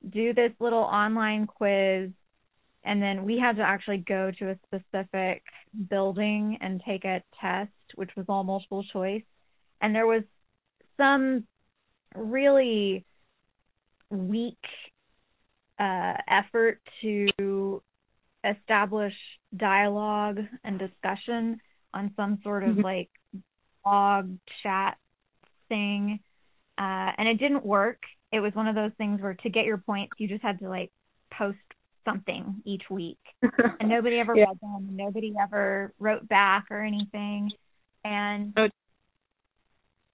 do 0.09 0.33
this 0.33 0.53
little 0.59 0.79
online 0.79 1.47
quiz, 1.47 2.11
and 2.85 3.03
then 3.03 3.25
we 3.25 3.39
had 3.39 3.57
to 3.57 3.63
actually 3.63 3.99
go 3.99 4.31
to 4.39 4.51
a 4.51 4.59
specific 4.67 5.43
building 5.91 6.57
and 6.63 6.81
take 6.87 7.05
a 7.05 7.23
test, 7.39 7.71
which 7.97 8.11
was 8.17 8.25
all 8.29 8.45
multiple 8.45 8.85
choice. 8.93 9.23
And 9.83 9.95
there 9.95 10.07
was 10.07 10.23
some 10.97 11.47
really 12.15 13.05
weak 14.09 14.59
uh, 15.81 16.13
effort 16.29 16.79
to 17.01 17.83
establish 18.45 19.15
dialogue 19.57 20.39
and 20.63 20.79
discussion 20.79 21.59
on 21.95 22.13
some 22.17 22.39
sort 22.43 22.63
of 22.63 22.71
mm-hmm. 22.71 22.83
like 22.83 23.11
blog 23.83 24.31
chat 24.63 24.99
thing, 25.69 26.21
uh, 26.79 27.11
and 27.17 27.29
it 27.29 27.39
didn't 27.39 27.65
work. 27.65 28.03
It 28.33 28.41
was 28.41 28.55
one 28.55 28.69
of 28.69 28.75
those 28.75 28.93
things 28.99 29.21
where 29.21 29.35
to 29.35 29.49
get 29.49 29.65
your 29.65 29.79
points, 29.79 30.13
you 30.19 30.29
just 30.29 30.43
had 30.43 30.59
to 30.61 30.69
like 30.69 30.91
post 31.37 31.59
something 32.05 32.63
each 32.65 32.85
week, 32.91 33.19
and 33.43 33.89
nobody 33.89 34.19
ever 34.19 34.37
yeah. 34.37 34.45
read 34.47 34.61
them. 34.61 34.89
Nobody 34.93 35.35
ever 35.41 35.93
wrote 35.99 36.29
back 36.29 36.67
or 36.71 36.83
anything, 36.83 37.51
and 38.05 38.53
oh. 38.57 38.69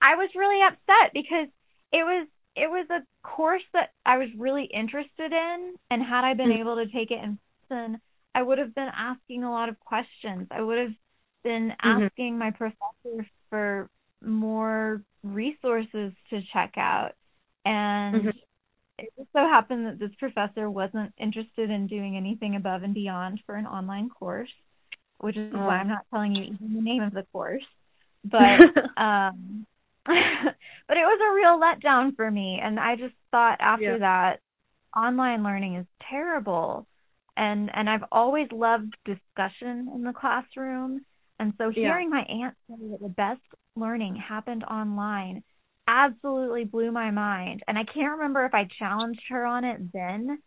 I 0.01 0.15
was 0.15 0.31
really 0.37 0.63
upset 0.63 1.13
because 1.13 1.49
it 1.93 2.05
was 2.05 2.29
it 2.57 2.71
was 2.71 2.87
a 2.91 3.05
course 3.27 3.63
that 3.75 3.91
I 4.05 4.17
was 4.17 4.29
really 4.37 4.65
interested 4.65 5.33
in, 5.33 5.75
and 5.91 6.03
had 6.03 6.25
I 6.25 6.35
been 6.35 6.49
mm-hmm. 6.49 6.61
able 6.61 6.77
to 6.77 6.87
take 6.87 7.11
it 7.11 7.23
in 7.23 7.39
person, 7.69 8.01
I 8.35 8.43
would 8.43 8.59
have 8.59 8.75
been 8.75 8.89
asking 8.97 9.45
a 9.45 9.51
lot 9.51 9.69
of 9.69 9.79
questions. 9.79 10.49
I 10.51 10.63
would 10.63 10.79
have 10.79 10.95
been 11.45 11.69
mm-hmm. 11.71 12.05
asking 12.05 12.33
mm-hmm. 12.33 12.39
my 12.39 12.51
professor 12.51 13.29
for 13.51 13.91
more 14.25 15.03
resources 15.23 16.13
to 16.31 16.41
check 16.53 16.75
out. 16.79 17.13
And 17.65 18.17
mm-hmm. 18.17 18.29
it 18.99 19.13
just 19.19 19.29
so 19.33 19.41
happened 19.41 19.87
that 19.87 19.99
this 19.99 20.15
professor 20.19 20.71
wasn't 20.71 21.13
interested 21.19 21.71
in 21.71 21.87
doing 21.87 22.17
anything 22.17 22.57
above 22.57 22.83
and 22.83 22.95
beyond 22.95 23.41
for 23.45 23.55
an 23.55 23.67
online 23.67 24.09
course, 24.09 24.51
which 25.19 25.37
is 25.37 25.53
oh. 25.55 25.59
why 25.59 25.77
I'm 25.77 25.89
not 25.89 26.07
telling 26.11 26.35
you 26.35 26.45
even 26.45 26.75
the 26.75 26.83
name 26.83 27.03
of 27.03 27.13
the 27.13 27.27
course. 27.33 27.63
But 28.29 28.59
um 29.01 29.67
but 30.89 30.97
it 30.97 31.01
was 31.01 31.21
a 31.21 31.35
real 31.35 31.61
letdown 31.61 32.15
for 32.17 32.31
me 32.31 32.61
and 32.63 32.79
I 32.79 32.97
just 32.97 33.15
thought 33.31 33.59
after 33.61 33.93
yeah. 33.93 33.99
that 33.99 34.41
online 34.97 35.43
learning 35.43 35.77
is 35.77 35.87
terrible. 36.09 36.87
And 37.37 37.71
and 37.75 37.89
I've 37.89 38.05
always 38.11 38.49
loved 38.51 38.97
discussion 39.05 39.91
in 39.95 40.03
the 40.03 40.13
classroom. 40.13 41.05
And 41.39 41.53
so 41.59 41.71
hearing 41.71 42.09
yeah. 42.11 42.17
my 42.17 42.23
aunt 42.23 42.55
say 42.69 42.89
that 42.91 43.01
the 43.03 43.11
best 43.11 43.43
learning 43.77 44.17
happened 44.17 44.65
online 44.65 45.43
absolutely 45.87 46.65
blew 46.65 46.91
my 46.91 47.11
mind. 47.11 47.63
And 47.69 47.77
I 47.79 47.85
can't 47.85 48.13
remember 48.13 48.45
if 48.47 48.55
I 48.55 48.69
challenged 48.79 49.21
her 49.29 49.45
on 49.45 49.65
it 49.65 49.93
then, 49.93 50.39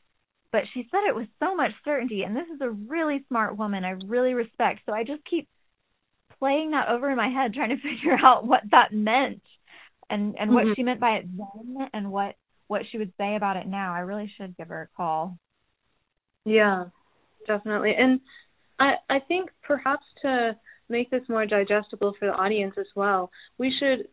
but 0.51 0.63
she 0.73 0.87
said 0.89 1.07
it 1.07 1.15
with 1.15 1.27
so 1.39 1.55
much 1.55 1.71
certainty. 1.85 2.23
And 2.23 2.35
this 2.35 2.47
is 2.53 2.59
a 2.61 2.71
really 2.71 3.23
smart 3.27 3.55
woman 3.55 3.85
I 3.85 3.91
really 4.05 4.33
respect. 4.33 4.81
So 4.85 4.93
I 4.93 5.03
just 5.03 5.23
keep 5.29 5.47
playing 6.39 6.71
that 6.71 6.89
over 6.89 7.09
in 7.09 7.17
my 7.17 7.29
head, 7.29 7.53
trying 7.53 7.69
to 7.69 7.75
figure 7.81 8.17
out 8.23 8.45
what 8.45 8.61
that 8.71 8.91
meant 8.93 9.41
and 10.09 10.35
and 10.39 10.51
what 10.51 10.65
mm-hmm. 10.65 10.73
she 10.75 10.83
meant 10.83 10.99
by 10.99 11.17
it 11.17 11.25
then 11.37 11.87
and 11.93 12.11
what 12.11 12.35
what 12.67 12.81
she 12.91 12.97
would 12.97 13.13
say 13.17 13.35
about 13.35 13.57
it 13.57 13.67
now. 13.67 13.93
I 13.93 13.99
really 13.99 14.31
should 14.37 14.55
give 14.57 14.69
her 14.69 14.83
a 14.83 14.97
call. 14.97 15.37
Yeah, 16.45 16.85
definitely. 17.47 17.93
And 17.97 18.19
I 18.79 18.93
I 19.09 19.19
think 19.19 19.49
perhaps 19.63 20.05
to 20.23 20.55
make 20.89 21.09
this 21.11 21.21
more 21.29 21.45
digestible 21.45 22.13
for 22.17 22.25
the 22.25 22.33
audience 22.33 22.75
as 22.79 22.87
well, 22.95 23.29
we 23.57 23.73
should 23.79 24.07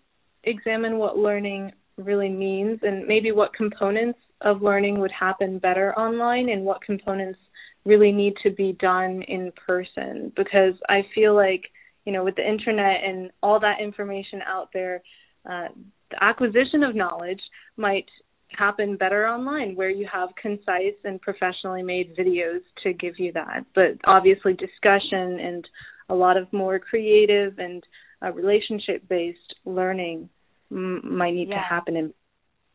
examine 0.45 0.99
what 0.99 1.17
learning 1.17 1.73
really 1.97 2.29
means 2.29 2.79
and 2.83 3.07
maybe 3.07 3.33
what 3.33 3.55
components 3.55 4.19
of 4.43 4.63
learning 4.63 5.01
would 5.01 5.11
happen 5.11 5.59
better 5.59 5.99
online 5.99 6.51
and 6.51 6.63
what 6.63 6.83
components 6.83 7.39
really 7.87 8.13
need 8.13 8.35
to 8.43 8.51
be 8.51 8.77
done 8.79 9.23
in 9.23 9.51
person 9.67 10.33
because 10.37 10.75
I 10.89 11.03
feel 11.15 11.35
like 11.35 11.63
you 12.07 12.13
know 12.13 12.25
with 12.25 12.37
the 12.37 12.49
internet 12.49 13.05
and 13.05 13.31
all 13.43 13.61
that 13.61 13.81
information 13.83 14.41
out 14.47 14.71
there 14.73 15.03
uh, 15.45 15.69
the 16.11 16.25
acquisition 16.25 16.83
of 16.83 16.95
knowledge 16.95 17.41
might 17.77 18.07
happen 18.49 18.97
better 18.97 19.27
online 19.27 19.75
where 19.75 19.91
you 19.91 20.09
have 20.11 20.31
concise 20.41 20.95
and 21.05 21.21
professionally 21.21 21.83
made 21.83 22.17
videos 22.17 22.61
to 22.83 22.93
give 22.95 23.19
you 23.19 23.33
that 23.33 23.67
but 23.75 23.99
obviously 24.05 24.55
discussion 24.55 25.39
and 25.41 25.69
a 26.09 26.15
lot 26.15 26.37
of 26.37 26.51
more 26.53 26.79
creative 26.79 27.59
and 27.59 27.83
uh, 28.23 28.33
relationship 28.33 29.07
based 29.09 29.55
learning 29.65 30.29
m- 30.71 31.17
might 31.19 31.35
need 31.35 31.49
yeah. 31.49 31.57
to 31.57 31.61
happen 31.61 31.97
in 31.97 32.15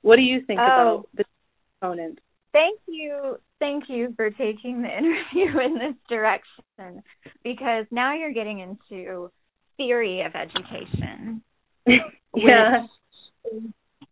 what 0.01 0.17
do 0.17 0.21
you 0.21 0.41
think 0.45 0.59
oh. 0.59 0.65
about 0.65 1.09
the 1.15 1.23
components 1.79 2.21
thank 2.53 2.79
you 2.87 3.37
thank 3.59 3.85
you 3.87 4.13
for 4.15 4.29
taking 4.31 4.81
the 4.81 4.89
interview 4.97 5.59
in 5.59 5.75
this 5.75 5.95
direction 6.09 7.03
because 7.43 7.85
now 7.91 8.13
you're 8.13 8.33
getting 8.33 8.59
into 8.59 9.29
theory 9.77 10.21
of 10.21 10.33
education 10.35 11.41
yeah 12.35 12.85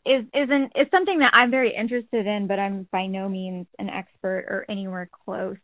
is 0.06 0.25
isn't 0.34 0.71
is 0.75 0.88
something 0.91 1.19
that 1.19 1.34
I'm 1.34 1.52
very 1.52 1.73
interested 1.75 2.25
in, 2.25 2.47
but 2.47 2.60
I'm 2.60 2.88
by 2.91 3.06
no 3.06 3.30
means 3.30 3.67
an 3.78 3.89
expert 3.89 4.45
or 4.47 4.65
anywhere 4.69 5.10
close. 5.25 5.58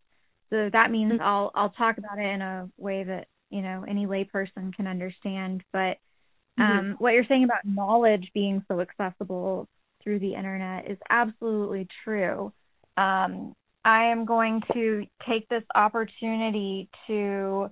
So 0.50 0.70
that 0.72 0.92
means 0.92 1.14
mm-hmm. 1.14 1.24
I'll 1.24 1.52
I'll 1.56 1.72
talk 1.72 1.98
about 1.98 2.20
it 2.20 2.26
in 2.26 2.42
a 2.42 2.70
way 2.78 3.04
that 3.04 3.28
you 3.50 3.62
know 3.62 3.86
any 3.88 4.06
layperson 4.06 4.74
can 4.76 4.88
understand. 4.88 5.64
But 5.72 5.98
mm-hmm. 6.60 6.62
um, 6.62 6.86
mm-hmm. 6.86 7.04
what 7.04 7.14
you're 7.14 7.26
saying 7.28 7.46
about 7.46 7.66
knowledge 7.66 8.30
being 8.34 8.64
so 8.68 8.82
accessible 8.82 9.68
through 10.04 10.20
the 10.20 10.36
internet 10.36 10.90
is 10.90 10.98
absolutely 11.10 11.88
true. 12.04 12.52
Um, 12.98 13.54
I 13.84 14.06
am 14.06 14.26
going 14.26 14.62
to 14.74 15.06
take 15.30 15.48
this 15.50 15.64
opportunity 15.76 16.90
to 17.08 17.70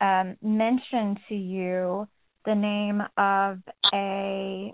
um, 0.00 0.36
mention 0.42 1.18
to 1.28 1.34
you 1.34 2.08
the 2.46 2.54
name 2.54 3.02
of 3.16 3.58
a 3.92 4.72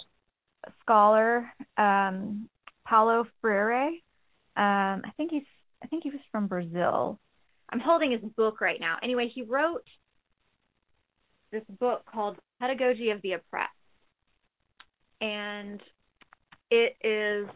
scholar, 0.81 1.53
um, 1.77 2.49
Paulo 2.87 3.27
Freire. 3.41 3.89
Um, 4.57 5.03
I 5.05 5.11
think 5.17 5.33
he's 5.33 5.43
I 5.83 5.89
think 5.89 6.05
he 6.05 6.11
was 6.11 6.21
from 6.33 6.47
Brazil. 6.47 7.19
I'm 7.71 7.81
holding 7.81 8.13
his 8.13 8.23
book 8.37 8.61
right 8.61 8.81
now. 8.81 8.97
Anyway, 9.03 9.31
he 9.33 9.43
wrote 9.43 9.85
this 11.53 11.63
book 11.79 12.03
called 12.13 12.39
Pedagogy 12.61 13.11
of 13.11 13.21
the 13.23 13.33
Oppressed. 13.33 13.71
And 15.21 15.81
it 16.71 16.97
is 17.03 17.49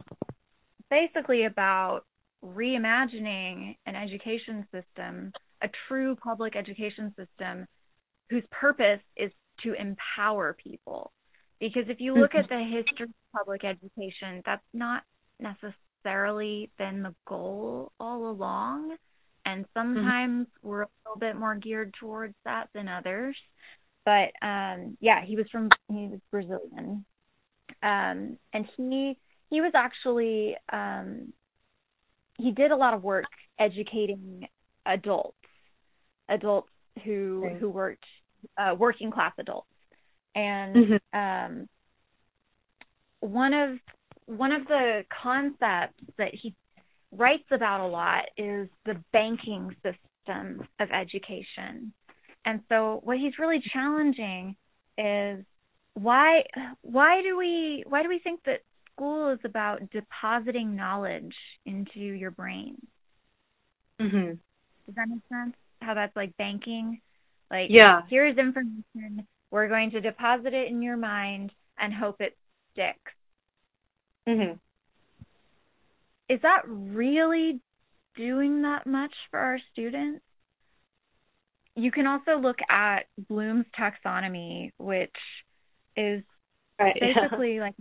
basically 0.91 1.45
about 1.45 2.03
reimagining 2.45 3.77
an 3.87 3.97
education 3.97 4.67
system, 4.73 5.33
a 5.63 5.69
true 5.89 6.17
public 6.17 6.57
education 6.57 7.15
system 7.17 7.67
whose 8.31 8.45
purpose 8.51 9.01
is 9.17 9.31
to 9.63 9.75
empower 9.75 10.57
people. 10.63 11.13
Because 11.59 11.85
if 11.89 12.01
you 12.01 12.15
look 12.15 12.35
at 12.35 12.49
the 12.49 12.59
history 12.59 13.05
of 13.05 13.11
public 13.37 13.65
education, 13.65 14.43
that's 14.47 14.63
not 14.73 15.03
necessarily 15.39 16.71
been 16.79 17.03
the 17.03 17.15
goal 17.27 17.93
all 18.01 18.31
along. 18.31 18.97
And 19.45 19.67
sometimes 19.75 20.47
mm-hmm. 20.47 20.69
we're 20.69 20.83
a 20.83 20.89
little 21.05 21.19
bit 21.19 21.37
more 21.37 21.55
geared 21.55 21.95
towards 22.01 22.35
that 22.45 22.69
than 22.75 22.89
others. 22.89 23.37
But 24.05 24.33
um 24.43 24.97
yeah, 25.01 25.25
he 25.25 25.37
was 25.37 25.47
from 25.53 25.69
he 25.89 26.09
was 26.09 26.21
Brazilian. 26.31 27.05
Um 27.83 28.39
and 28.53 28.67
he 28.77 29.19
he 29.51 29.61
was 29.61 29.73
actually 29.75 30.57
um 30.73 31.33
he 32.41 32.51
did 32.53 32.71
a 32.71 32.77
lot 32.77 32.95
of 32.95 33.03
work 33.03 33.27
educating 33.59 34.47
adults 34.87 35.37
adults 36.29 36.71
who 37.05 37.49
who 37.59 37.69
worked 37.69 38.05
uh 38.59 38.75
working 38.77 39.11
class 39.11 39.33
adults 39.39 39.67
and 40.35 40.77
mm-hmm. 40.77 41.19
um, 41.19 41.69
one 43.21 43.53
of 43.53 43.79
one 44.27 44.53
of 44.53 44.67
the 44.67 45.05
concepts 45.23 46.03
that 46.19 46.31
he 46.33 46.55
writes 47.13 47.45
about 47.51 47.81
a 47.81 47.87
lot 47.87 48.25
is 48.37 48.69
the 48.87 48.95
banking 49.13 49.75
system 49.83 50.67
of 50.79 50.89
education. 50.91 51.93
And 52.45 52.61
so 52.69 53.01
what 53.03 53.19
he's 53.19 53.39
really 53.39 53.61
challenging 53.73 54.57
is 54.97 55.45
why 55.95 56.45
why 56.83 57.23
do 57.23 57.37
we 57.37 57.85
why 57.87 58.03
do 58.03 58.09
we 58.09 58.21
think 58.21 58.41
that 58.47 58.61
school 59.01 59.31
is 59.33 59.39
about 59.45 59.81
depositing 59.91 60.77
knowledge 60.77 61.35
into 61.65 62.01
your 62.01 62.31
brain? 62.31 62.77
Mhm. 63.99 64.39
Does 64.87 64.95
that 64.95 65.09
make 65.09 65.27
sense? 65.29 65.57
How 65.81 65.95
that's 65.95 66.15
like 66.15 66.37
banking? 66.37 67.01
Like 67.51 67.71
yeah. 67.71 68.03
here's 68.09 68.37
information 68.37 69.27
we're 69.51 69.69
going 69.69 69.91
to 69.93 70.01
deposit 70.01 70.53
it 70.53 70.69
in 70.69 70.83
your 70.83 70.97
mind 70.97 71.53
and 71.79 71.93
hope 71.95 72.21
it 72.21 72.37
sticks. 72.73 73.13
Mhm. 74.29 74.59
Is 76.29 76.41
that 76.43 76.63
really 76.67 77.61
doing 78.15 78.63
that 78.63 78.87
much 78.87 79.15
for 79.31 79.41
our 79.41 79.59
students? 79.73 80.23
You 81.75 81.91
can 81.91 82.07
also 82.07 82.37
look 82.37 82.59
at 82.69 83.07
Bloom's 83.29 83.67
taxonomy, 83.77 84.73
which 84.77 85.17
is 85.97 86.23
right, 86.79 86.95
basically 87.01 87.57
yeah. 87.57 87.63
like 87.63 87.75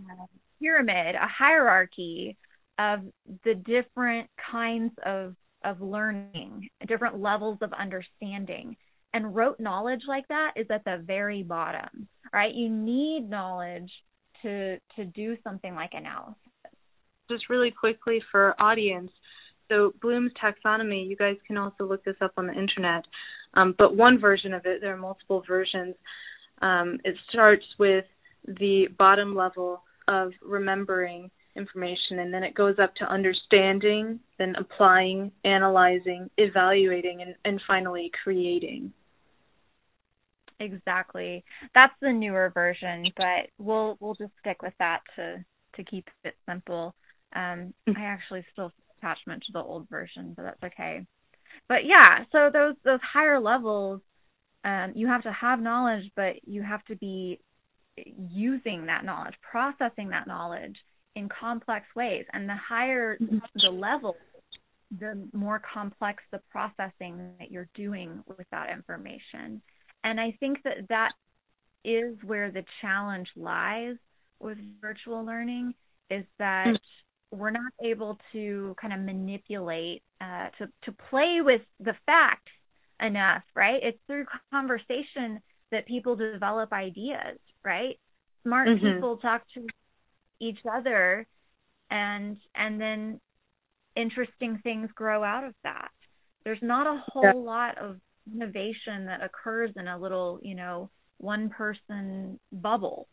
pyramid, 0.62 1.15
a 1.15 1.28
hierarchy 1.28 2.38
of 2.78 3.02
the 3.43 3.56
different 3.56 4.30
kinds 4.52 4.93
of 5.06 5.36
of 5.65 5.82
learning, 5.82 6.69
different 6.88 7.19
levels 7.19 7.58
of 7.62 7.74
understanding. 7.74 8.78
And 9.13 9.36
rote 9.36 9.60
knowledge 9.60 10.02
like 10.08 10.28
that 10.30 10.54
is 10.56 10.67
at 10.69 10.86
the 10.86 11.04
very 11.06 11.43
bottom 11.43 12.08
right? 12.34 12.54
You 12.54 12.69
need 12.69 13.30
knowledge 13.30 13.91
to 14.41 14.78
to 14.95 15.06
do 15.06 15.38
something 15.43 15.76
like 15.76 15.91
analysis. 15.93 16.36
Just 17.30 17.50
really 17.50 17.72
quickly 17.72 18.22
for 18.32 18.56
audience 18.60 19.12
so 19.69 19.93
bloom's 20.02 20.32
taxonomy 20.41 21.08
you 21.08 21.15
guys 21.15 21.36
can 21.45 21.58
also 21.58 21.86
look 21.86 22.04
this 22.04 22.15
up 22.22 22.32
on 22.38 22.48
the 22.48 22.54
internet 22.54 23.06
um, 23.54 23.76
but 23.78 23.95
one 23.95 24.19
version 24.19 24.54
of 24.54 24.65
it 24.65 24.82
there 24.82 24.93
are 24.93 24.98
multiple 24.98 25.43
versions 25.48 25.93
um, 26.62 26.98
it 27.04 27.15
starts 27.30 27.65
with 27.78 28.06
the 28.48 28.88
bottom 28.98 29.36
level 29.36 29.84
of 30.10 30.32
remembering 30.41 31.30
information 31.56 32.19
and 32.19 32.34
then 32.34 32.43
it 32.43 32.54
goes 32.54 32.76
up 32.80 32.93
to 32.95 33.04
understanding 33.06 34.19
then 34.38 34.56
applying 34.58 35.32
analyzing 35.43 36.30
evaluating 36.38 37.22
and, 37.22 37.36
and 37.43 37.62
finally 37.67 38.12
creating 38.24 38.93
Exactly. 40.60 41.43
That's 41.74 41.93
the 42.02 42.12
newer 42.12 42.52
version, 42.54 43.06
but 43.15 43.50
we'll 43.58 43.98
we'll 44.00 44.15
just 44.15 44.34
stick 44.39 44.62
with 44.62 44.74
that 44.80 45.02
to 45.15 45.43
to 45.76 45.84
keep 45.84 46.10
it 46.24 46.36
simple. 46.48 46.93
Um 47.34 47.74
mm. 47.88 47.98
I 47.98 48.02
actually 48.02 48.45
still 48.52 48.72
attachment 48.98 49.43
to 49.43 49.54
the 49.54 49.63
old 49.63 49.88
version, 49.89 50.34
but 50.36 50.43
that's 50.43 50.74
okay. 50.74 51.06
But 51.67 51.86
yeah, 51.86 52.26
so 52.32 52.50
those 52.52 52.76
those 52.84 53.00
higher 53.02 53.39
levels 53.39 54.02
um 54.65 54.91
you 54.95 55.08
have 55.08 55.24
to 55.24 55.32
have 55.32 55.62
knowledge, 55.62 56.12
but 56.15 56.36
you 56.45 56.62
have 56.62 56.84
to 56.86 56.95
be 56.98 57.39
using 58.32 58.86
that 58.86 59.06
knowledge, 59.06 59.36
processing 59.42 60.10
that 60.10 60.28
knowledge 60.28 60.76
in 61.16 61.30
complex 61.30 61.86
ways. 61.96 62.26
And 62.34 62.48
the 62.48 62.56
higher 62.56 63.18
mm-hmm. 63.18 63.38
the 63.56 63.70
level, 63.70 64.16
the 64.98 65.28
more 65.34 65.62
complex 65.74 66.24
the 66.32 66.42
processing 66.50 67.32
that 67.40 67.52
you're 67.52 67.70
doing 67.76 68.24
with 68.28 68.48
that 68.52 68.70
information. 68.70 69.62
And 70.04 70.20
I 70.20 70.36
think 70.40 70.64
that 70.64 70.88
that 70.90 71.12
is 71.84 72.16
where 72.26 72.52
the 72.52 72.64
challenge 72.82 73.28
lies 73.36 73.96
with 74.40 74.58
virtual 74.82 75.26
learning 75.26 75.74
is 76.10 76.26
that 76.40 76.68
mm. 76.68 76.78
we're 77.32 77.52
not 77.52 77.72
able 77.84 78.18
to 78.32 78.76
kind 78.80 78.94
of 78.94 79.00
manipulate 79.00 80.02
uh, 80.22 80.48
to 80.58 80.68
to 80.84 80.92
play 81.10 81.40
with 81.42 81.62
the 81.80 81.94
facts 82.06 82.52
enough, 83.02 83.44
right? 83.56 83.80
It's 83.82 84.00
through 84.08 84.26
conversation 84.52 85.42
that 85.72 85.86
people 85.86 86.16
develop 86.16 86.74
ideas, 86.74 87.38
right? 87.63 88.00
smart 88.43 88.67
Mhm. 88.67 88.80
people 88.80 89.17
talk 89.17 89.43
to 89.54 89.67
each 90.39 90.60
other 90.65 91.28
and 91.91 92.38
and 92.56 92.80
then 92.80 93.19
interesting 93.95 94.60
things 94.60 94.89
grow 94.93 95.24
out 95.24 95.43
of 95.43 95.54
that. 95.63 95.91
There's 96.43 96.62
not 96.62 96.88
a 96.88 97.00
whole 97.12 97.24
Yeah. 97.24 97.34
lot 97.34 97.78
of 97.78 98.00
innovation 98.34 99.06
that 99.08 99.22
occurs 99.22 99.72
in 99.76 99.88
a 99.88 99.98
little, 99.98 100.39
you 100.41 100.56
know, 100.56 100.89
one 101.17 101.50
person 101.50 102.39
bubble. 102.52 103.08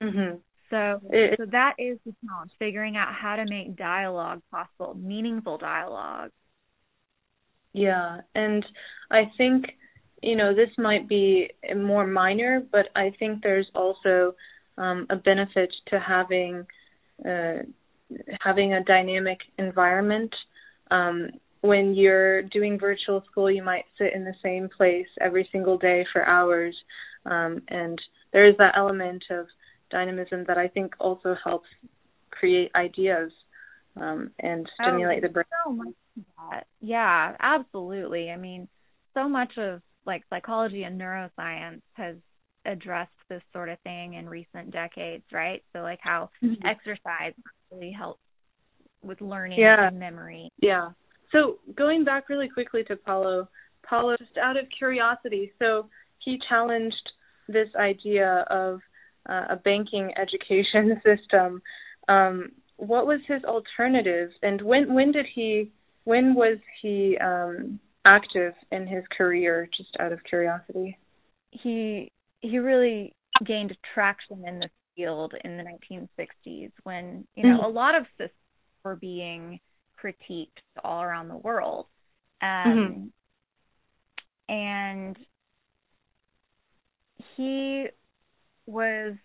Mhm. 0.00 0.42
So 0.70 1.00
It- 1.10 1.36
so 1.38 1.46
that 1.46 1.74
is 1.78 1.98
the 2.04 2.14
challenge, 2.26 2.52
figuring 2.58 2.96
out 2.96 3.14
how 3.14 3.36
to 3.36 3.44
make 3.44 3.76
dialogue 3.76 4.42
possible, 4.50 4.94
meaningful 4.94 5.58
dialogue. 5.58 6.30
Yeah, 7.72 8.20
and 8.34 8.64
I 9.10 9.30
think 9.36 9.66
you 10.22 10.36
know 10.36 10.54
this 10.54 10.70
might 10.78 11.08
be 11.08 11.50
more 11.76 12.06
minor, 12.06 12.62
but 12.70 12.86
I 12.94 13.12
think 13.18 13.42
there's 13.42 13.68
also 13.74 14.34
um, 14.78 15.06
a 15.10 15.16
benefit 15.16 15.72
to 15.88 16.00
having 16.00 16.66
uh, 17.24 17.62
having 18.40 18.74
a 18.74 18.84
dynamic 18.84 19.38
environment. 19.58 20.34
Um, 20.90 21.30
when 21.60 21.94
you're 21.94 22.42
doing 22.42 22.78
virtual 22.78 23.22
school, 23.30 23.50
you 23.50 23.62
might 23.62 23.84
sit 23.96 24.12
in 24.14 24.24
the 24.24 24.34
same 24.42 24.68
place 24.76 25.06
every 25.20 25.48
single 25.52 25.78
day 25.78 26.04
for 26.12 26.26
hours, 26.26 26.74
um, 27.26 27.62
and 27.68 27.98
there 28.32 28.48
is 28.48 28.56
that 28.58 28.74
element 28.76 29.22
of 29.30 29.46
dynamism 29.90 30.44
that 30.48 30.58
I 30.58 30.68
think 30.68 30.94
also 30.98 31.36
helps 31.44 31.68
create 32.30 32.70
ideas 32.74 33.30
um, 34.00 34.30
and 34.40 34.68
stimulate 34.80 35.18
Oh, 35.18 35.26
the 35.28 35.32
brain. 35.32 35.44
So 35.64 35.72
much 35.72 35.94
that. 36.50 36.66
Yeah, 36.80 37.36
absolutely. 37.40 38.30
I 38.30 38.36
mean, 38.36 38.68
so 39.14 39.28
much 39.28 39.52
of 39.58 39.82
like 40.06 40.22
psychology 40.30 40.84
and 40.84 41.00
neuroscience 41.00 41.80
has 41.94 42.16
addressed 42.64 43.10
this 43.28 43.42
sort 43.52 43.68
of 43.68 43.78
thing 43.80 44.14
in 44.14 44.28
recent 44.28 44.70
decades, 44.70 45.24
right? 45.32 45.62
So 45.72 45.80
like 45.80 46.00
how 46.00 46.30
Mhm. 46.42 46.64
exercise 46.64 47.34
really 47.70 47.90
helps 47.92 48.22
with 49.02 49.20
learning 49.20 49.58
Yeah. 49.60 49.88
and 49.88 49.98
memory. 49.98 50.48
Yeah. 50.58 50.92
So 51.30 51.58
going 51.74 52.04
back 52.04 52.28
really 52.28 52.48
quickly 52.48 52.84
to 52.84 52.96
Paulo, 52.96 53.48
Paulo, 53.82 54.16
just 54.16 54.36
out 54.38 54.56
of 54.56 54.68
curiosity, 54.70 55.52
so 55.58 55.88
he 56.18 56.38
challenged 56.48 57.12
this 57.48 57.74
idea 57.74 58.44
of 58.48 58.80
uh, 59.28 59.46
a 59.50 59.56
banking 59.56 60.12
education 60.18 61.00
system. 61.04 61.62
Um, 62.08 62.52
what 62.76 63.06
was 63.06 63.20
his 63.26 63.44
alternative, 63.44 64.30
and 64.42 64.60
when 64.62 64.92
when 64.94 65.12
did 65.12 65.26
he 65.26 65.70
when 66.04 66.34
was 66.34 66.58
he 66.80 67.16
um, 67.18 67.78
active 68.04 68.54
in 68.70 68.86
his 68.86 69.04
career? 69.16 69.68
Just 69.76 69.96
out 70.00 70.12
of 70.12 70.22
curiosity. 70.24 70.98
He 71.50 72.10
he 72.40 72.58
really 72.58 73.14
gained 73.44 73.76
traction 73.94 74.46
in 74.46 74.60
this 74.60 74.70
field 74.96 75.34
in 75.44 75.56
the 75.56 75.62
1960s 75.62 76.72
when, 76.82 77.26
you 77.34 77.44
know, 77.44 77.60
Mhm. 77.60 77.64
a 77.64 77.68
lot 77.68 77.94
of 77.94 78.06
systems 78.18 78.32
were 78.84 78.96
being 78.96 79.60
critiqued 79.96 80.60
all 80.84 81.02
around 81.02 81.28
the 81.28 81.36
world. 81.36 81.86
Um, 82.40 82.48
Mhm. 82.48 83.12
and 84.48 85.18
he 87.36 87.88
was 88.66 89.16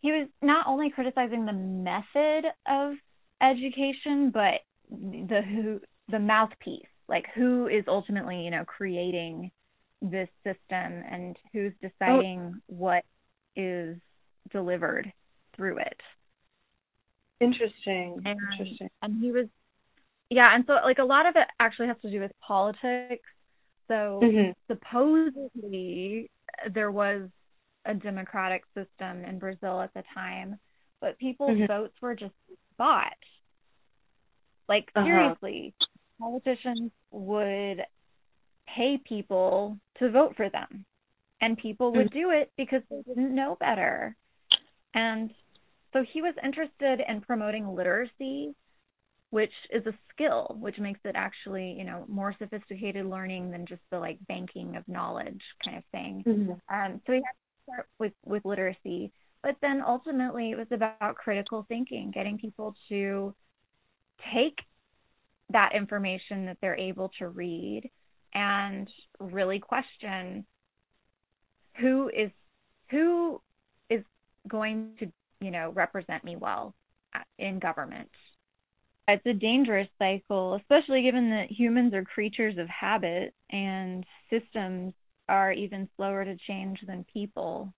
he 0.00 0.10
was 0.12 0.28
not 0.42 0.66
only 0.66 0.90
criticizing 0.90 1.46
the 1.46 1.52
method 1.52 2.52
of 2.66 2.94
education 3.40 4.30
but 4.30 4.60
the 4.90 5.42
who 5.42 5.80
the 6.08 6.18
mouthpiece 6.18 6.91
like 7.12 7.26
who 7.34 7.68
is 7.68 7.84
ultimately 7.88 8.38
you 8.44 8.50
know 8.50 8.64
creating 8.66 9.52
this 10.00 10.28
system 10.44 11.04
and 11.10 11.36
who's 11.52 11.72
deciding 11.80 12.60
what 12.66 13.04
is 13.56 13.96
delivered 14.50 15.12
through 15.56 15.78
it 15.78 16.00
Interesting. 17.40 18.20
and 18.24 18.38
Interesting. 18.40 18.88
and 19.02 19.22
he 19.22 19.30
was 19.32 19.46
yeah 20.30 20.54
and 20.54 20.64
so 20.66 20.74
like 20.84 20.98
a 20.98 21.04
lot 21.04 21.26
of 21.26 21.36
it 21.36 21.46
actually 21.60 21.88
has 21.88 21.96
to 22.02 22.10
do 22.10 22.20
with 22.20 22.32
politics 22.40 23.28
so 23.88 24.20
Mhm. 24.22 24.54
supposedly 24.70 26.30
there 26.72 26.90
was 26.90 27.28
a 27.84 27.94
democratic 27.94 28.62
system 28.74 29.24
in 29.24 29.38
Brazil 29.40 29.80
at 29.80 29.92
the 29.94 30.04
time, 30.14 30.58
but 31.00 31.18
people's 31.18 31.58
Mhm. 31.58 31.66
votes 31.66 31.94
were 32.00 32.14
just 32.14 32.32
bought. 32.78 33.12
Like 34.68 34.90
Uh-huh. 34.94 35.34
Politicians 36.22 36.92
would 37.10 37.84
pay 38.66 38.98
people 38.98 39.78
to 39.98 40.10
vote 40.10 40.36
for 40.36 40.48
them. 40.48 40.84
And 41.40 41.58
people 41.58 41.92
would 41.92 42.06
Mhm. 42.06 42.12
do 42.12 42.30
it 42.30 42.52
because 42.56 42.82
they 42.88 43.02
didn't 43.02 43.34
know 43.34 43.56
better. 43.58 44.16
And 44.94 45.34
so 45.92 46.04
he 46.04 46.22
was 46.22 46.34
interested 46.42 47.00
in 47.00 47.20
promoting 47.22 47.74
literacy, 47.74 48.54
which 49.30 49.52
is 49.70 49.84
a 49.86 49.98
skill, 50.10 50.56
which 50.60 50.78
makes 50.78 51.00
it 51.04 51.16
actually, 51.16 51.72
you 51.72 51.84
know, 51.84 52.04
more 52.08 52.34
sophisticated 52.38 53.06
learning 53.06 53.50
than 53.50 53.66
just 53.66 53.82
the 53.90 53.98
like 53.98 54.18
banking 54.28 54.76
of 54.76 54.86
knowledge 54.86 55.42
kind 55.64 55.76
of 55.78 55.84
thing. 55.86 56.24
Mhm. 56.24 56.60
Um, 56.68 57.02
so 57.06 57.12
he 57.12 57.18
had 57.18 57.32
to 57.32 57.62
start 57.64 57.88
with 57.98 58.12
with 58.24 58.44
literacy, 58.44 59.12
but 59.42 59.56
then 59.60 59.82
ultimately 59.82 60.52
it 60.52 60.56
was 60.56 60.70
about 60.70 61.16
critical 61.16 61.64
thinking, 61.68 62.10
getting 62.12 62.38
people 62.38 62.76
to 62.88 63.34
take 64.32 64.58
that 65.52 65.74
information 65.74 66.46
that 66.46 66.58
they're 66.60 66.76
able 66.76 67.10
to 67.18 67.28
read 67.28 67.88
and 68.34 68.88
really 69.20 69.58
question 69.58 70.44
who 71.78 72.08
is 72.08 72.30
who 72.90 73.40
is 73.90 74.02
going 74.48 74.90
to 74.98 75.10
you 75.40 75.50
know 75.50 75.70
represent 75.74 76.24
me 76.24 76.36
well 76.36 76.74
in 77.38 77.58
government 77.58 78.08
it's 79.08 79.26
a 79.26 79.32
dangerous 79.34 79.88
cycle 79.98 80.54
especially 80.54 81.02
given 81.02 81.30
that 81.30 81.50
humans 81.50 81.92
are 81.92 82.04
creatures 82.04 82.56
of 82.58 82.68
habit 82.68 83.34
and 83.50 84.06
systems 84.30 84.94
are 85.28 85.52
even 85.52 85.88
slower 85.96 86.24
to 86.24 86.36
change 86.46 86.78
than 86.86 87.04
people 87.12 87.72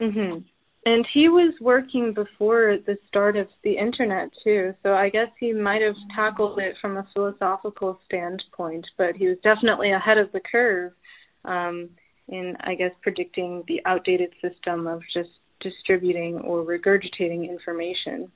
Mhm. 0.00 0.44
And 0.86 1.06
he 1.12 1.28
was 1.28 1.52
working 1.60 2.14
before 2.14 2.78
the 2.86 2.96
start 3.06 3.36
of 3.36 3.48
the 3.62 3.76
internet 3.76 4.30
too, 4.42 4.74
so 4.82 4.94
I 4.94 5.10
guess 5.10 5.28
he 5.38 5.52
might 5.52 5.82
have 5.82 5.94
tackled 6.16 6.58
it 6.58 6.74
from 6.80 6.96
a 6.96 7.06
philosophical 7.12 8.00
standpoint, 8.06 8.86
but 8.96 9.14
he 9.14 9.28
was 9.28 9.36
definitely 9.42 9.92
ahead 9.92 10.16
of 10.16 10.32
the 10.32 10.40
curve 10.40 10.92
um, 11.44 11.90
in, 12.28 12.56
I 12.60 12.76
guess, 12.76 12.92
predicting 13.02 13.62
the 13.68 13.82
outdated 13.84 14.32
system 14.40 14.86
of 14.86 15.02
just 15.12 15.28
distributing 15.60 16.38
or 16.38 16.64
regurgitating 16.64 17.46
information. 17.46 18.32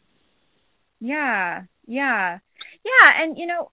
Yeah, 1.00 1.62
yeah, 1.86 2.38
yeah, 2.84 3.10
and 3.22 3.38
you 3.38 3.46
know, 3.46 3.70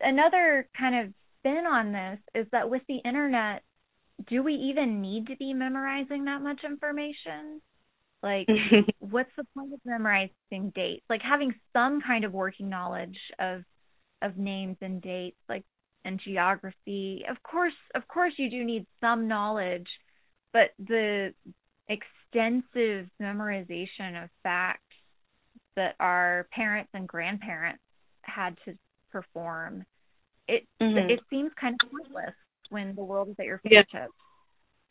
another 0.00 0.68
kind 0.76 1.06
of 1.06 1.14
spin 1.38 1.64
on 1.70 1.92
this 1.92 2.18
is 2.34 2.46
that 2.50 2.68
with 2.68 2.82
the 2.88 2.98
internet, 2.98 3.62
do 4.28 4.42
we 4.42 4.54
even 4.54 5.00
need 5.00 5.26
to 5.28 5.36
be 5.36 5.52
memorizing 5.52 6.24
that 6.24 6.42
much 6.42 6.60
information? 6.64 7.60
Like, 8.22 8.48
what's 8.98 9.30
the 9.36 9.44
point 9.56 9.72
of 9.74 9.80
memorizing 9.84 10.72
dates? 10.74 11.04
Like 11.10 11.22
having 11.22 11.54
some 11.72 12.00
kind 12.00 12.24
of 12.24 12.32
working 12.32 12.68
knowledge 12.68 13.18
of 13.38 13.62
of 14.22 14.38
names 14.38 14.76
and 14.80 15.02
dates, 15.02 15.36
like 15.48 15.64
and 16.04 16.20
geography. 16.24 17.24
Of 17.28 17.42
course, 17.42 17.74
of 17.94 18.06
course, 18.08 18.32
you 18.36 18.50
do 18.50 18.64
need 18.64 18.86
some 19.00 19.28
knowledge, 19.28 19.88
but 20.52 20.70
the 20.78 21.34
extensive 21.88 23.08
memorization 23.20 24.22
of 24.22 24.30
facts 24.42 24.80
that 25.76 25.94
our 26.00 26.46
parents 26.52 26.90
and 26.94 27.06
grandparents 27.08 27.82
had 28.22 28.56
to 28.64 28.76
perform, 29.10 29.84
it 30.48 30.66
Mhm. 30.80 31.10
it 31.10 31.20
seems 31.30 31.52
kind 31.54 31.76
of 31.82 31.90
pointless 31.90 32.34
when 32.70 32.94
the 32.94 33.04
world 33.04 33.28
is 33.28 33.36
at 33.38 33.46
your 33.46 33.60
Yeah. 33.64 33.82
fingertips. 33.82 34.14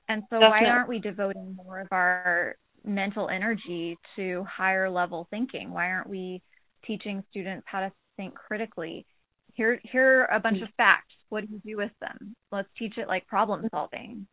And 0.09 0.23
so 0.29 0.39
why 0.39 0.65
aren't 0.65 0.89
we 0.89 0.99
devoting 0.99 1.55
more 1.55 1.79
of 1.79 1.87
our 1.91 2.55
mental 2.83 3.29
energy 3.29 3.97
to 4.15 4.43
higher 4.43 4.89
level 4.89 5.27
thinking? 5.29 5.71
Why 5.71 5.89
aren't 5.91 6.09
we 6.09 6.41
teaching 6.85 7.23
students 7.29 7.65
how 7.67 7.79
to 7.81 7.91
think 8.17 8.35
critically? 8.35 9.05
Here 9.53 9.79
here 9.83 10.23
are 10.23 10.35
a 10.35 10.39
bunch 10.39 10.61
of 10.61 10.69
facts. 10.75 11.13
What 11.29 11.47
do 11.47 11.53
you 11.53 11.61
do 11.63 11.77
with 11.77 11.91
them? 12.01 12.35
Let's 12.51 12.69
teach 12.77 12.97
it 12.97 13.07
like 13.07 13.25
problem 13.27 13.67
solving. 13.71 14.27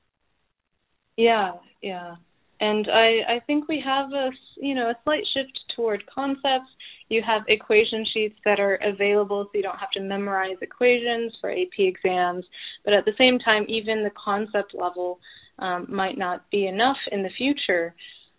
Yeah, 1.16 1.52
yeah. 1.82 2.16
And 2.60 2.86
I, 2.90 3.36
I 3.36 3.40
think 3.46 3.68
we 3.68 3.80
have 3.84 4.12
a 4.12 4.30
you 4.56 4.74
know 4.74 4.90
a 4.90 4.94
slight 5.04 5.24
shift 5.34 5.58
toward 5.76 6.04
concepts. 6.06 6.70
You 7.10 7.22
have 7.26 7.42
equation 7.48 8.06
sheets 8.14 8.36
that 8.44 8.60
are 8.60 8.76
available, 8.76 9.44
so 9.44 9.50
you 9.54 9.62
don't 9.62 9.78
have 9.78 9.90
to 9.92 10.00
memorize 10.00 10.56
equations 10.62 11.32
for 11.40 11.50
AP 11.50 11.78
exams. 11.78 12.44
But 12.84 12.94
at 12.94 13.04
the 13.04 13.12
same 13.18 13.38
time, 13.38 13.66
even 13.68 14.04
the 14.04 14.12
concept 14.22 14.74
level 14.74 15.18
um, 15.58 15.86
might 15.88 16.16
not 16.16 16.48
be 16.50 16.66
enough 16.66 16.96
in 17.10 17.22
the 17.22 17.30
future 17.36 17.94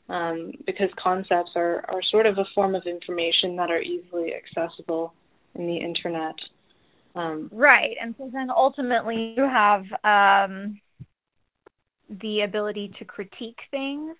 um, 0.09 0.53
because 0.65 0.89
concepts 1.01 1.51
are, 1.55 1.85
are 1.89 2.01
sort 2.11 2.25
of 2.25 2.37
a 2.37 2.45
form 2.55 2.73
of 2.73 2.83
information 2.85 3.55
that 3.57 3.69
are 3.69 3.81
easily 3.81 4.33
accessible 4.33 5.13
in 5.55 5.67
the 5.67 5.77
internet. 5.77 6.35
Um, 7.13 7.49
Right. 7.51 7.95
And 8.01 8.15
so 8.17 8.29
then 8.31 8.49
ultimately 8.49 9.33
you 9.35 9.43
have 9.43 9.83
um 10.03 10.79
the 12.21 12.41
ability 12.41 12.91
to 12.99 13.05
critique 13.05 13.59
things 13.69 14.15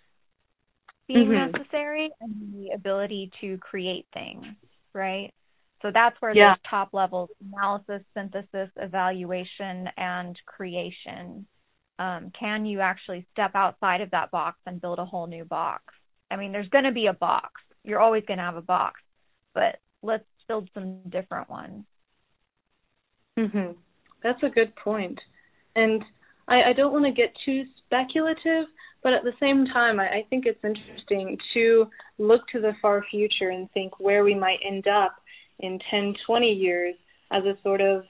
being 1.13 1.29
Mhm. 1.29 1.53
necessary 1.53 2.09
and 2.21 2.53
the 2.53 2.71
ability 2.71 3.31
to 3.41 3.57
create 3.57 4.07
things, 4.13 4.45
right? 4.93 5.33
So 5.81 5.91
that's 5.91 6.15
where 6.21 6.35
Yeah. 6.35 6.53
those 6.53 6.61
top 6.69 6.89
levels 6.93 7.29
analysis, 7.41 8.03
synthesis, 8.13 8.69
evaluation, 8.77 9.89
and 9.97 10.39
creation. 10.45 11.47
Um, 11.99 12.31
can 12.31 12.65
you 12.65 12.81
actually 12.81 13.27
step 13.31 13.51
outside 13.55 14.01
of 14.01 14.11
that 14.11 14.31
box 14.31 14.57
and 14.65 14.81
build 14.81 14.99
a 14.99 15.05
whole 15.05 15.27
new 15.27 15.43
box? 15.45 15.83
I 16.29 16.35
mean, 16.37 16.51
there's 16.51 16.69
going 16.69 16.85
to 16.85 16.91
be 16.91 17.07
a 17.07 17.13
box. 17.13 17.61
You're 17.83 17.99
always 17.99 18.23
going 18.25 18.37
to 18.37 18.43
have 18.43 18.55
a 18.55 18.61
box, 18.61 19.01
but 19.53 19.79
let's 20.01 20.25
build 20.47 20.69
some 20.73 21.01
different 21.09 21.49
ones. 21.49 21.85
Mhm. 23.37 23.75
That's 24.23 24.43
a 24.43 24.49
good 24.49 24.75
point. 24.75 25.19
And 25.75 26.03
I, 26.47 26.63
I 26.69 26.73
don't 26.73 26.93
want 26.93 27.05
to 27.05 27.11
get 27.11 27.33
too 27.45 27.63
speculative, 27.85 28.67
but 29.03 29.13
at 29.13 29.23
the 29.23 29.33
same 29.39 29.65
time, 29.65 29.99
I, 29.99 30.07
I 30.07 30.25
think 30.29 30.45
it's 30.45 30.63
interesting 30.63 31.37
to 31.53 31.87
look 32.17 32.47
to 32.53 32.61
the 32.61 32.73
far 32.81 33.03
future 33.09 33.49
and 33.49 33.71
think 33.71 33.99
where 33.99 34.23
we 34.23 34.35
might 34.35 34.59
end 34.65 34.87
up 34.87 35.15
in 35.59 35.79
10, 35.89 36.15
20 36.25 36.47
years 36.47 36.95
as 37.31 37.43
a 37.45 37.57
sort 37.63 37.81
of 37.81 38.03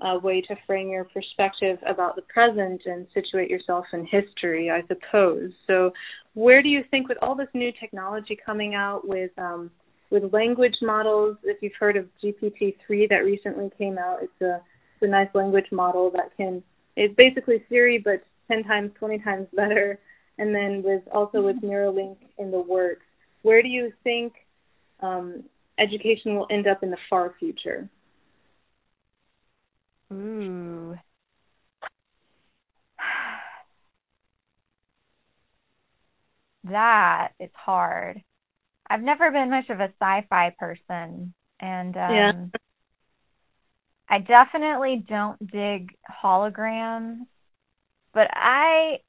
uh, 0.00 0.18
way 0.22 0.40
to 0.40 0.54
frame 0.66 0.88
your 0.88 1.04
perspective 1.04 1.78
about 1.86 2.14
the 2.14 2.22
present 2.22 2.82
and 2.86 3.06
situate 3.12 3.50
yourself 3.50 3.84
in 3.92 4.06
history, 4.06 4.70
I 4.70 4.82
suppose. 4.86 5.50
So, 5.66 5.92
where 6.34 6.62
do 6.62 6.68
you 6.68 6.84
think, 6.90 7.08
with 7.08 7.18
all 7.20 7.34
this 7.34 7.48
new 7.52 7.72
technology 7.80 8.38
coming 8.44 8.74
out 8.74 9.06
with 9.06 9.32
um, 9.38 9.70
with 10.10 10.32
language 10.32 10.76
models, 10.80 11.36
if 11.42 11.60
you've 11.60 11.72
heard 11.78 11.96
of 11.96 12.06
GPT-3 12.22 13.08
that 13.10 13.24
recently 13.24 13.70
came 13.76 13.98
out, 13.98 14.18
it's 14.22 14.40
a 14.40 14.60
it's 14.94 15.02
a 15.02 15.08
nice 15.08 15.28
language 15.34 15.66
model 15.72 16.10
that 16.12 16.30
can 16.36 16.62
it's 16.96 17.14
basically 17.16 17.64
Siri 17.68 17.98
but 17.98 18.22
10 18.48 18.64
times, 18.64 18.90
20 18.98 19.18
times 19.20 19.46
better. 19.54 19.98
And 20.38 20.54
then 20.54 20.82
with 20.84 21.02
also 21.12 21.42
with 21.42 21.60
Neuralink 21.62 22.16
in 22.38 22.50
the 22.50 22.60
works, 22.60 23.04
where 23.42 23.62
do 23.62 23.68
you 23.68 23.92
think 24.04 24.34
um, 25.00 25.44
education 25.78 26.36
will 26.36 26.46
end 26.50 26.66
up 26.66 26.82
in 26.82 26.90
the 26.90 26.98
far 27.10 27.34
future? 27.38 27.88
Ooh. 30.12 30.96
That 36.64 37.30
is 37.40 37.50
hard. 37.54 38.22
I've 38.90 39.00
never 39.00 39.30
been 39.30 39.48
much 39.48 39.70
of 39.70 39.80
a 39.80 39.92
sci-fi 40.00 40.54
person 40.58 41.32
and 41.60 41.96
um 41.96 42.12
Yeah. 42.14 42.32
I 44.10 44.18
definitely 44.20 45.04
don't 45.06 45.38
dig 45.50 45.94
holograms, 46.22 47.26
but 48.14 48.28
I 48.32 49.00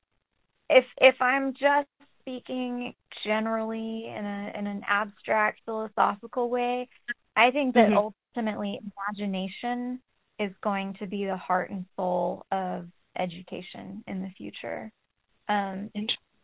if 0.70 0.86
if 1.00 1.16
I'm 1.22 1.54
just 1.54 1.88
speaking 2.22 2.94
generally 3.26 4.08
in 4.08 4.26
a 4.26 4.52
in 4.58 4.68
an 4.68 4.84
abstract 4.88 5.62
philosophical 5.66 6.50
way, 6.50 6.88
I 7.36 7.52
think 7.52 7.76
that 7.76 7.92
Mhm. 7.92 7.96
ultimately 7.96 8.80
imagination 9.10 10.02
is 10.40 10.52
going 10.64 10.96
to 11.00 11.08
be 11.08 11.26
the 11.26 11.38
heart 11.38 11.70
and 11.72 11.86
soul 11.96 12.46
of 12.52 12.88
education 13.18 14.04
in 14.08 14.22
the 14.22 14.30
future. 14.38 14.92
Um 15.50 15.92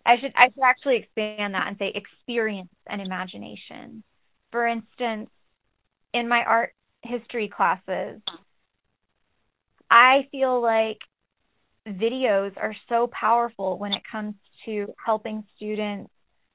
I 0.05 0.17
should 0.19 0.33
I 0.35 0.45
should 0.45 0.63
actually 0.63 0.97
expand 0.97 1.53
that 1.55 1.67
and 1.67 1.77
say 1.77 1.91
experience 1.95 2.69
and 2.87 3.01
imagination. 3.01 4.03
For 4.51 4.67
instance, 4.67 5.29
in 6.13 6.27
my 6.27 6.43
art 6.43 6.73
history 7.03 7.49
classes, 7.49 8.21
I 9.89 10.27
feel 10.31 10.61
like 10.61 10.99
videos 11.87 12.57
are 12.57 12.75
so 12.89 13.07
powerful 13.07 13.77
when 13.77 13.93
it 13.93 14.03
comes 14.09 14.35
to 14.65 14.93
helping 15.03 15.43
students 15.55 16.11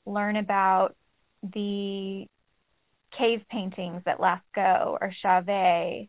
learn 0.07 0.37
about 0.37 0.95
the 1.43 2.27
cave 3.17 3.41
paintings 3.51 4.03
at 4.07 4.19
Lascaux 4.19 4.99
or 5.01 5.13
Chauvet. 5.23 6.09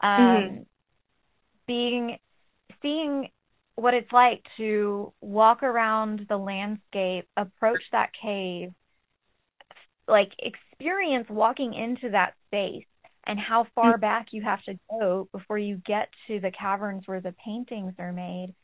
Um, 0.00 0.60
Mhm. 0.60 0.66
being 1.66 2.18
seeing 2.82 3.30
what 3.76 3.94
it's 3.94 4.12
like 4.12 4.42
to 4.56 5.12
walk 5.20 5.62
around 5.62 6.26
the 6.28 6.36
landscape, 6.36 7.28
approach 7.36 7.82
that 7.92 8.10
cave, 8.20 8.72
like 10.06 10.32
experience 10.38 11.28
walking 11.28 11.74
into 11.74 12.10
that 12.10 12.34
space 12.46 12.86
and 13.26 13.38
how 13.38 13.66
far 13.74 13.98
back 13.98 14.28
you 14.30 14.42
have 14.42 14.62
to 14.64 14.78
go 14.90 15.28
before 15.32 15.58
you 15.58 15.80
get 15.86 16.08
to 16.26 16.40
the 16.40 16.50
caverns 16.50 17.02
where 17.06 17.20
the 17.20 17.34
paintings 17.44 17.94
are 17.98 18.12
made. 18.12 18.54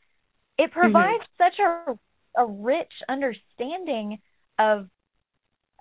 It 0.57 0.71
mm-hmm. 0.71 0.79
provides 0.79 1.23
such 1.37 1.59
a 1.59 1.93
a 2.37 2.45
rich 2.45 2.91
understanding 3.09 4.19
of 4.57 4.87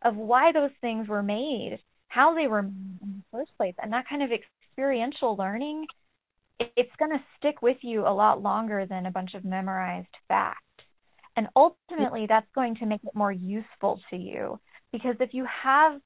of 0.02 0.16
why 0.16 0.50
those 0.52 0.70
things 0.80 1.08
were 1.08 1.22
made, 1.22 1.78
how 2.08 2.34
they 2.34 2.48
were 2.48 2.62
made 2.62 2.98
in 3.02 3.22
the 3.22 3.38
first 3.38 3.56
place, 3.56 3.74
and 3.82 3.92
that 3.92 4.08
kind 4.08 4.22
of 4.22 4.30
experiential 4.32 5.36
learning 5.36 5.86
it- 6.58 6.72
it's 6.76 6.96
going 6.96 7.10
to 7.10 7.24
stick 7.36 7.62
with 7.62 7.82
you 7.82 8.06
a 8.06 8.12
lot 8.12 8.42
longer 8.42 8.86
than 8.86 9.06
a 9.06 9.10
bunch 9.10 9.34
of 9.34 9.44
memorized 9.44 10.14
facts. 10.28 10.62
And 11.36 11.46
mm-hmm. 11.46 11.72
ultimately 11.90 12.26
that's 12.26 12.50
going 12.54 12.76
to 12.76 12.86
make 12.86 13.02
it 13.02 13.14
more 13.14 13.32
useful 13.32 14.00
to 14.10 14.16
you 14.16 14.60
because 14.92 15.16
if 15.20 15.34
you 15.34 15.44
have 15.46 16.00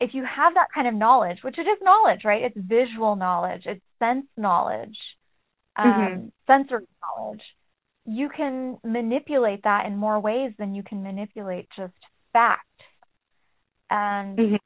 if 0.00 0.14
you 0.14 0.24
have 0.24 0.54
that 0.54 0.68
kind 0.74 0.88
of 0.88 0.94
knowledge, 0.94 1.38
which 1.42 1.58
it 1.58 1.62
is 1.66 1.78
knowledge, 1.82 2.24
right? 2.24 2.42
It's 2.42 2.56
visual 2.56 3.16
knowledge, 3.16 3.62
it's 3.66 3.84
sense 3.98 4.26
knowledge, 4.36 4.96
um, 5.76 5.84
Mhm. 5.84 6.32
sensory 6.46 6.86
knowledge. 7.02 7.42
You 8.06 8.28
can 8.30 8.78
manipulate 8.82 9.62
that 9.64 9.86
in 9.86 9.96
more 9.96 10.18
ways 10.20 10.52
than 10.58 10.74
you 10.74 10.82
can 10.82 11.02
manipulate 11.02 11.68
just 11.76 11.92
fact. 12.32 12.66
And 13.90 14.38
Mhm. 14.38 14.58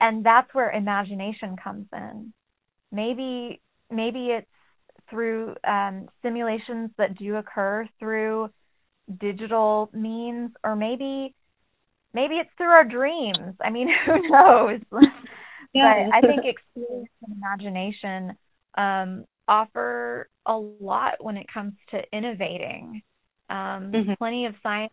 and 0.00 0.24
that's 0.24 0.52
where 0.54 0.70
imagination 0.70 1.56
comes 1.56 1.86
in. 1.92 2.32
Maybe 2.90 3.60
maybe 3.90 4.28
it's 4.30 4.46
through 5.10 5.56
um, 5.64 6.08
simulations 6.22 6.90
that 6.98 7.16
do 7.16 7.36
occur 7.36 7.88
through 7.98 8.50
digital 9.18 9.90
means, 9.92 10.50
or 10.64 10.76
maybe 10.76 11.34
maybe 12.14 12.36
it's 12.36 12.50
through 12.56 12.68
our 12.70 12.84
dreams. 12.84 13.54
I 13.60 13.70
mean, 13.70 13.88
who 14.06 14.28
knows? 14.28 14.80
Yeah. 15.74 16.10
But 16.10 16.16
I 16.16 16.20
think 16.20 16.44
experience 16.44 17.08
and 17.22 17.34
imagination 17.36 18.36
um, 18.76 19.24
offer 19.48 20.28
a 20.44 20.52
lot 20.54 21.14
when 21.24 21.36
it 21.38 21.46
comes 21.52 21.72
to 21.90 22.02
innovating. 22.12 23.02
Um, 23.48 23.90
Mhm. 23.92 24.18
Plenty 24.18 24.46
of 24.46 24.54
scientists 24.62 24.92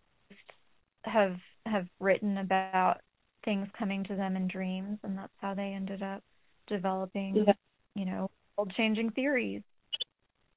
have 1.04 1.38
have 1.66 1.88
written 2.00 2.38
about 2.38 3.02
things 3.46 3.68
coming 3.78 4.04
to 4.06 4.16
them 4.16 4.36
in 4.36 4.48
dreams, 4.48 5.00
and 5.04 5.18
that's 5.18 5.34
how 5.40 5.54
they 5.54 5.74
ended 5.74 6.02
up 6.02 6.24
developing, 6.68 7.36
Yeah. 7.36 7.54
you 7.96 8.06
know, 8.06 8.30
world 8.58 8.74
changing 8.76 9.12
theories. 9.12 9.64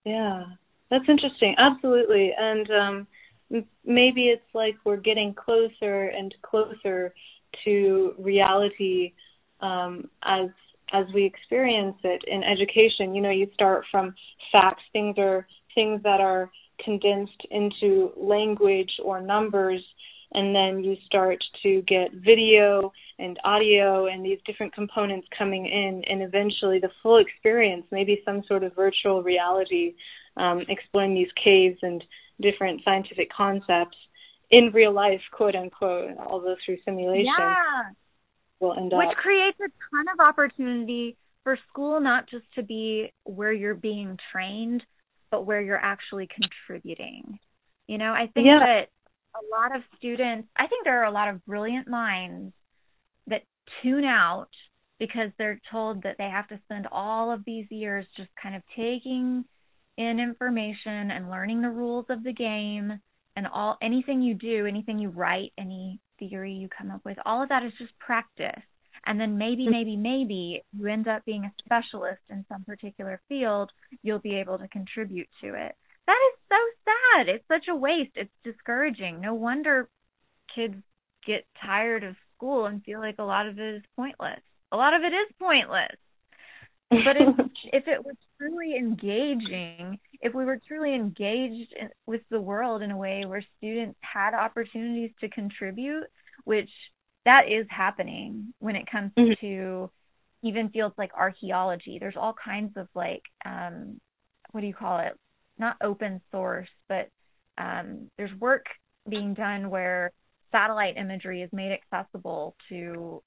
Yeah, 0.04 0.44
that's 0.90 1.08
interesting. 1.08 1.54
Absolutely, 1.58 2.32
and 2.36 2.70
um, 2.70 3.06
maybe 3.84 4.28
it's 4.28 4.42
like 4.54 4.76
we're 4.84 4.96
getting 4.96 5.34
closer 5.34 6.08
and 6.08 6.34
closer 6.42 7.14
to 7.64 8.14
reality 8.18 9.12
um, 9.60 10.08
as 10.24 10.48
as 10.92 11.06
we 11.14 11.24
experience 11.24 11.96
it 12.04 12.22
in 12.26 12.42
education. 12.42 13.14
You 13.14 13.22
know, 13.22 13.30
you 13.30 13.48
start 13.54 13.84
from 13.90 14.14
facts; 14.50 14.82
things 14.92 15.16
are 15.18 15.46
things 15.74 16.02
that 16.02 16.20
are 16.20 16.50
condensed 16.84 17.46
into 17.50 18.12
language 18.16 18.90
or 19.02 19.20
numbers, 19.20 19.82
and 20.32 20.54
then 20.54 20.82
you 20.82 20.96
start 21.06 21.38
to 21.62 21.82
get 21.82 22.12
video 22.12 22.92
and 23.18 23.38
audio 23.44 24.06
and 24.06 24.24
these 24.24 24.38
different 24.46 24.74
components 24.74 25.26
coming 25.36 25.66
in, 25.66 26.02
and 26.08 26.22
eventually 26.22 26.78
the 26.78 26.90
full 27.02 27.18
experience, 27.18 27.84
maybe 27.90 28.20
some 28.24 28.42
sort 28.48 28.64
of 28.64 28.74
virtual 28.74 29.22
reality, 29.22 29.94
um, 30.36 30.62
exploring 30.68 31.14
these 31.14 31.30
caves 31.42 31.78
and 31.82 32.02
different 32.42 32.82
scientific 32.84 33.30
concepts 33.32 33.96
in 34.50 34.70
real 34.72 34.92
life, 34.92 35.20
quote 35.32 35.54
unquote, 35.54 36.16
although 36.18 36.56
through 36.64 36.76
simulation, 36.84 37.24
Yeah. 37.38 37.90
will 38.60 38.74
end 38.74 38.92
Which 38.92 39.08
up. 39.08 39.16
creates 39.16 39.58
a 39.60 39.68
ton 39.90 40.08
of 40.12 40.20
opportunity 40.20 41.16
for 41.42 41.56
school 41.68 42.00
not 42.00 42.28
just 42.28 42.44
to 42.54 42.62
be 42.62 43.12
where 43.24 43.52
you're 43.52 43.74
being 43.74 44.18
trained, 44.30 44.84
but 45.30 45.46
where 45.46 45.60
you're 45.60 45.82
actually 45.82 46.28
contributing. 46.28 47.38
You 47.88 47.98
know, 47.98 48.12
I 48.12 48.26
think 48.28 48.46
Yeah. 48.46 48.58
that 48.60 48.90
a 49.34 49.44
lot 49.50 49.74
of 49.74 49.82
students, 49.96 50.48
I 50.56 50.66
think 50.66 50.84
there 50.84 51.00
are 51.00 51.06
a 51.06 51.10
lot 51.10 51.28
of 51.28 51.44
brilliant 51.46 51.88
minds 51.88 52.54
that 53.26 53.42
tune 53.80 54.04
out 54.04 54.50
because 54.98 55.32
they're 55.38 55.60
told 55.70 56.02
that 56.02 56.18
they 56.18 56.28
have 56.28 56.46
to 56.48 56.58
spend 56.64 56.86
all 56.92 57.32
of 57.32 57.44
these 57.44 57.68
years 57.70 58.06
just 58.16 58.30
kind 58.36 58.54
of 58.54 58.62
taking 58.76 59.44
in 59.96 60.20
information 60.20 61.10
and 61.10 61.30
learning 61.30 61.62
the 61.62 61.70
rules 61.70 62.06
of 62.08 62.24
the 62.24 62.32
game 62.32 63.00
and 63.36 63.46
all 63.46 63.76
anything 63.82 64.22
you 64.22 64.34
do, 64.34 64.66
anything 64.66 64.98
you 64.98 65.08
write, 65.08 65.52
any 65.58 66.00
theory 66.18 66.52
you 66.52 66.68
come 66.68 66.90
up 66.90 67.00
with, 67.04 67.18
all 67.24 67.42
of 67.42 67.48
that 67.48 67.64
is 67.64 67.72
just 67.78 67.98
practice. 67.98 68.62
And 69.04 69.20
then 69.20 69.36
maybe, 69.36 69.64
mm-hmm. 69.64 69.72
maybe, 69.72 69.96
maybe 69.96 70.62
you 70.72 70.86
end 70.86 71.08
up 71.08 71.24
being 71.24 71.44
a 71.44 71.52
specialist 71.64 72.20
in 72.30 72.44
some 72.48 72.64
particular 72.64 73.20
field, 73.28 73.70
you'll 74.02 74.20
be 74.20 74.36
able 74.36 74.58
to 74.58 74.68
contribute 74.68 75.28
to 75.42 75.48
it. 75.48 75.74
That 76.06 76.18
is 76.32 76.38
so 76.48 76.56
sad. 76.84 77.28
It's 77.28 77.48
such 77.48 77.68
a 77.68 77.76
waste. 77.76 78.12
It's 78.14 78.30
discouraging. 78.44 79.20
No 79.20 79.34
wonder 79.34 79.88
kids 80.54 80.74
get 81.26 81.44
tired 81.64 82.04
of 82.04 82.16
school 82.36 82.66
and 82.66 82.82
feel 82.84 83.00
like 83.00 83.16
a 83.18 83.24
lot 83.24 83.46
of 83.46 83.58
it 83.58 83.76
is 83.76 83.82
pointless. 83.96 84.40
A 84.72 84.76
lot 84.76 84.94
of 84.94 85.02
it 85.02 85.14
is 85.14 85.34
pointless. 85.38 85.96
But 87.04 87.16
if, 87.16 87.46
if 87.72 87.88
it 87.88 88.04
was 88.04 88.16
truly 88.38 88.76
engaging, 88.76 89.98
if 90.20 90.34
we 90.34 90.44
were 90.44 90.60
truly 90.66 90.94
engaged 90.94 91.74
with 92.06 92.20
the 92.30 92.40
world 92.40 92.82
in 92.82 92.90
a 92.90 92.96
way 92.96 93.24
where 93.26 93.44
students 93.58 93.98
had 94.00 94.34
opportunities 94.34 95.10
to 95.20 95.28
contribute, 95.28 96.04
which 96.44 96.70
that 97.24 97.42
is 97.48 97.66
happening 97.70 98.52
when 98.58 98.76
it 98.76 98.90
comes 98.90 99.12
mm-hmm. 99.18 99.32
to 99.40 99.90
even 100.42 100.70
fields 100.70 100.94
like 100.98 101.12
archaeology. 101.14 101.98
There's 101.98 102.16
all 102.16 102.34
kinds 102.34 102.76
of 102.76 102.88
like 102.94 103.22
um 103.44 104.00
what 104.50 104.60
do 104.60 104.66
you 104.66 104.74
call 104.74 104.98
it? 104.98 105.12
Not 105.58 105.76
open 105.82 106.20
source, 106.30 106.68
but 106.88 107.08
um 107.58 108.08
there's 108.18 108.38
work 108.40 108.66
being 109.08 109.34
done 109.34 109.70
where 109.70 110.12
satellite 110.50 110.96
imagery 110.96 111.42
is 111.42 111.50
made 111.52 111.72
accessible 111.72 112.54
to 112.68 113.22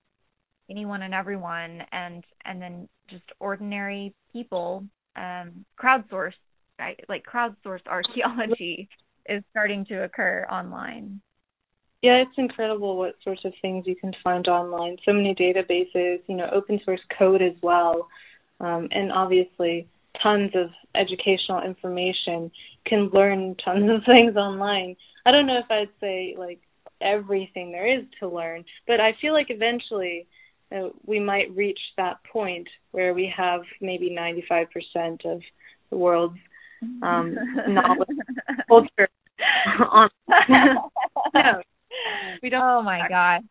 anyone 0.70 1.02
and 1.04 1.14
everyone 1.14 1.82
and 1.92 2.24
and 2.46 2.62
then 2.62 2.88
just 3.10 3.24
ordinary 3.40 4.14
people 4.32 4.84
um 5.16 5.66
crowdsourced 5.80 6.34
right? 6.80 7.00
like 7.08 7.24
crowdsourced 7.26 7.88
archaeology 7.88 8.90
is 9.30 9.44
starting 9.52 9.86
to 9.86 10.04
occur 10.04 10.46
online. 10.52 11.22
Yeah 12.02 12.18
it's 12.18 12.38
incredible 12.38 12.98
what 12.98 13.16
sorts 13.24 13.42
of 13.46 13.54
things 13.62 13.86
you 13.88 13.96
can 13.96 14.14
find 14.24 14.48
online. 14.48 14.98
So 15.06 15.14
many 15.14 15.36
databases 15.36 16.20
you 16.28 16.36
know 16.36 16.50
open 16.54 16.80
source 16.86 17.02
code 17.18 17.42
as 17.42 17.56
well. 17.62 18.08
Um, 18.60 18.88
and 18.92 19.12
obviously 19.12 19.88
tons 20.24 20.52
of 20.56 20.70
educational 20.96 21.62
information. 21.62 22.52
Can 22.88 23.10
learn 23.14 23.56
tons 23.64 23.90
of 23.90 24.02
things 24.16 24.36
online. 24.36 24.96
I 25.26 25.32
don't 25.32 25.48
know 25.48 25.60
if 25.60 25.70
i'd 25.70 25.90
say 26.00 26.36
like 26.38 26.60
everything 27.02 27.72
there 27.72 28.00
is 28.00 28.06
to 28.20 28.28
learn 28.28 28.64
but 28.88 29.02
i 29.02 29.14
feel 29.20 29.34
like 29.34 29.48
eventually 29.50 30.28
uh, 30.74 30.90
we 31.06 31.20
might 31.20 31.56
reach 31.56 31.80
that 31.98 32.18
point 32.32 32.68
where 32.92 33.14
we 33.14 33.32
have 33.36 33.62
maybe 33.82 34.10
95% 34.10 35.26
of 35.26 35.42
the 35.90 35.98
world's 35.98 36.38
um, 37.02 37.38
knowledge 37.68 38.08
culture 38.68 39.10
on. 39.92 40.10
no, 41.34 41.62
we 42.42 42.50
don't. 42.50 42.62
Oh 42.62 42.82
my 42.82 43.08
god. 43.10 43.42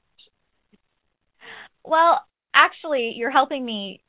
Well, 1.84 2.20
actually, 2.54 3.14
you're 3.16 3.30
helping 3.30 3.64
me. 3.64 4.02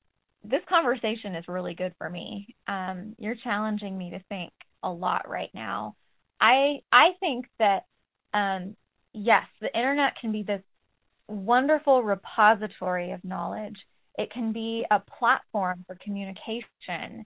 This 0.44 0.62
conversation 0.70 1.36
is 1.36 1.46
really 1.48 1.74
good 1.74 1.94
for 1.98 2.10
me. 2.10 2.56
Um, 2.68 3.16
you're 3.18 3.36
challenging 3.36 3.98
me 3.98 4.12
to 4.12 4.20
think 4.30 4.52
a 4.84 4.90
lot 4.92 5.28
right 5.28 5.50
now. 5.54 5.96
I 6.40 6.80
I 6.92 7.10
think 7.20 7.46
that 7.60 7.86
um, 8.34 8.76
yes, 9.14 9.46
the 9.62 9.76
internet 9.76 10.14
can 10.20 10.32
be 10.32 10.44
this 10.44 10.62
wonderful 11.28 12.04
repository 12.04 13.12
of 13.12 13.24
knowledge. 13.24 13.78
It 14.18 14.32
can 14.32 14.54
be 14.54 14.86
a 14.90 15.00
platform 15.00 15.84
for 15.88 15.98
communication. 16.04 17.26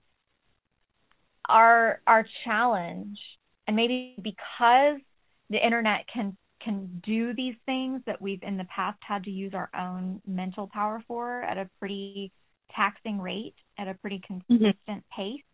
Our 1.48 2.00
our 2.06 2.24
challenge, 2.44 3.18
and 3.66 3.76
maybe 3.76 4.16
because 4.22 5.00
the 5.48 5.64
internet 5.64 6.06
can 6.12 6.36
can 6.62 7.00
do 7.04 7.34
these 7.34 7.54
things 7.66 8.02
that 8.06 8.20
we've 8.20 8.42
in 8.42 8.56
the 8.56 8.64
past 8.64 8.98
had 9.00 9.24
to 9.24 9.30
use 9.30 9.52
our 9.54 9.70
own 9.76 10.20
mental 10.26 10.68
power 10.72 11.02
for 11.08 11.42
at 11.42 11.58
a 11.58 11.68
pretty 11.78 12.32
taxing 12.74 13.20
rate, 13.20 13.54
at 13.78 13.88
a 13.88 13.94
pretty 13.94 14.18
mm-hmm. 14.18 14.56
consistent 14.56 14.78
mm-hmm. 14.88 15.22
pace. 15.22 15.44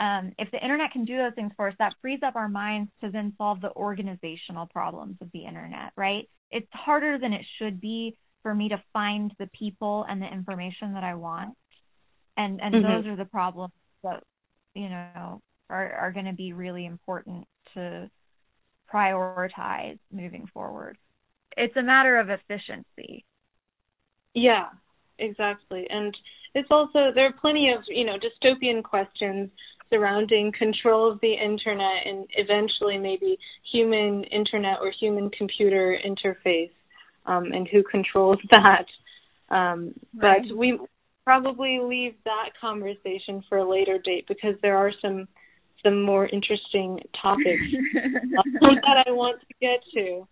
Um, 0.00 0.32
if 0.38 0.50
the 0.50 0.62
internet 0.62 0.90
can 0.90 1.04
do 1.04 1.18
those 1.18 1.34
things 1.34 1.52
for 1.56 1.68
us, 1.68 1.74
that 1.78 1.94
frees 2.00 2.20
up 2.24 2.34
our 2.34 2.48
minds 2.48 2.90
to 3.02 3.10
then 3.10 3.34
solve 3.38 3.60
the 3.60 3.72
organizational 3.72 4.66
problems 4.66 5.16
of 5.20 5.28
the 5.32 5.44
internet, 5.44 5.92
right? 5.96 6.28
it's 6.52 6.68
harder 6.72 7.18
than 7.18 7.32
it 7.32 7.44
should 7.58 7.80
be 7.80 8.16
for 8.42 8.54
me 8.54 8.68
to 8.68 8.82
find 8.92 9.32
the 9.38 9.48
people 9.58 10.04
and 10.08 10.20
the 10.20 10.30
information 10.30 10.92
that 10.92 11.02
I 11.02 11.14
want. 11.14 11.56
And 12.36 12.60
and 12.60 12.74
mm-hmm. 12.74 12.92
those 12.92 13.06
are 13.06 13.16
the 13.16 13.24
problems 13.24 13.72
that 14.04 14.22
you 14.74 14.88
know 14.88 15.40
are 15.68 15.92
are 15.94 16.12
going 16.12 16.26
to 16.26 16.32
be 16.32 16.52
really 16.52 16.86
important 16.86 17.46
to 17.74 18.10
prioritize 18.92 19.98
moving 20.12 20.46
forward. 20.52 20.98
It's 21.56 21.76
a 21.76 21.82
matter 21.82 22.18
of 22.18 22.30
efficiency. 22.30 23.24
Yeah, 24.34 24.68
exactly. 25.18 25.86
And 25.90 26.16
it's 26.54 26.68
also 26.70 27.12
there 27.14 27.26
are 27.26 27.34
plenty 27.40 27.70
of, 27.70 27.82
you 27.88 28.04
know, 28.04 28.16
dystopian 28.16 28.82
questions 28.82 29.50
surrounding 29.92 30.52
control 30.52 31.10
of 31.10 31.20
the 31.20 31.34
internet 31.34 32.06
and 32.06 32.26
eventually 32.36 32.98
maybe 32.98 33.38
human 33.70 34.24
internet 34.24 34.78
or 34.80 34.92
human 34.98 35.30
computer 35.30 35.98
interface 36.04 36.70
um, 37.26 37.52
and 37.52 37.68
who 37.68 37.82
controls 37.82 38.38
that. 38.50 38.86
Um, 39.50 39.92
right. 40.14 40.42
But 40.48 40.56
we 40.56 40.78
probably 41.24 41.78
leave 41.82 42.14
that 42.24 42.50
conversation 42.60 43.44
for 43.48 43.58
a 43.58 43.68
later 43.68 43.98
date 44.02 44.26
because 44.28 44.54
there 44.62 44.76
are 44.76 44.92
some 45.00 45.28
some 45.84 46.02
more 46.02 46.26
interesting 46.26 47.00
topics 47.20 47.62
that 47.94 49.04
I 49.04 49.10
want 49.10 49.40
to 49.40 49.54
get 49.60 49.80
to. 49.94 50.26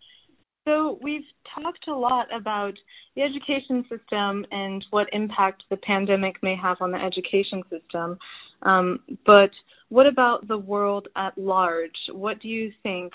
So 0.67 0.99
we've 1.03 1.25
talked 1.55 1.89
a 1.89 1.95
lot 1.95 2.27
about 2.35 2.75
the 3.17 3.23
education 3.23 3.85
system 3.89 4.45
and 4.51 4.85
what 4.91 5.09
impact 5.13 5.63
the 5.71 5.79
pandemic 5.79 6.37
may 6.43 6.55
have 6.55 6.77
on 6.81 6.93
the 6.93 6.99
education 6.99 7.63
system. 7.71 8.19
Um, 8.63 9.01
but 9.25 9.51
what 9.89 10.07
about 10.07 10.47
the 10.49 10.59
world 10.59 11.09
at 11.17 11.37
large? 11.39 11.97
What 12.13 12.41
do 12.41 12.49
you 12.49 12.73
think 12.83 13.13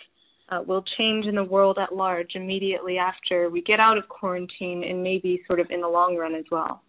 uh, 0.50 0.62
will 0.66 0.84
change 0.98 1.26
in 1.26 1.36
the 1.36 1.44
world 1.44 1.78
at 1.80 1.96
large 1.96 2.32
immediately 2.36 2.98
after 2.98 3.50
we 3.50 3.62
get 3.62 3.80
out 3.80 3.98
of 3.98 4.08
quarantine 4.10 4.84
and 4.84 5.02
maybe 5.02 5.42
sort 5.48 5.60
of 5.60 5.68
in 5.70 5.82
the 5.82 5.88
long 5.88 6.18
run 6.18 6.36
as 6.36 6.46
well? 6.52 6.82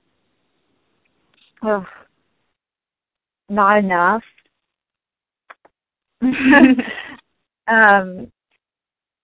Oh, 1.63 1.85
not 3.49 3.79
enough. 3.79 4.23
um, 6.23 6.33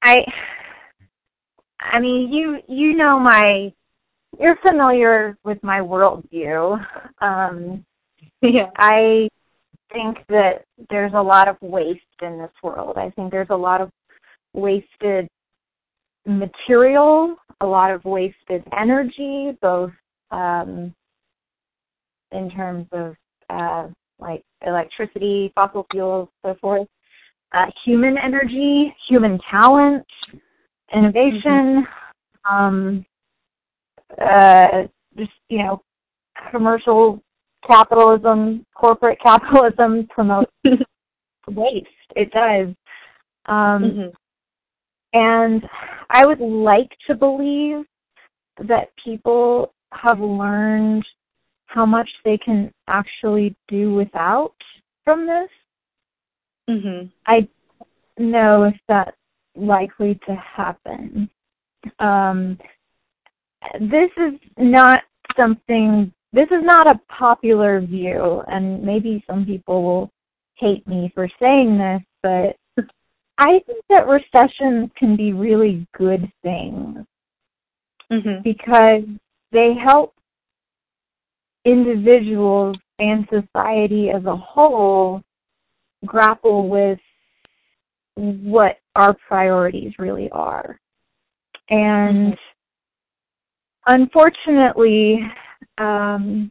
I, 0.02 0.18
I 1.82 2.00
mean, 2.00 2.32
you 2.32 2.58
you 2.68 2.96
know 2.96 3.18
my, 3.18 3.72
you're 4.38 4.58
familiar 4.66 5.36
with 5.44 5.62
my 5.62 5.80
worldview. 5.80 6.84
Um, 7.20 7.84
yeah. 8.42 8.70
I 8.76 9.28
think 9.92 10.18
that 10.28 10.64
there's 10.90 11.12
a 11.14 11.22
lot 11.22 11.48
of 11.48 11.56
waste 11.60 12.00
in 12.22 12.38
this 12.38 12.50
world. 12.62 12.96
I 12.96 13.10
think 13.10 13.30
there's 13.30 13.50
a 13.50 13.56
lot 13.56 13.80
of 13.80 13.90
wasted 14.54 15.28
material, 16.26 17.36
a 17.60 17.66
lot 17.66 17.90
of 17.90 18.04
wasted 18.04 18.64
energy, 18.78 19.56
both 19.60 19.92
um, 20.30 20.94
in 22.32 22.50
terms 22.50 22.86
of 22.92 23.14
uh, 23.50 23.88
like 24.18 24.42
electricity, 24.66 25.52
fossil 25.54 25.86
fuels, 25.90 26.28
so 26.42 26.54
forth, 26.60 26.88
uh, 27.52 27.66
human 27.84 28.16
energy, 28.18 28.94
human 29.08 29.38
talent, 29.50 30.06
innovation, 30.94 31.86
mm-hmm. 32.46 32.54
um, 32.54 33.06
uh, 34.20 34.84
just 35.16 35.30
you 35.48 35.58
know, 35.58 35.82
commercial 36.50 37.22
capitalism, 37.68 38.64
corporate 38.74 39.18
capitalism 39.24 40.06
promotes 40.10 40.50
waste. 41.48 41.86
It 42.16 42.30
does. 42.32 42.74
Um, 43.46 43.82
mm-hmm. 43.82 44.08
And 45.14 45.62
I 46.10 46.26
would 46.26 46.40
like 46.40 46.90
to 47.06 47.14
believe 47.14 47.84
that 48.68 48.90
people 49.02 49.72
have 49.92 50.20
learned 50.20 51.04
how 51.66 51.86
much 51.86 52.08
they 52.24 52.38
can 52.38 52.72
actually 52.88 53.54
do 53.68 53.94
without 53.94 54.54
from 55.04 55.26
this. 55.26 55.48
Mm-hmm. 56.70 57.06
I 57.26 57.48
know 58.18 58.64
if 58.64 58.74
that's 58.88 59.16
likely 59.56 60.18
to 60.26 60.34
happen. 60.34 61.28
Um, 61.98 62.58
this 63.80 64.10
is 64.16 64.38
not 64.58 65.02
something 65.36 66.12
this 66.32 66.46
is 66.46 66.62
not 66.62 66.86
a 66.86 67.00
popular 67.18 67.80
view, 67.80 68.42
and 68.46 68.82
maybe 68.82 69.22
some 69.26 69.44
people 69.44 69.82
will 69.82 70.10
hate 70.54 70.86
me 70.88 71.12
for 71.14 71.28
saying 71.38 71.76
this, 71.76 72.00
but 72.22 72.86
I 73.38 73.60
think 73.66 73.84
that 73.90 74.06
recessions 74.06 74.90
can 74.96 75.16
be 75.16 75.32
really 75.32 75.86
good 75.96 76.30
things 76.42 77.04
mm-hmm. 78.10 78.42
because 78.42 79.02
they 79.50 79.74
help 79.84 80.14
individuals 81.64 82.76
and 82.98 83.28
society 83.28 84.10
as 84.14 84.24
a 84.24 84.36
whole 84.36 85.22
grapple 86.06 86.68
with 86.68 86.98
what 88.14 88.78
our 88.94 89.16
priorities 89.28 89.92
really 89.98 90.30
are. 90.30 90.78
And 91.70 92.34
mm-hmm. 92.34 93.94
unfortunately, 93.94 95.20
um, 95.78 96.50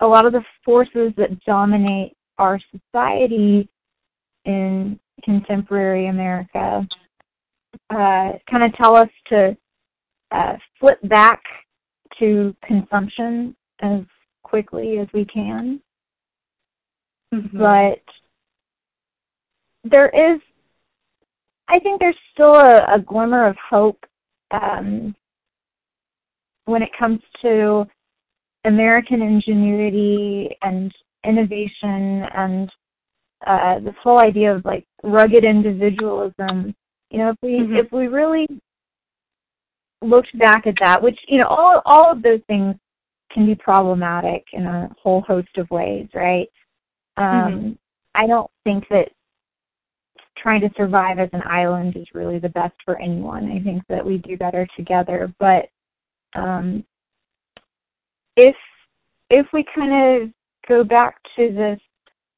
a 0.00 0.06
lot 0.06 0.26
of 0.26 0.32
the 0.32 0.42
forces 0.64 1.12
that 1.16 1.40
dominate 1.44 2.16
our 2.38 2.58
society 2.70 3.68
in 4.44 4.98
contemporary 5.24 6.08
America 6.08 6.86
uh, 7.90 8.32
kind 8.50 8.64
of 8.64 8.72
tell 8.80 8.96
us 8.96 9.08
to 9.28 9.56
uh, 10.30 10.54
flip 10.78 10.98
back 11.08 11.42
to 12.18 12.54
consumption 12.64 13.54
as 13.80 14.00
quickly 14.42 14.98
as 14.98 15.08
we 15.12 15.24
can. 15.24 15.80
Mm-hmm. 17.34 17.58
But 17.58 18.02
there 19.84 20.08
is, 20.08 20.40
I 21.68 21.78
think 21.80 22.00
there's 22.00 22.16
still 22.32 22.54
a, 22.54 22.96
a 22.96 23.00
glimmer 23.04 23.46
of 23.46 23.56
hope 23.70 24.04
um, 24.50 25.14
when 26.64 26.82
it 26.82 26.90
comes 26.98 27.20
to 27.42 27.84
American 28.64 29.22
ingenuity 29.22 30.48
and 30.62 30.92
innovation 31.24 32.24
and 32.34 32.70
uh, 33.46 33.78
this 33.80 33.94
whole 34.02 34.18
idea 34.18 34.54
of 34.54 34.64
like 34.64 34.84
rugged 35.02 35.44
individualism. 35.44 36.74
You 37.10 37.18
know, 37.18 37.30
if 37.30 37.36
we 37.42 37.50
mm-hmm. 37.50 37.76
if 37.76 37.92
we 37.92 38.06
really 38.06 38.46
looked 40.02 40.36
back 40.38 40.66
at 40.66 40.74
that, 40.84 41.02
which 41.02 41.18
you 41.28 41.38
know, 41.38 41.46
all 41.48 41.82
all 41.84 42.12
of 42.12 42.22
those 42.22 42.40
things 42.46 42.74
can 43.32 43.46
be 43.46 43.54
problematic 43.54 44.44
in 44.52 44.64
a 44.66 44.88
whole 45.02 45.22
host 45.22 45.56
of 45.58 45.70
ways, 45.70 46.08
right? 46.14 46.48
Um, 47.16 47.26
mm-hmm. 47.26 47.72
I 48.14 48.26
don't 48.26 48.50
think 48.64 48.84
that 48.90 49.10
trying 50.42 50.60
to 50.60 50.70
survive 50.76 51.18
as 51.18 51.30
an 51.32 51.42
island 51.48 51.96
is 51.96 52.06
really 52.14 52.38
the 52.38 52.48
best 52.48 52.74
for 52.84 53.00
anyone. 53.00 53.50
I 53.50 53.62
think 53.62 53.82
that 53.88 54.04
we 54.04 54.18
do 54.18 54.36
better 54.36 54.66
together. 54.76 55.32
But 55.38 55.68
um, 56.34 56.84
if 58.36 58.54
if 59.30 59.46
we 59.52 59.64
kind 59.74 60.22
of 60.22 60.30
go 60.68 60.84
back 60.84 61.16
to 61.36 61.52
this 61.52 61.80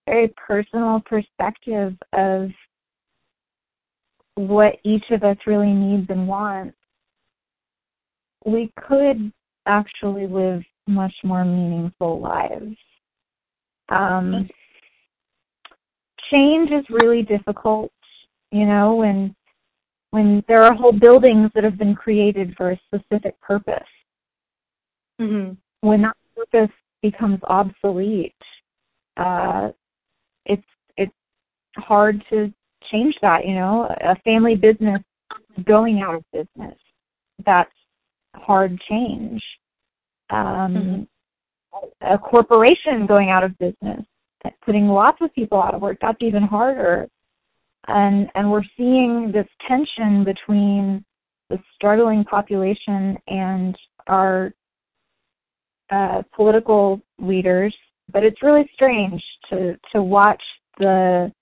very 0.06 0.32
personal 0.36 1.00
perspective 1.06 1.94
of 2.12 2.48
what 4.34 4.76
each 4.84 5.04
of 5.10 5.22
us 5.22 5.36
really 5.46 5.72
needs 5.72 6.06
and 6.08 6.26
wants, 6.26 6.76
we 8.44 8.72
could 8.88 9.32
actually 9.66 10.26
live 10.26 10.62
much 10.86 11.12
more 11.22 11.44
meaningful 11.44 12.20
lives. 12.20 12.76
Um, 13.90 14.48
change 16.30 16.70
is 16.70 16.84
really 17.02 17.22
difficult, 17.22 17.92
you 18.50 18.66
know, 18.66 18.94
when 18.94 19.34
when 20.10 20.42
there 20.48 20.62
are 20.62 20.74
whole 20.74 20.92
buildings 20.92 21.50
that 21.54 21.64
have 21.64 21.78
been 21.78 21.94
created 21.94 22.54
for 22.56 22.72
a 22.72 22.80
specific 22.86 23.40
purpose. 23.40 23.82
Mm-hmm. 25.20 25.52
When 25.86 26.02
that 26.02 26.16
purpose 26.36 26.74
becomes 27.02 27.38
obsolete, 27.44 28.34
uh, 29.16 29.68
it's 30.46 30.66
it's 30.96 31.12
hard 31.76 32.24
to 32.30 32.52
change 32.90 33.14
that. 33.22 33.46
You 33.46 33.54
know, 33.54 33.88
a 34.00 34.16
family 34.24 34.56
business 34.56 35.00
going 35.64 36.02
out 36.02 36.14
of 36.16 36.24
business, 36.32 36.78
that's 37.44 37.70
hard 38.34 38.80
change. 38.88 39.42
Um, 40.30 41.06
mm-hmm. 41.72 42.14
A 42.14 42.18
corporation 42.18 43.06
going 43.06 43.30
out 43.30 43.44
of 43.44 43.56
business, 43.58 44.04
putting 44.64 44.86
lots 44.86 45.18
of 45.20 45.34
people 45.34 45.60
out 45.62 45.74
of 45.74 45.82
work, 45.82 45.98
that's 46.00 46.18
even 46.20 46.42
harder. 46.42 47.08
And 47.88 48.28
and 48.34 48.50
we're 48.50 48.62
seeing 48.76 49.32
this 49.32 49.46
tension 49.66 50.24
between 50.24 51.04
the 51.48 51.58
struggling 51.74 52.24
population 52.24 53.16
and 53.26 53.76
our 54.06 54.52
uh, 55.90 56.22
political 56.34 57.00
leaders, 57.18 57.74
but 58.12 58.22
it's 58.22 58.42
really 58.42 58.68
strange 58.74 59.22
to 59.50 59.76
to 59.92 60.02
watch 60.02 60.42
the 60.78 61.32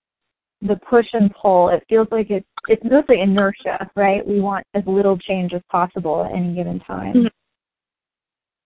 the 0.62 0.76
push 0.88 1.06
and 1.12 1.30
pull. 1.40 1.68
It 1.68 1.84
feels 1.88 2.08
like 2.10 2.30
it's 2.30 2.46
it's 2.68 2.82
mostly 2.84 3.20
inertia, 3.20 3.90
right? 3.94 4.26
We 4.26 4.40
want 4.40 4.66
as 4.74 4.82
little 4.86 5.18
change 5.18 5.52
as 5.54 5.62
possible 5.70 6.24
at 6.24 6.36
any 6.36 6.54
given 6.54 6.80
time. 6.80 7.14
Mm-hmm. 7.14 7.26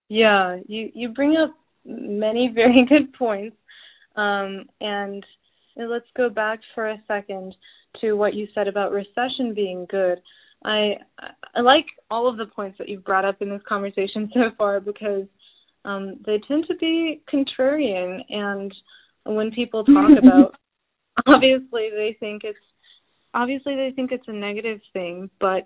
Yeah, 0.09 0.59
you 0.67 0.91
you 0.95 1.09
bring 1.11 1.37
up 1.37 1.55
many 1.85 2.49
very 2.55 2.87
good 2.89 3.13
points, 3.15 3.57
um, 4.17 4.67
and 4.81 5.25
let's 5.77 6.07
go 6.17 6.29
back 6.29 6.61
for 6.75 6.89
a 6.89 7.03
second 7.09 7.55
to 8.01 8.15
what 8.15 8.35
you 8.35 8.47
said 8.55 8.69
about 8.69 8.93
recession 8.93 9.55
being 9.55 9.87
good. 9.91 10.21
I 10.65 10.95
I 11.55 11.61
like 11.61 11.87
all 12.11 12.29
of 12.29 12.37
the 12.37 12.47
points 12.47 12.79
that 12.79 12.89
you've 12.89 13.05
brought 13.05 13.25
up 13.25 13.43
in 13.43 13.51
this 13.51 13.63
conversation 13.69 14.31
so 14.35 14.51
far 14.57 14.81
because 14.81 15.27
um, 15.85 16.21
they 16.25 16.41
tend 16.47 16.67
to 16.69 16.77
be 16.77 17.23
contrarian, 17.33 18.21
and 18.29 18.73
when 19.25 19.51
people 19.51 19.85
talk 19.85 20.13
about, 20.23 20.55
obviously 21.27 21.91
they 21.91 22.17
think 22.21 22.43
it's 22.45 22.59
obviously 23.35 23.75
they 23.75 23.93
think 23.95 24.13
it's 24.13 24.29
a 24.29 24.33
negative 24.33 24.81
thing, 24.93 25.31
but 25.41 25.65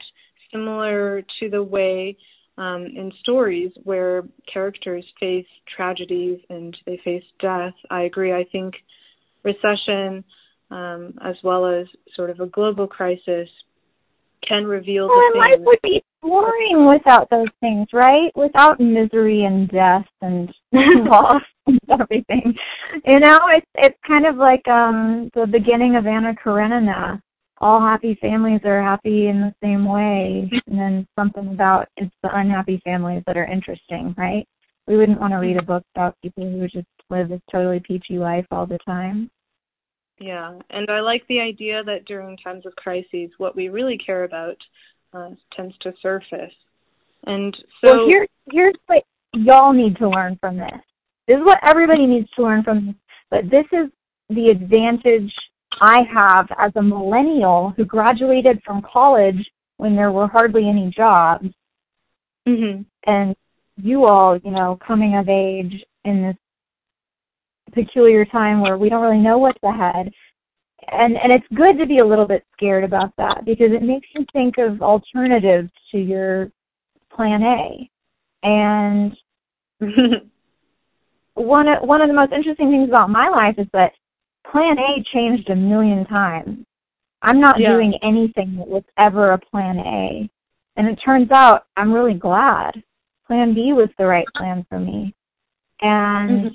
similar 0.53 1.23
to 1.41 1.51
the 1.51 1.63
way 1.63 2.17
um, 2.59 2.87
in 2.87 3.13
stories 3.21 3.71
where 3.85 4.23
characters 4.53 5.05
face 5.21 5.47
tragedies 5.77 6.39
and 6.49 6.77
they 6.87 6.99
face 7.05 7.25
death, 7.41 7.75
I 7.91 8.03
agree. 8.03 8.33
I 8.33 8.45
think 8.51 8.75
recession, 9.45 10.25
um, 10.71 11.15
as 11.25 11.37
well 11.45 11.67
as 11.67 11.87
sort 12.15 12.31
of 12.31 12.41
a 12.41 12.47
global 12.47 12.87
crisis, 12.87 13.49
can 14.47 14.65
reveal 14.65 15.09
well, 15.09 15.17
the 15.17 15.41
things. 15.43 15.57
Life 15.57 15.67
would 15.67 15.83
be 15.83 16.03
boring 16.23 16.89
without 16.89 17.29
those 17.31 17.49
things, 17.61 17.87
right? 17.93 18.31
Without 18.35 18.81
misery 18.81 19.45
and 19.45 19.69
death 19.69 20.07
and 20.23 20.53
loss 20.73 21.43
and 21.67 21.81
everything. 22.01 22.55
You 23.07 23.21
know, 23.21 23.39
it's 23.57 23.67
it's 23.75 23.99
kind 24.07 24.27
of 24.27 24.37
like 24.37 24.67
um 24.69 25.31
the 25.35 25.47
beginning 25.47 25.97
of 25.97 26.07
Anna 26.07 26.35
Karenina. 26.35 27.21
All 27.59 27.81
happy 27.81 28.19
families 28.21 28.61
are 28.65 28.83
happy 28.83 29.29
in 29.29 29.41
the 29.41 29.55
same 29.63 29.87
way, 29.87 30.51
and 30.67 30.79
then 30.79 31.07
something 31.19 31.49
about 31.49 31.89
it's 31.97 32.15
the 32.23 32.29
unhappy 32.33 32.81
families 32.85 33.23
that 33.27 33.37
are 33.37 33.51
interesting, 33.51 34.15
right? 34.19 34.47
We 34.87 34.97
wouldn't 34.97 35.21
want 35.21 35.33
to 35.33 35.39
read 35.39 35.57
a 35.57 35.63
book 35.63 35.83
about 35.95 36.17
people 36.23 36.45
who 36.45 36.69
just 36.69 36.87
live 37.11 37.29
this 37.29 37.41
totally 37.51 37.81
peachy 37.81 38.19
life 38.19 38.47
all 38.51 38.67
the 38.67 38.79
time. 38.85 39.31
Yeah, 40.19 40.59
and 40.71 40.91
I 40.91 41.01
like 41.01 41.27
the 41.29 41.41
idea 41.41 41.83
that 41.85 42.05
during 42.07 42.37
times 42.39 42.65
of 42.67 42.75
crises, 42.77 43.31
what 43.39 43.57
we 43.57 43.69
really 43.69 43.99
care 43.99 44.25
about 44.25 44.57
uh, 45.13 45.31
tends 45.55 45.75
to 45.79 45.93
surface. 46.03 46.55
And 47.25 47.57
so, 47.85 47.93
well, 47.93 48.07
here, 48.09 48.27
here's 48.53 48.77
what 48.87 49.03
y'all 49.35 49.73
need 49.73 49.97
to 49.97 50.09
learn 50.09 50.39
from 50.41 50.57
this. 50.57 50.81
This 51.27 51.39
is 51.39 51.45
what 51.45 51.59
everybody 51.67 52.07
needs 52.07 52.29
to 52.37 52.43
learn 52.43 52.63
from 52.63 52.87
this. 52.87 52.95
But 53.31 53.51
this 53.51 53.67
is 53.73 53.91
the 54.31 54.49
advantage 54.51 55.33
I 55.81 56.01
have 56.13 56.49
as 56.59 56.73
a 56.77 56.83
millennial 56.83 57.75
who 57.77 57.85
graduated 57.85 58.61
from 58.65 58.83
college 58.83 59.51
when 59.77 59.95
there 59.95 60.11
were 60.11 60.29
hardly 60.29 60.69
any 60.69 60.91
jobs. 60.95 61.49
Mm-hmm. 62.49 62.83
And 63.07 63.37
you 63.77 64.05
all, 64.05 64.39
you 64.43 64.51
know, 64.51 64.79
coming 64.87 65.17
of 65.17 65.29
age 65.29 65.85
in 66.05 66.23
this 66.23 66.37
peculiar 67.73 68.25
time 68.25 68.61
where 68.61 68.79
we 68.79 68.89
don't 68.89 69.03
really 69.03 69.23
know 69.23 69.39
what's 69.39 69.63
ahead. 69.63 70.11
And 70.89 71.17
and 71.17 71.33
it's 71.33 71.47
good 71.55 71.79
to 71.79 71.87
be 71.87 71.99
a 71.99 72.07
little 72.07 72.27
bit 72.27 72.45
scared 72.53 72.85
about 72.85 73.13
that 73.19 73.45
because 73.45 73.73
it 73.73 73.83
makes 73.83 74.07
you 74.15 74.25
think 74.33 74.55
of 74.59 74.83
alternatives 74.83 75.71
to 75.91 75.99
your 75.99 76.51
plan 77.13 77.43
A. 77.43 77.91
And 78.43 79.13
one 81.35 81.69
of, 81.69 81.83
one 81.83 82.01
of 82.01 82.09
the 82.09 82.15
most 82.15 82.33
interesting 82.33 82.71
things 82.71 82.89
about 82.89 83.11
my 83.11 83.29
life 83.29 83.57
is 83.59 83.67
that 83.73 83.93
plan 84.51 84.79
A 84.79 85.05
changed 85.13 85.49
a 85.51 85.57
million 85.57 86.07
times. 86.07 86.65
I'm 87.23 87.41
not 87.41 87.59
yeah. 87.59 87.73
doing 87.73 87.95
anything 88.03 88.57
that 88.59 88.69
was 88.69 88.85
ever 88.99 89.33
a 89.33 89.39
plan 89.39 89.79
A. 89.79 90.31
And 90.77 90.89
it 90.89 90.99
turns 91.05 91.31
out 91.33 91.65
I'm 91.77 91.93
really 91.93 92.19
glad. 92.19 92.73
Plan 93.27 93.55
B 93.55 93.73
was 93.73 93.89
the 93.99 94.07
right 94.07 94.27
plan 94.37 94.65
for 94.69 94.79
me. 94.79 95.15
And 95.81 96.31
mm-hmm 96.31 96.55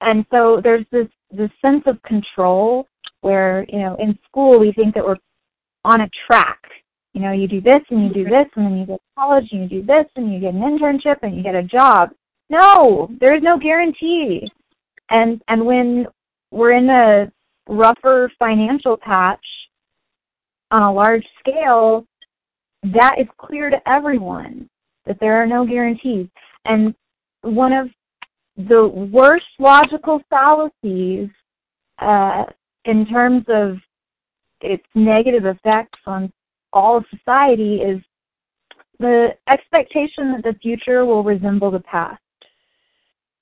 and 0.00 0.24
so 0.30 0.60
there's 0.62 0.84
this 0.90 1.06
this 1.30 1.50
sense 1.62 1.82
of 1.86 2.02
control 2.02 2.86
where 3.20 3.64
you 3.68 3.78
know 3.78 3.96
in 3.98 4.18
school 4.26 4.58
we 4.58 4.72
think 4.72 4.94
that 4.94 5.04
we're 5.04 5.16
on 5.84 6.00
a 6.00 6.10
track 6.26 6.60
you 7.14 7.20
know 7.20 7.32
you 7.32 7.46
do 7.46 7.60
this 7.60 7.80
and 7.90 8.04
you 8.04 8.24
do 8.24 8.24
this 8.24 8.46
and 8.56 8.66
then 8.66 8.78
you 8.78 8.86
go 8.86 8.96
to 8.96 9.02
college 9.18 9.46
and 9.52 9.62
you 9.70 9.80
do 9.80 9.86
this 9.86 10.06
and 10.16 10.32
you 10.32 10.40
get 10.40 10.54
an 10.54 10.60
internship 10.60 11.16
and 11.22 11.36
you 11.36 11.42
get 11.42 11.54
a 11.54 11.62
job 11.62 12.10
no 12.48 13.08
there 13.20 13.34
is 13.34 13.42
no 13.42 13.58
guarantee 13.58 14.50
and 15.10 15.40
and 15.48 15.64
when 15.64 16.06
we're 16.50 16.74
in 16.74 16.88
a 16.88 17.30
rougher 17.68 18.30
financial 18.38 18.96
patch 18.96 19.44
on 20.70 20.82
a 20.82 20.92
large 20.92 21.24
scale 21.38 22.06
that 22.82 23.16
is 23.18 23.26
clear 23.38 23.70
to 23.70 23.76
everyone 23.86 24.68
that 25.06 25.18
there 25.20 25.42
are 25.42 25.46
no 25.46 25.66
guarantees 25.66 26.26
and 26.64 26.94
one 27.42 27.72
of 27.72 27.88
the 28.56 28.86
worst 29.12 29.46
logical 29.58 30.20
fallacies 30.28 31.28
uh, 31.98 32.44
in 32.84 33.06
terms 33.06 33.44
of 33.48 33.76
its 34.60 34.84
negative 34.94 35.44
effects 35.44 35.98
on 36.06 36.32
all 36.72 36.96
of 36.96 37.04
society 37.10 37.76
is 37.76 38.00
the 38.98 39.28
expectation 39.50 40.32
that 40.32 40.42
the 40.42 40.54
future 40.60 41.06
will 41.06 41.24
resemble 41.24 41.70
the 41.70 41.80
past. 41.80 42.20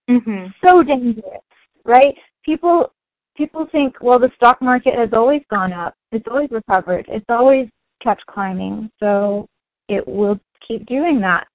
Mm-hmm. 0.09 0.47
So 0.67 0.83
dangerous, 0.83 1.43
right? 1.85 2.15
People 2.45 2.93
people 3.39 3.67
think, 3.71 3.95
well, 4.03 4.19
the 4.19 4.31
stock 4.37 4.61
market 4.61 4.95
has 4.95 5.11
always 5.13 5.43
gone 5.49 5.73
up. 5.73 5.95
It's 6.13 6.27
always 6.29 6.51
recovered. 6.51 7.07
It's 7.09 7.25
always 7.29 7.69
kept 8.03 8.27
climbing. 8.27 8.91
So 9.01 9.47
it 9.89 10.07
will 10.07 10.39
keep 10.67 10.85
doing 10.87 11.21
that. 11.21 11.47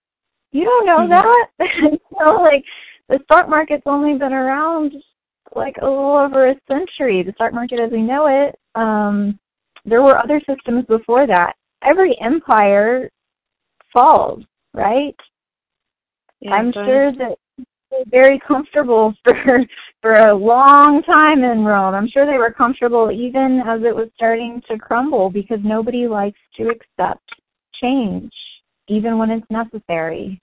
You 0.51 0.63
don't 0.63 0.85
know 0.85 0.99
Mhm. 0.99 1.09
that. 1.09 1.47
so 2.17 2.35
like 2.35 2.63
the 3.09 3.19
stock 3.25 3.49
market's 3.49 3.83
only 3.85 4.17
been 4.17 4.33
around 4.33 4.93
like 5.55 5.75
a 5.81 5.85
little 5.85 6.17
over 6.17 6.47
a 6.49 6.55
century. 6.67 7.21
The 7.21 7.33
stock 7.33 7.53
market 7.53 7.79
as 7.79 7.91
we 7.91 8.01
know 8.01 8.27
it. 8.27 8.57
Um 8.75 9.37
there 9.85 10.01
were 10.01 10.17
other 10.17 10.39
systems 10.47 10.85
before 10.85 11.27
that. 11.27 11.53
Every 11.83 12.17
empire 12.21 13.09
falls, 13.93 14.43
right? 14.73 15.15
Yeah, 16.39 16.51
I'm 16.51 16.71
sure 16.71 17.11
that 17.11 17.37
they're 17.91 18.05
very 18.21 18.39
comfortable 18.47 19.13
for 19.25 19.35
for 20.03 20.11
a 20.11 20.35
long 20.35 21.01
time 21.03 21.45
in 21.45 21.63
Rome. 21.63 21.95
I'm 21.95 22.09
sure 22.09 22.25
they 22.25 22.37
were 22.37 22.51
comfortable 22.51 23.09
even 23.09 23.61
as 23.65 23.79
it 23.83 23.95
was 23.95 24.09
starting 24.15 24.61
to 24.69 24.77
crumble 24.77 25.29
because 25.29 25.59
nobody 25.63 26.07
likes 26.09 26.39
to 26.57 26.63
accept 26.63 27.23
change, 27.81 28.29
even 28.89 29.17
when 29.17 29.29
it's 29.29 29.49
necessary. 29.49 30.41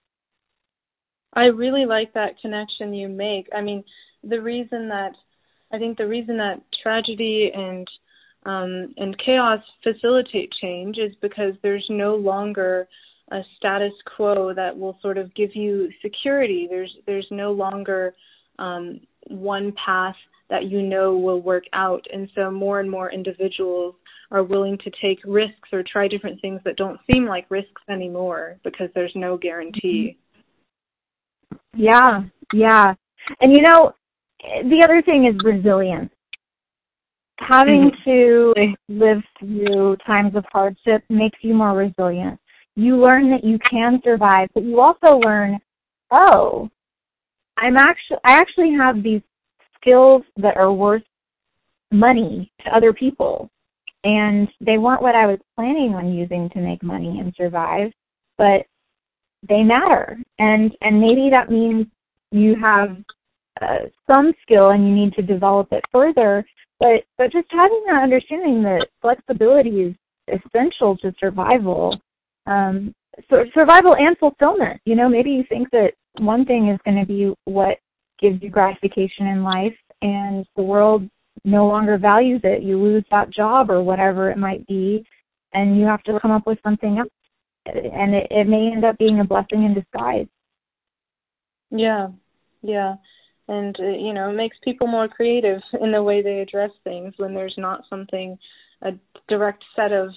I 1.33 1.43
really 1.43 1.85
like 1.85 2.11
that 2.15 2.41
connection 2.41 2.91
you 2.91 3.07
make. 3.07 3.49
I 3.55 3.61
mean, 3.61 3.83
the 4.23 4.41
reason 4.41 4.89
that 4.89 5.11
I 5.71 5.77
think 5.77 5.95
the 5.95 6.07
reason 6.07 6.37
that 6.37 6.63
tragedy 6.81 7.51
and 7.53 7.87
um, 8.43 8.95
and 8.97 9.15
chaos 9.23 9.59
facilitate 9.83 10.51
change 10.59 10.97
is 10.97 11.13
because 11.21 11.53
there's 11.61 11.85
no 11.87 12.15
longer 12.15 12.87
a 13.31 13.41
status 13.57 13.93
quo 14.15 14.55
that 14.55 14.75
will 14.75 14.97
sort 15.03 15.19
of 15.19 15.33
give 15.35 15.55
you 15.55 15.89
security. 16.01 16.65
There's 16.67 16.91
there's 17.05 17.27
no 17.29 17.51
longer 17.51 18.15
um, 18.57 19.01
one 19.27 19.73
path 19.83 20.15
that 20.49 20.65
you 20.65 20.81
know 20.81 21.17
will 21.17 21.41
work 21.41 21.63
out, 21.73 22.05
and 22.11 22.29
so 22.35 22.51
more 22.51 22.79
and 22.79 22.91
more 22.91 23.11
individuals 23.11 23.95
are 24.31 24.43
willing 24.43 24.77
to 24.79 24.91
take 25.01 25.19
risks 25.25 25.69
or 25.71 25.83
try 25.83 26.07
different 26.07 26.39
things 26.41 26.61
that 26.63 26.77
don't 26.77 26.99
seem 27.11 27.25
like 27.25 27.45
risks 27.49 27.81
anymore 27.89 28.57
because 28.63 28.89
there's 28.95 29.11
no 29.15 29.37
guarantee. 29.37 30.17
Mm-hmm. 31.53 31.81
Yeah, 31.83 32.21
yeah. 32.53 32.93
And 33.41 33.55
you 33.55 33.61
know, 33.61 33.93
the 34.41 34.81
other 34.83 35.01
thing 35.01 35.25
is 35.25 35.35
resilience. 35.43 36.11
Having 37.39 37.91
mm-hmm. 38.05 38.09
to 38.09 38.53
live 38.87 39.21
through 39.39 39.97
times 40.05 40.35
of 40.35 40.45
hardship 40.51 41.03
makes 41.09 41.39
you 41.41 41.53
more 41.53 41.75
resilient. 41.75 42.39
You 42.75 42.97
learn 42.97 43.29
that 43.31 43.43
you 43.43 43.57
can 43.69 43.99
survive, 44.03 44.47
but 44.53 44.63
you 44.63 44.79
also 44.79 45.17
learn, 45.17 45.57
oh, 46.11 46.69
I'm 47.61 47.77
actually 47.77 48.17
I 48.25 48.33
actually 48.39 48.73
have 48.77 49.03
these 49.03 49.21
skills 49.79 50.23
that 50.37 50.57
are 50.57 50.73
worth 50.73 51.03
money 51.91 52.51
to 52.65 52.75
other 52.75 52.93
people. 52.93 53.49
And 54.03 54.47
they 54.59 54.79
weren't 54.79 55.03
what 55.03 55.15
I 55.15 55.27
was 55.27 55.39
planning 55.55 55.93
on 55.93 56.11
using 56.11 56.49
to 56.53 56.59
make 56.59 56.81
money 56.81 57.19
and 57.19 57.33
survive, 57.37 57.91
but 58.37 58.65
they 59.47 59.61
matter. 59.61 60.17
And 60.39 60.71
and 60.81 60.99
maybe 60.99 61.29
that 61.31 61.51
means 61.51 61.85
you 62.31 62.55
have 62.59 62.97
uh, 63.61 63.85
some 64.11 64.33
skill 64.41 64.71
and 64.71 64.87
you 64.87 64.95
need 64.95 65.13
to 65.13 65.21
develop 65.21 65.67
it 65.71 65.83
further. 65.91 66.43
But 66.79 67.03
but 67.17 67.31
just 67.31 67.47
having 67.51 67.83
that 67.87 68.01
understanding 68.01 68.63
that 68.63 68.87
flexibility 69.01 69.69
is 69.69 69.95
essential 70.27 70.97
to 70.97 71.13
survival, 71.19 71.95
um, 72.47 72.95
so 73.31 73.43
survival 73.53 73.95
and 73.95 74.17
fulfillment. 74.17 74.81
You 74.85 74.95
know, 74.95 75.07
maybe 75.07 75.29
you 75.29 75.43
think 75.47 75.69
that 75.71 75.91
one 76.19 76.45
thing 76.45 76.69
is 76.69 76.79
going 76.83 76.99
to 76.99 77.05
be 77.05 77.33
what 77.45 77.77
gives 78.19 78.41
you 78.41 78.49
gratification 78.49 79.27
in 79.27 79.43
life, 79.43 79.75
and 80.01 80.45
the 80.55 80.63
world 80.63 81.07
no 81.43 81.67
longer 81.67 81.97
values 81.97 82.41
it. 82.43 82.63
You 82.63 82.81
lose 82.81 83.05
that 83.11 83.33
job 83.33 83.69
or 83.69 83.81
whatever 83.81 84.29
it 84.29 84.37
might 84.37 84.65
be, 84.67 85.05
and 85.53 85.79
you 85.79 85.85
have 85.85 86.03
to 86.03 86.19
come 86.21 86.31
up 86.31 86.45
with 86.45 86.59
something 86.63 86.99
else. 86.99 87.09
And 87.65 88.15
it, 88.15 88.27
it 88.29 88.47
may 88.47 88.71
end 88.73 88.85
up 88.85 88.97
being 88.97 89.19
a 89.19 89.25
blessing 89.25 89.63
in 89.63 89.73
disguise. 89.73 90.27
Yeah, 91.69 92.07
yeah, 92.61 92.95
and 93.47 93.75
uh, 93.79 93.97
you 93.97 94.13
know, 94.13 94.29
it 94.29 94.35
makes 94.35 94.57
people 94.63 94.87
more 94.87 95.07
creative 95.07 95.61
in 95.79 95.91
the 95.91 96.03
way 96.03 96.21
they 96.21 96.39
address 96.39 96.71
things 96.83 97.13
when 97.17 97.33
there's 97.33 97.55
not 97.57 97.83
something 97.89 98.37
a 98.81 98.91
direct 99.27 99.63
set 99.75 99.91
of 99.91 100.09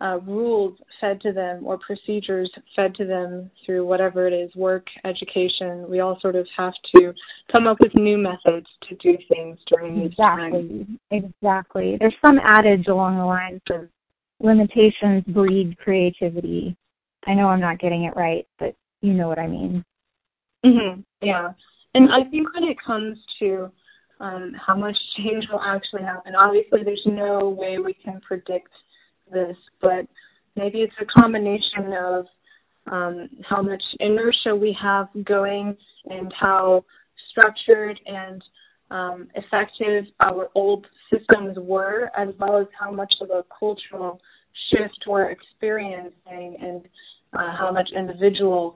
uh, 0.00 0.18
rules 0.26 0.78
fed 1.00 1.20
to 1.20 1.32
them 1.32 1.62
or 1.64 1.78
procedures 1.78 2.50
fed 2.74 2.94
to 2.94 3.04
them 3.04 3.50
through 3.64 3.86
whatever 3.86 4.26
it 4.26 4.32
is 4.32 4.54
work, 4.56 4.86
education. 5.04 5.88
We 5.88 6.00
all 6.00 6.18
sort 6.20 6.36
of 6.36 6.46
have 6.56 6.72
to 6.96 7.12
come 7.54 7.66
up 7.66 7.78
with 7.80 7.92
new 7.94 8.16
methods 8.16 8.66
to 8.88 8.94
do 8.96 9.18
things 9.28 9.58
during 9.68 10.00
these 10.00 10.16
times. 10.16 10.54
Exactly. 10.54 10.86
Exactly. 11.10 11.96
There's 12.00 12.14
some 12.24 12.38
adage 12.42 12.86
along 12.88 13.18
the 13.18 13.24
lines 13.24 13.60
of 13.70 13.88
limitations 14.40 15.24
breed 15.28 15.76
creativity. 15.78 16.76
I 17.26 17.34
know 17.34 17.48
I'm 17.48 17.60
not 17.60 17.78
getting 17.78 18.04
it 18.04 18.16
right, 18.16 18.46
but 18.58 18.74
you 19.02 19.12
know 19.12 19.28
what 19.28 19.38
I 19.38 19.46
mean. 19.46 19.84
hmm 20.64 21.00
Yeah, 21.20 21.52
and 21.94 22.08
I 22.10 22.28
think 22.30 22.52
when 22.54 22.64
it 22.64 22.76
comes 22.84 23.18
to 23.40 23.70
um, 24.20 24.52
how 24.66 24.76
much 24.76 24.96
change 25.18 25.44
will 25.52 25.60
actually 25.60 26.02
happen, 26.02 26.34
obviously 26.34 26.84
there's 26.84 27.02
no 27.06 27.50
way 27.50 27.78
we 27.78 27.94
can 27.94 28.20
predict 28.26 28.68
this, 29.32 29.56
but 29.80 30.06
maybe 30.56 30.78
it's 30.78 30.94
a 31.00 31.20
combination 31.20 31.92
of 31.98 32.26
um, 32.90 33.28
how 33.48 33.62
much 33.62 33.82
inertia 34.00 34.54
we 34.54 34.76
have 34.80 35.08
going 35.24 35.76
and 36.06 36.32
how 36.38 36.84
structured 37.30 37.98
and 38.06 38.42
um, 38.90 39.28
effective 39.34 40.04
our 40.20 40.48
old 40.54 40.86
systems 41.12 41.56
were, 41.60 42.10
as 42.16 42.28
well 42.38 42.58
as 42.58 42.66
how 42.78 42.90
much 42.90 43.12
of 43.20 43.30
a 43.30 43.44
cultural 43.56 44.20
shift 44.70 45.04
we're 45.06 45.30
experiencing 45.30 46.56
and 46.60 46.82
uh, 47.32 47.56
how 47.56 47.70
much 47.72 47.88
individuals 47.96 48.74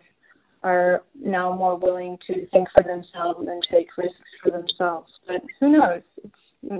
are 0.62 1.02
now 1.14 1.54
more 1.54 1.76
willing 1.76 2.16
to 2.26 2.46
think 2.48 2.68
for 2.74 2.82
themselves 2.84 3.46
and 3.46 3.62
take 3.70 3.88
risks 3.98 4.14
for 4.42 4.50
themselves. 4.50 5.10
But 5.26 5.42
who 5.60 5.72
knows? 5.72 6.02
It's, 6.22 6.34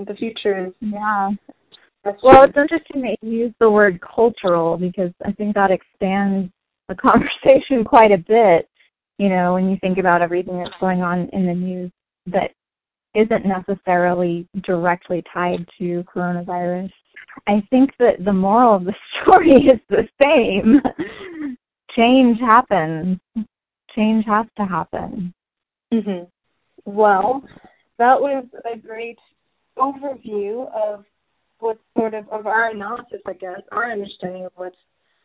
the 0.07 0.15
future 0.15 0.67
is. 0.67 0.73
Yeah. 0.79 1.29
Well, 2.23 2.43
it's 2.43 2.57
interesting 2.57 3.01
that 3.01 3.17
you 3.21 3.31
use 3.31 3.53
the 3.59 3.69
word 3.69 3.99
cultural 4.01 4.77
because 4.77 5.11
I 5.25 5.31
think 5.31 5.55
that 5.55 5.71
expands 5.71 6.51
the 6.87 6.95
conversation 6.95 7.83
quite 7.83 8.11
a 8.11 8.17
bit. 8.17 8.69
You 9.17 9.29
know, 9.29 9.53
when 9.53 9.69
you 9.69 9.77
think 9.81 9.97
about 9.97 10.21
everything 10.21 10.57
that's 10.59 10.75
going 10.79 11.01
on 11.01 11.29
in 11.31 11.45
the 11.45 11.53
news 11.53 11.91
that 12.27 12.51
isn't 13.15 13.45
necessarily 13.45 14.47
directly 14.63 15.23
tied 15.33 15.65
to 15.79 16.03
coronavirus. 16.13 16.91
I 17.47 17.63
think 17.69 17.91
that 17.99 18.23
the 18.23 18.33
moral 18.33 18.75
of 18.75 18.83
the 18.85 18.93
story 19.23 19.51
is 19.51 19.79
the 19.89 20.07
same. 20.21 20.81
Change 21.95 22.37
happens. 22.39 23.17
Change 23.95 24.25
has 24.27 24.45
to 24.57 24.65
happen. 24.65 25.33
hmm 25.91 26.23
Well, 26.85 27.41
that 27.97 28.19
was 28.19 28.45
a 28.71 28.77
great 28.77 29.17
overview 29.77 30.69
of 30.73 31.05
what 31.59 31.77
sort 31.97 32.13
of 32.13 32.27
of 32.29 32.47
our 32.47 32.71
analysis, 32.71 33.21
I 33.25 33.33
guess, 33.33 33.61
our 33.71 33.91
understanding 33.91 34.45
of 34.45 34.51
what's 34.55 34.75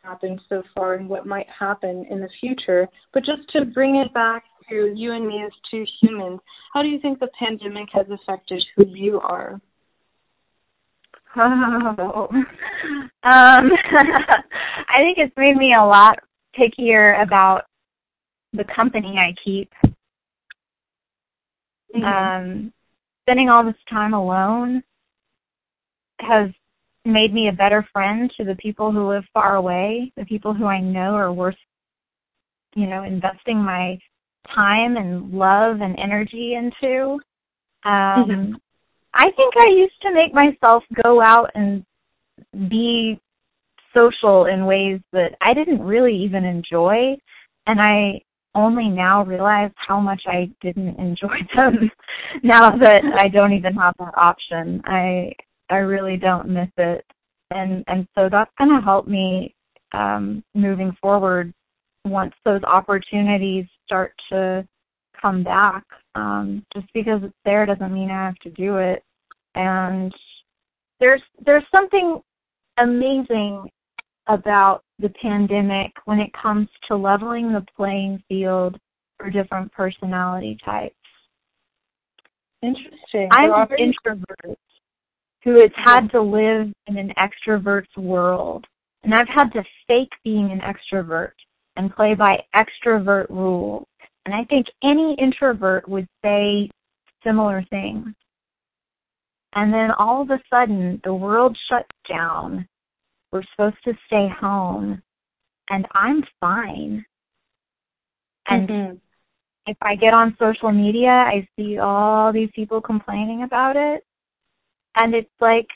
happened 0.02 0.40
so 0.48 0.62
far 0.74 0.94
and 0.94 1.08
what 1.08 1.26
might 1.26 1.46
happen 1.48 2.06
in 2.10 2.20
the 2.20 2.28
future. 2.40 2.86
But 3.12 3.24
just 3.24 3.48
to 3.52 3.64
bring 3.66 3.96
it 3.96 4.12
back 4.14 4.44
to 4.68 4.92
you 4.94 5.12
and 5.12 5.26
me 5.26 5.42
as 5.44 5.52
two 5.70 5.84
humans, 6.00 6.40
how 6.72 6.82
do 6.82 6.88
you 6.88 7.00
think 7.00 7.18
the 7.18 7.28
pandemic 7.38 7.88
has 7.92 8.06
affected 8.10 8.62
who 8.76 8.86
you 8.88 9.20
are? 9.20 9.60
Oh. 11.36 12.28
um, 12.32 12.40
I 13.22 14.96
think 14.98 15.18
it's 15.18 15.36
made 15.36 15.56
me 15.56 15.72
a 15.76 15.84
lot 15.84 16.18
pickier 16.58 17.22
about 17.22 17.66
the 18.52 18.64
company 18.74 19.16
I 19.18 19.34
keep. 19.44 19.70
Mm-hmm. 21.94 22.04
Um, 22.04 22.72
spending 23.22 23.48
all 23.48 23.64
this 23.64 23.74
time 23.88 24.14
alone 24.14 24.82
has 26.20 26.50
made 27.04 27.32
me 27.32 27.48
a 27.48 27.52
better 27.52 27.86
friend 27.92 28.30
to 28.36 28.44
the 28.44 28.56
people 28.56 28.92
who 28.92 29.08
live 29.08 29.24
far 29.32 29.56
away, 29.56 30.12
the 30.16 30.24
people 30.24 30.54
who 30.54 30.66
I 30.66 30.80
know 30.80 31.14
are 31.14 31.32
worth, 31.32 31.56
you 32.74 32.86
know, 32.86 33.02
investing 33.04 33.58
my 33.58 33.98
time 34.54 34.96
and 34.96 35.32
love 35.32 35.80
and 35.80 35.98
energy 35.98 36.54
into. 36.54 37.18
Um, 37.84 38.28
Mhm. 38.28 38.60
I 39.14 39.30
think 39.32 39.54
I 39.58 39.68
used 39.70 40.00
to 40.02 40.12
make 40.12 40.32
myself 40.32 40.84
go 41.02 41.22
out 41.22 41.50
and 41.54 41.84
be 42.68 43.18
social 43.94 44.46
in 44.46 44.66
ways 44.66 45.00
that 45.12 45.36
I 45.40 45.54
didn't 45.54 45.82
really 45.82 46.14
even 46.16 46.44
enjoy, 46.44 47.16
and 47.66 47.80
I 47.80 48.20
only 48.54 48.88
now 48.88 49.24
realize 49.24 49.70
how 49.76 50.00
much 50.00 50.22
I 50.26 50.50
didn't 50.60 50.98
enjoy 50.98 51.38
them 51.56 51.90
now 52.42 52.70
that 52.70 53.02
I 53.18 53.28
don't 53.28 53.52
even 53.52 53.74
have 53.74 53.94
that 53.98 54.14
option. 54.16 54.82
I 54.84 55.32
I 55.70 55.76
really 55.76 56.16
don't 56.16 56.48
miss 56.48 56.68
it. 56.76 57.04
And 57.50 57.84
and 57.86 58.06
so 58.14 58.28
that's 58.30 58.50
gonna 58.58 58.82
help 58.82 59.06
me 59.06 59.54
um 59.92 60.42
moving 60.54 60.96
forward 61.00 61.52
once 62.04 62.34
those 62.44 62.62
opportunities 62.64 63.66
start 63.84 64.12
to 64.30 64.66
come 65.20 65.42
back. 65.42 65.84
Um 66.14 66.64
just 66.74 66.86
because 66.94 67.20
it's 67.22 67.34
there 67.44 67.66
doesn't 67.66 67.94
mean 67.94 68.10
I 68.10 68.26
have 68.26 68.38
to 68.42 68.50
do 68.50 68.76
it. 68.78 69.02
And 69.54 70.12
there's 71.00 71.22
there's 71.44 71.64
something 71.74 72.20
amazing 72.78 73.68
about 74.28 74.82
the 74.98 75.08
pandemic 75.20 75.92
when 76.04 76.20
it 76.20 76.30
comes 76.40 76.68
to 76.88 76.96
leveling 76.96 77.52
the 77.52 77.64
playing 77.76 78.22
field 78.28 78.78
for 79.18 79.30
different 79.30 79.72
personality 79.72 80.56
types. 80.64 80.94
Interesting. 82.62 83.28
I'm 83.32 83.50
an 83.52 83.68
introvert 83.78 84.58
who 85.44 85.52
has 85.54 85.70
had 85.84 86.08
to 86.08 86.20
live 86.20 86.72
in 86.86 86.98
an 86.98 87.12
extrovert's 87.18 87.96
world. 87.96 88.66
And 89.02 89.14
I've 89.14 89.28
had 89.28 89.50
to 89.52 89.64
fake 89.86 90.12
being 90.24 90.50
an 90.50 90.60
extrovert 90.60 91.32
and 91.76 91.94
play 91.94 92.14
by 92.14 92.38
extrovert 92.54 93.28
rules. 93.30 93.86
And 94.26 94.34
I 94.34 94.44
think 94.44 94.66
any 94.84 95.16
introvert 95.18 95.88
would 95.88 96.06
say 96.22 96.68
similar 97.24 97.64
things. 97.70 98.08
And 99.54 99.72
then 99.72 99.90
all 99.98 100.22
of 100.22 100.30
a 100.30 100.40
sudden, 100.50 101.00
the 101.04 101.14
world 101.14 101.56
shuts 101.68 101.88
down. 102.08 102.68
We're 103.32 103.42
supposed 103.52 103.82
to 103.84 103.94
stay 104.06 104.28
home. 104.28 105.02
And 105.70 105.86
I'm 105.92 106.22
fine. 106.40 107.04
And 108.46 108.68
mm-hmm. 108.68 108.96
if 109.66 109.76
I 109.80 109.94
get 109.96 110.14
on 110.14 110.36
social 110.38 110.70
media, 110.70 111.10
I 111.10 111.46
see 111.56 111.78
all 111.78 112.32
these 112.32 112.50
people 112.54 112.80
complaining 112.80 113.42
about 113.42 113.76
it. 113.76 114.04
And 114.96 115.14
it's 115.14 115.30
like, 115.40 115.66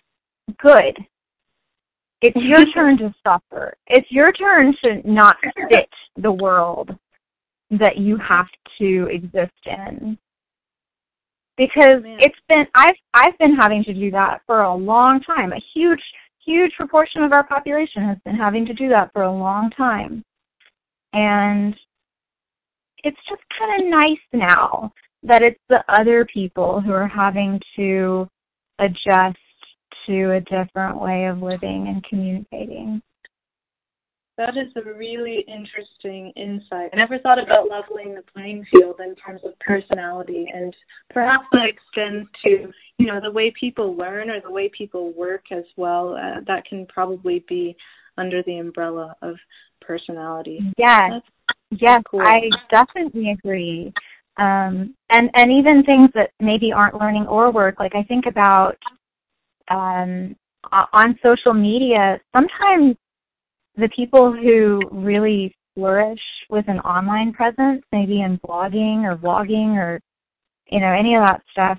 good. 0.58 0.96
It's 2.22 2.36
your 2.36 2.64
turn 2.74 2.98
to 2.98 3.14
suffer. 3.26 3.74
It's 3.86 4.10
your 4.10 4.32
turn 4.32 4.74
to 4.84 5.00
not 5.04 5.36
fit 5.70 5.88
the 6.16 6.32
world 6.32 6.90
that 7.70 7.96
you 7.96 8.16
have 8.16 8.46
to 8.78 9.08
exist 9.10 9.52
in. 9.66 10.18
Because 11.56 12.02
it's 12.18 12.38
been 12.48 12.66
I've 12.74 12.96
I've 13.14 13.38
been 13.38 13.54
having 13.54 13.84
to 13.84 13.94
do 13.94 14.10
that 14.10 14.40
for 14.44 14.62
a 14.62 14.74
long 14.74 15.20
time. 15.20 15.52
A 15.52 15.62
huge 15.72 16.00
huge 16.44 16.72
proportion 16.76 17.22
of 17.22 17.32
our 17.32 17.44
population 17.46 18.02
has 18.04 18.18
been 18.24 18.34
having 18.34 18.66
to 18.66 18.74
do 18.74 18.88
that 18.88 19.12
for 19.12 19.22
a 19.22 19.32
long 19.32 19.70
time. 19.70 20.24
And 21.12 21.74
it's 23.04 23.20
just 23.28 23.42
kind 23.56 23.84
of 23.84 23.90
nice 23.90 24.18
now 24.32 24.92
that 25.22 25.42
it's 25.42 25.60
the 25.68 25.82
other 25.88 26.26
people 26.32 26.80
who 26.80 26.92
are 26.92 27.08
having 27.08 27.60
to 27.76 28.28
adjust 28.78 29.38
to 30.06 30.32
a 30.32 30.40
different 30.40 31.00
way 31.00 31.26
of 31.26 31.38
living 31.38 31.86
and 31.88 32.04
communicating. 32.04 33.02
That 34.36 34.56
is 34.56 34.72
a 34.74 34.92
really 34.98 35.44
interesting 35.46 36.32
insight. 36.34 36.90
I 36.92 36.96
never 36.96 37.20
thought 37.20 37.38
about 37.38 37.70
leveling 37.70 38.16
the 38.16 38.22
playing 38.34 38.66
field 38.72 38.96
in 38.98 39.14
terms 39.14 39.40
of 39.44 39.56
personality, 39.60 40.46
and 40.52 40.74
perhaps 41.10 41.44
that 41.52 41.68
extends 41.68 42.28
to 42.44 42.72
you 42.98 43.06
know 43.06 43.20
the 43.22 43.30
way 43.30 43.52
people 43.58 43.94
learn 43.96 44.30
or 44.30 44.40
the 44.40 44.50
way 44.50 44.68
people 44.76 45.12
work 45.12 45.44
as 45.52 45.64
well. 45.76 46.16
Uh, 46.16 46.40
that 46.48 46.64
can 46.68 46.84
probably 46.86 47.44
be 47.48 47.76
under 48.18 48.42
the 48.42 48.58
umbrella 48.58 49.14
of 49.22 49.36
personality. 49.80 50.60
Yes, 50.78 51.10
That's 51.10 51.80
yes, 51.80 52.02
cool. 52.10 52.22
I 52.22 52.48
definitely 52.72 53.30
agree. 53.30 53.92
Um, 54.37 54.95
and 55.11 55.30
and 55.35 55.53
even 55.53 55.85
things 55.85 56.09
that 56.14 56.30
maybe 56.41 56.72
aren't 56.72 57.01
learning 57.01 57.26
or 57.26 57.53
work. 57.53 57.78
Like 57.78 57.95
I 57.95 58.03
think 58.03 58.26
about 58.26 58.76
um, 59.70 60.35
on 60.72 61.18
social 61.22 61.55
media. 61.55 62.20
Sometimes 62.37 62.97
the 63.76 63.89
people 63.95 64.32
who 64.32 64.80
really 64.91 65.55
flourish 65.74 66.20
with 66.51 66.64
an 66.68 66.80
online 66.80 67.32
presence, 67.32 67.82
maybe 67.93 68.20
in 68.22 68.39
blogging 68.39 69.05
or 69.05 69.16
vlogging 69.16 69.76
or 69.76 70.01
you 70.70 70.80
know 70.80 70.93
any 70.93 71.14
of 71.14 71.26
that 71.26 71.43
stuff, 71.53 71.78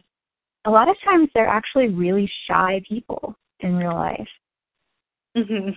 a 0.66 0.70
lot 0.70 0.90
of 0.90 0.96
times 1.04 1.30
they're 1.34 1.48
actually 1.48 1.90
really 1.90 2.30
shy 2.48 2.82
people 2.88 3.36
in 3.60 3.76
real 3.76 3.94
life. 3.94 4.28
Mhm. 5.36 5.76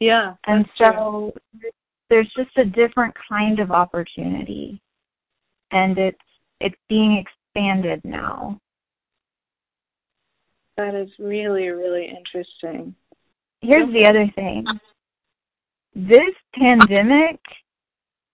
Yeah. 0.00 0.34
And 0.46 0.66
so 0.76 1.32
true. 1.52 1.70
there's 2.10 2.32
just 2.36 2.56
a 2.58 2.64
different 2.64 3.14
kind 3.28 3.58
of 3.60 3.70
opportunity. 3.70 4.80
And 5.70 5.98
it's 5.98 6.18
it's 6.60 6.76
being 6.88 7.22
expanded 7.22 8.00
now. 8.04 8.58
That 10.76 10.94
is 10.94 11.08
really, 11.18 11.68
really 11.68 12.06
interesting. 12.06 12.94
Here's 13.62 13.92
the 13.92 14.06
other 14.08 14.30
thing 14.34 14.64
this 15.94 16.34
pandemic 16.54 17.40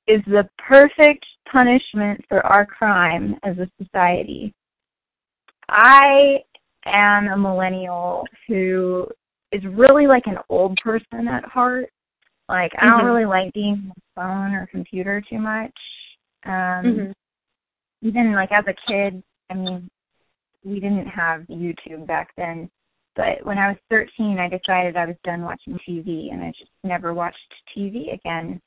is 0.08 0.20
the 0.26 0.48
perfect 0.58 1.24
punishment 1.50 2.24
for 2.28 2.44
our 2.44 2.66
crime 2.66 3.36
as 3.44 3.56
a 3.58 3.70
society. 3.82 4.52
I 5.68 6.38
am 6.84 7.28
a 7.28 7.36
millennial 7.36 8.24
who 8.48 9.06
is 9.52 9.62
really 9.64 10.08
like 10.08 10.24
an 10.26 10.38
old 10.48 10.76
person 10.82 11.28
at 11.28 11.44
heart. 11.44 11.90
Like 12.48 12.72
I 12.80 12.86
don't 12.86 12.98
mm-hmm. 12.98 13.06
really 13.06 13.26
like 13.26 13.52
being 13.52 13.74
on 13.74 13.92
the 13.94 14.02
phone 14.16 14.54
or 14.54 14.66
computer 14.70 15.22
too 15.30 15.38
much. 15.38 15.72
Um 16.44 16.52
mm-hmm. 16.52 17.12
Even 18.02 18.34
like 18.34 18.50
as 18.52 18.64
a 18.66 18.74
kid, 18.90 19.22
I 19.50 19.54
mean, 19.54 19.88
we 20.64 20.74
didn't 20.80 21.06
have 21.06 21.42
YouTube 21.42 22.06
back 22.06 22.30
then. 22.36 22.70
But 23.14 23.44
when 23.44 23.58
I 23.58 23.68
was 23.68 23.76
13, 23.90 24.38
I 24.38 24.48
decided 24.48 24.96
I 24.96 25.06
was 25.06 25.16
done 25.24 25.42
watching 25.42 25.78
TV, 25.86 26.32
and 26.32 26.42
I 26.42 26.48
just 26.58 26.70
never 26.82 27.12
watched 27.12 27.36
TV 27.76 28.14
again 28.14 28.60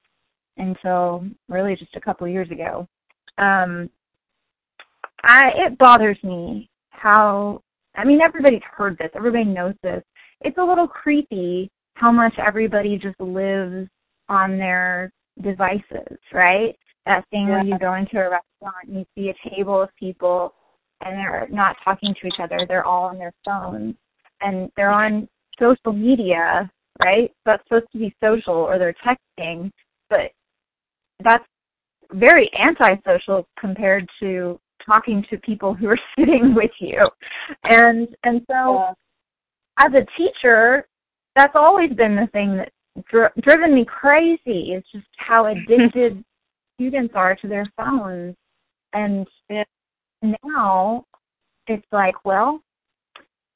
until 0.57 1.25
really 1.49 1.75
just 1.75 1.95
a 1.95 2.01
couple 2.01 2.27
years 2.27 2.49
ago. 2.51 2.87
Um, 3.37 3.89
I 5.23 5.49
it 5.67 5.77
bothers 5.77 6.17
me 6.23 6.69
how 6.89 7.61
I 7.95 8.05
mean 8.05 8.19
everybody's 8.23 8.61
heard 8.71 8.97
this, 8.97 9.09
everybody 9.15 9.45
knows 9.45 9.73
this. 9.83 10.03
It's 10.41 10.57
a 10.57 10.63
little 10.63 10.87
creepy 10.87 11.69
how 11.95 12.11
much 12.11 12.33
everybody 12.45 12.97
just 12.97 13.19
lives 13.19 13.87
on 14.29 14.57
their 14.57 15.11
devices, 15.41 16.17
right? 16.33 16.77
That 17.05 17.23
thing 17.29 17.47
yeah. 17.47 17.55
where 17.55 17.63
you 17.63 17.79
go 17.79 17.93
into 17.93 18.17
a 18.17 18.29
restaurant 18.29 18.87
and 18.87 18.97
you 18.97 19.05
see 19.15 19.29
a 19.29 19.49
table 19.49 19.81
of 19.81 19.89
people 19.99 20.53
and 21.01 21.17
they're 21.17 21.47
not 21.51 21.75
talking 21.83 22.15
to 22.19 22.27
each 22.27 22.39
other, 22.41 22.57
they're 22.67 22.85
all 22.85 23.05
on 23.05 23.17
their 23.17 23.33
phones 23.45 23.95
and 24.41 24.69
they're 24.75 24.91
on 24.91 25.27
social 25.59 25.93
media, 25.93 26.69
right? 27.03 27.31
That's 27.45 27.63
supposed 27.63 27.91
to 27.91 27.99
be 27.99 28.15
social 28.23 28.53
or 28.53 28.79
they're 28.79 28.95
texting, 29.05 29.71
but 30.09 30.31
that's 31.23 31.45
very 32.13 32.49
antisocial 32.59 33.47
compared 33.59 34.07
to 34.19 34.59
talking 34.85 35.23
to 35.29 35.37
people 35.37 35.73
who 35.73 35.87
are 35.87 35.99
sitting 36.19 36.53
with 36.55 36.71
you. 36.79 36.99
And 37.63 38.07
and 38.23 38.41
so 38.49 38.73
yeah. 38.73 38.93
as 39.79 39.91
a 39.93 40.05
teacher, 40.17 40.87
that's 41.35 41.55
always 41.55 41.91
been 41.91 42.15
the 42.15 42.27
thing 42.31 42.57
that 42.57 42.71
dri- 43.09 43.41
driven 43.41 43.73
me 43.73 43.85
crazy 43.85 44.73
is 44.73 44.83
just 44.93 45.07
how 45.17 45.45
addicted 45.51 46.23
students 46.75 47.13
are 47.15 47.35
to 47.35 47.47
their 47.47 47.65
phones. 47.77 48.35
And 48.93 49.27
yeah. 49.49 49.63
now 50.43 51.05
it's 51.67 51.85
like, 51.91 52.23
well, 52.23 52.61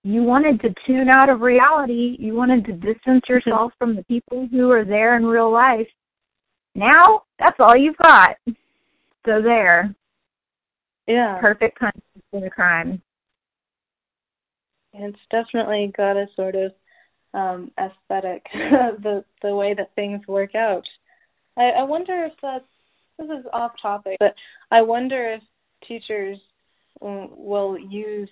you 0.03 0.23
wanted 0.23 0.61
to 0.61 0.73
tune 0.87 1.09
out 1.09 1.29
of 1.29 1.41
reality. 1.41 2.15
You 2.19 2.33
wanted 2.33 2.65
to 2.65 2.73
distance 2.73 3.23
yourself 3.27 3.73
from 3.77 3.95
the 3.95 4.03
people 4.03 4.47
who 4.51 4.71
are 4.71 4.85
there 4.85 5.17
in 5.17 5.25
real 5.25 5.51
life. 5.51 5.87
Now, 6.75 7.23
that's 7.37 7.57
all 7.59 7.75
you've 7.75 7.97
got. 7.97 8.35
So 9.25 9.41
there. 9.41 9.93
Yeah. 11.07 11.37
Perfect 11.41 11.79
punishment 11.79 12.23
for 12.31 12.41
the 12.41 12.49
crime. 12.49 13.01
It's 14.93 15.19
definitely 15.29 15.91
got 15.95 16.17
a 16.17 16.27
sort 16.35 16.55
of 16.55 16.71
um 17.33 17.71
aesthetic, 17.77 18.43
the 18.53 19.23
the 19.43 19.55
way 19.55 19.75
that 19.75 19.93
things 19.95 20.25
work 20.27 20.55
out. 20.55 20.85
I, 21.57 21.69
I 21.79 21.83
wonder 21.83 22.25
if 22.25 22.33
that's 22.41 22.65
this 23.19 23.39
is 23.39 23.45
off 23.51 23.71
topic, 23.81 24.17
but 24.19 24.33
I 24.71 24.81
wonder 24.81 25.33
if 25.33 25.41
teachers 25.87 26.37
will 27.01 27.77
use 27.77 28.29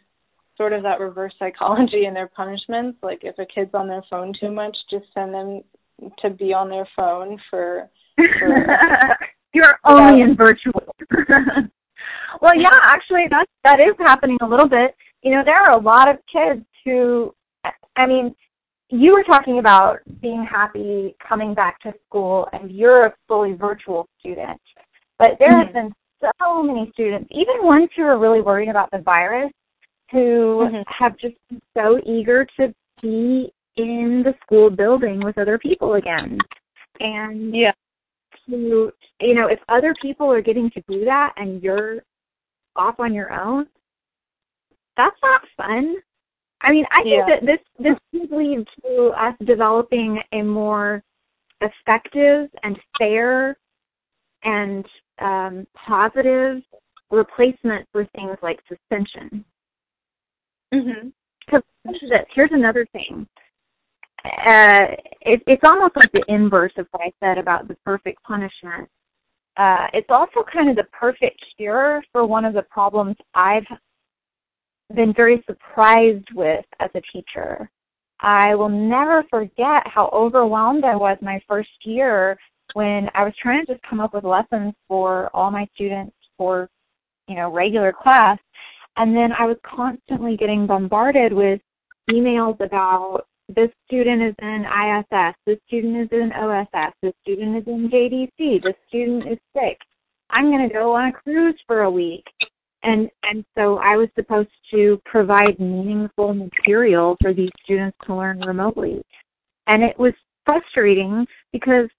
sort 0.58 0.74
of 0.74 0.84
that 0.84 1.00
reverse 1.00 1.34
psychology 1.38 2.06
in 2.06 2.14
their 2.14 2.28
punishments. 2.28 2.98
Like 3.02 3.20
if 3.22 3.38
a 3.40 3.46
kid's 3.46 3.74
on 3.74 3.88
their 3.88 4.04
phone 4.10 4.34
too 4.40 4.52
much, 4.52 4.76
just 4.90 5.06
send 5.14 5.34
them 5.34 5.62
to 6.20 6.30
be 6.30 6.54
on 6.54 6.70
their 6.70 6.88
phone 6.96 7.40
for. 7.50 7.90
for 8.18 8.68
You're 9.54 9.80
only 9.86 10.22
in 10.22 10.36
virtual. 10.36 10.84
well, 12.42 12.56
yeah, 12.56 12.80
actually, 12.84 13.26
that 13.30 13.46
that 13.64 13.80
is 13.80 13.96
happening 14.00 14.38
a 14.42 14.48
little 14.48 14.68
bit. 14.68 14.96
You 15.24 15.32
know, 15.32 15.44
there 15.44 15.56
are 15.56 15.78
a 15.78 15.82
lot 15.82 16.10
of 16.10 16.18
kids 16.32 16.66
who, 16.86 17.34
I 17.96 18.06
mean, 18.06 18.36
you 18.90 19.12
were 19.12 19.24
talking 19.24 19.60
about 19.60 20.00
being 20.22 20.46
happy 20.50 21.16
coming 21.28 21.54
back 21.54 21.80
to 21.82 21.94
school, 22.08 22.48
and 22.54 22.72
you're 22.72 23.02
a 23.02 23.14
fully 23.28 23.54
virtual 23.54 24.08
student. 24.20 24.62
But 25.20 25.32
there 25.40 25.50
mm-hmm. 25.50 25.66
have 25.66 25.74
been 25.74 25.94
so 26.40 26.64
many 26.64 26.90
students, 26.94 27.30
even 27.32 27.66
ones 27.66 27.90
who 27.96 28.04
are 28.04 28.18
really 28.18 28.42
worried 28.42 28.70
about 28.70 28.90
the 28.92 29.00
virus, 29.00 29.52
who 30.12 30.70
mm-hmm. 30.70 30.82
have 30.88 31.18
just 31.18 31.36
been 31.50 31.62
so 31.76 32.00
eager 32.06 32.46
to 32.60 32.74
be 33.02 33.52
in 33.76 34.24
the 34.26 34.34
school 34.44 34.70
building 34.70 35.22
with 35.24 35.38
other 35.38 35.58
people 35.58 35.96
again. 35.96 36.38
And 37.00 37.56
yeah. 37.56 37.72
to 38.50 38.92
you 39.20 39.34
know, 39.34 39.48
if 39.48 39.60
other 39.70 39.94
people 40.02 40.32
are 40.32 40.42
getting 40.42 40.70
to 40.72 40.82
do 40.88 41.06
that 41.06 41.34
and 41.38 41.62
you're 41.62 42.02
off 42.76 43.00
on 43.00 43.14
your 43.14 43.32
own, 43.34 43.66
that's 44.96 45.16
not 45.22 45.42
fun. 45.58 45.96
I 46.62 46.72
mean, 46.72 46.86
I 46.92 47.04
think 47.04 47.24
yeah. 47.28 47.36
that 47.36 47.46
this 47.46 47.60
this 47.80 47.96
could 48.12 48.36
lead 48.36 48.66
to 48.84 49.12
us 49.18 49.36
developing 49.46 50.20
a 50.32 50.42
more 50.42 51.04
effective 51.62 52.50
and 52.64 52.78
fair 53.00 53.58
and 54.44 54.86
um, 55.20 55.68
positive 55.88 56.62
replacement 57.12 57.88
for 57.92 58.06
things 58.16 58.38
like 58.42 58.60
suspension. 58.68 59.46
Mhm. 60.74 61.12
Because 61.46 61.64
here's 62.36 62.52
another 62.52 62.86
thing. 62.92 63.28
Uh, 64.26 64.96
it, 65.22 65.42
it's 65.48 65.64
almost 65.64 65.96
like 65.96 66.12
the 66.12 66.26
inverse 66.28 66.74
of 66.78 66.88
what 66.92 67.04
I 67.04 67.12
said 67.20 67.38
about 67.38 67.68
the 67.68 67.76
perfect 67.86 68.22
punishment. 68.24 68.90
Uh, 69.56 69.88
it's 69.94 70.10
also 70.10 70.44
kind 70.52 70.70
of 70.70 70.76
the 70.76 70.84
perfect 70.92 71.44
cure 71.56 72.04
for 72.12 72.26
one 72.26 72.46
of 72.46 72.54
the 72.54 72.64
problems 72.64 73.16
I've 73.34 73.66
been 74.96 75.14
very 75.14 75.44
surprised 75.46 76.28
with 76.34 76.66
as 76.80 76.90
a 76.96 77.02
teacher. 77.14 77.70
I 78.20 78.56
will 78.56 78.70
never 78.70 79.24
forget 79.30 79.84
how 79.86 80.10
overwhelmed 80.14 80.84
I 80.84 80.96
was 80.96 81.18
my 81.22 81.40
first 81.48 81.70
year 81.84 82.38
when 82.74 83.08
I 83.14 83.24
was 83.24 83.34
trying 83.42 83.66
to 83.66 83.74
just 83.74 83.86
come 83.88 84.00
up 84.00 84.14
with 84.14 84.24
lessons 84.24 84.74
for 84.88 85.30
all 85.36 85.52
my 85.52 85.68
students 85.76 86.16
for, 86.38 86.70
you 87.28 87.36
know, 87.36 87.52
regular 87.52 87.94
class. 87.94 88.40
And 88.96 89.16
then 89.16 89.30
I 89.38 89.46
was 89.46 89.58
constantly 89.64 90.36
getting 90.38 90.66
bombarded 90.66 91.32
with 91.32 91.62
emails 92.10 92.60
about 92.60 93.22
this 93.50 93.70
student 93.86 94.22
is 94.22 94.36
in 94.42 94.66
ISS, 94.66 95.36
this 95.46 95.58
student 95.68 95.98
is 95.98 96.10
in 96.12 96.32
OSS, 96.34 96.94
this 97.02 97.14
student 97.22 97.56
is 97.58 97.64
in 97.68 97.90
JDC, 97.90 98.62
this 98.64 98.76
student 98.90 99.32
is 99.32 99.38
sick. 99.54 99.78
I'm 100.30 100.46
going 100.46 100.68
to 100.68 100.74
go 100.74 100.96
on 100.96 101.10
a 101.10 101.14
cruise 101.14 101.56
for 101.66 101.84
a 101.84 101.92
week. 101.92 102.26
And 102.84 103.10
and 103.24 103.44
so 103.58 103.78
I 103.78 103.96
was 103.96 104.10
supposed 104.16 104.50
to 104.72 105.02
provide 105.06 105.60
meaningful 105.60 106.34
material 106.34 107.18
for 107.22 107.34
these 107.34 107.50
students 107.64 107.98
to 108.06 108.16
learn 108.16 108.40
remotely. 108.40 109.02
And 109.68 109.84
it 109.84 109.98
was 110.00 110.14
frustrating 110.46 111.26
because 111.52 111.90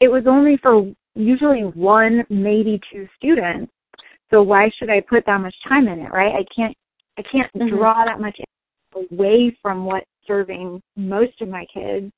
it 0.00 0.08
was 0.08 0.24
only 0.26 0.58
for 0.62 0.90
usually 1.14 1.62
one, 1.62 2.24
maybe 2.30 2.80
two 2.92 3.08
students. 3.16 3.72
So 4.30 4.42
why 4.42 4.70
should 4.78 4.90
I 4.90 5.00
put 5.08 5.24
that 5.26 5.40
much 5.40 5.54
time 5.68 5.88
in 5.88 6.00
it, 6.00 6.12
right? 6.12 6.34
I 6.34 6.44
can't 6.54 6.76
I 7.18 7.22
can't 7.22 7.52
mm-hmm. 7.54 7.76
draw 7.76 8.04
that 8.04 8.20
much 8.20 8.38
away 8.94 9.56
from 9.62 9.84
what's 9.84 10.06
serving 10.26 10.82
most 10.96 11.40
of 11.40 11.48
my 11.48 11.64
kids. 11.72 12.12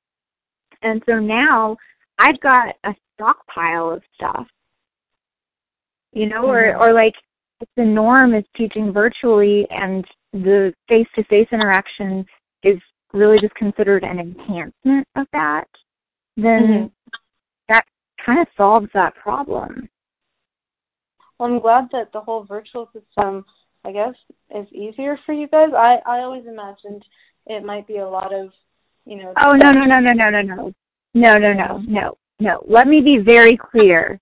And 0.82 1.02
so 1.06 1.18
now 1.18 1.76
I've 2.18 2.40
got 2.40 2.74
a 2.84 2.94
stockpile 3.14 3.90
of 3.92 4.02
stuff. 4.14 4.46
You 6.12 6.28
know, 6.28 6.42
mm-hmm. 6.42 6.80
or 6.80 6.90
or 6.90 6.94
like 6.94 7.14
if 7.60 7.68
the 7.76 7.84
norm 7.84 8.34
is 8.34 8.44
teaching 8.56 8.92
virtually 8.92 9.66
and 9.70 10.04
the 10.32 10.72
face 10.88 11.06
to 11.16 11.24
face 11.24 11.48
interaction 11.52 12.24
is 12.62 12.78
really 13.12 13.38
just 13.40 13.54
considered 13.54 14.04
an 14.04 14.18
enhancement 14.18 15.06
of 15.16 15.26
that, 15.32 15.64
then 16.36 16.44
mm-hmm. 16.44 16.86
that 17.68 17.84
kind 18.24 18.40
of 18.40 18.46
solves 18.56 18.88
that 18.94 19.14
problem. 19.16 19.88
Well, 21.38 21.50
I'm 21.50 21.60
glad 21.60 21.88
that 21.92 22.12
the 22.12 22.20
whole 22.20 22.44
virtual 22.44 22.90
system 22.92 23.44
I 23.84 23.92
guess 23.92 24.14
is 24.54 24.66
easier 24.72 25.18
for 25.24 25.32
you 25.32 25.48
guys. 25.48 25.70
I 25.76 25.96
I 26.06 26.18
always 26.20 26.44
imagined 26.46 27.02
it 27.46 27.64
might 27.64 27.86
be 27.86 27.98
a 27.98 28.08
lot 28.08 28.34
of, 28.34 28.50
you 29.06 29.16
know. 29.16 29.32
Oh 29.42 29.52
no 29.52 29.70
no 29.70 29.84
no 29.84 30.00
no 30.00 30.12
no 30.12 30.30
no 30.30 30.42
no 30.42 30.72
no 31.14 31.36
no 31.36 31.52
no 31.52 31.78
no 31.78 32.18
no. 32.38 32.64
Let 32.66 32.86
me 32.86 33.00
be 33.00 33.18
very 33.24 33.56
clear. 33.56 34.20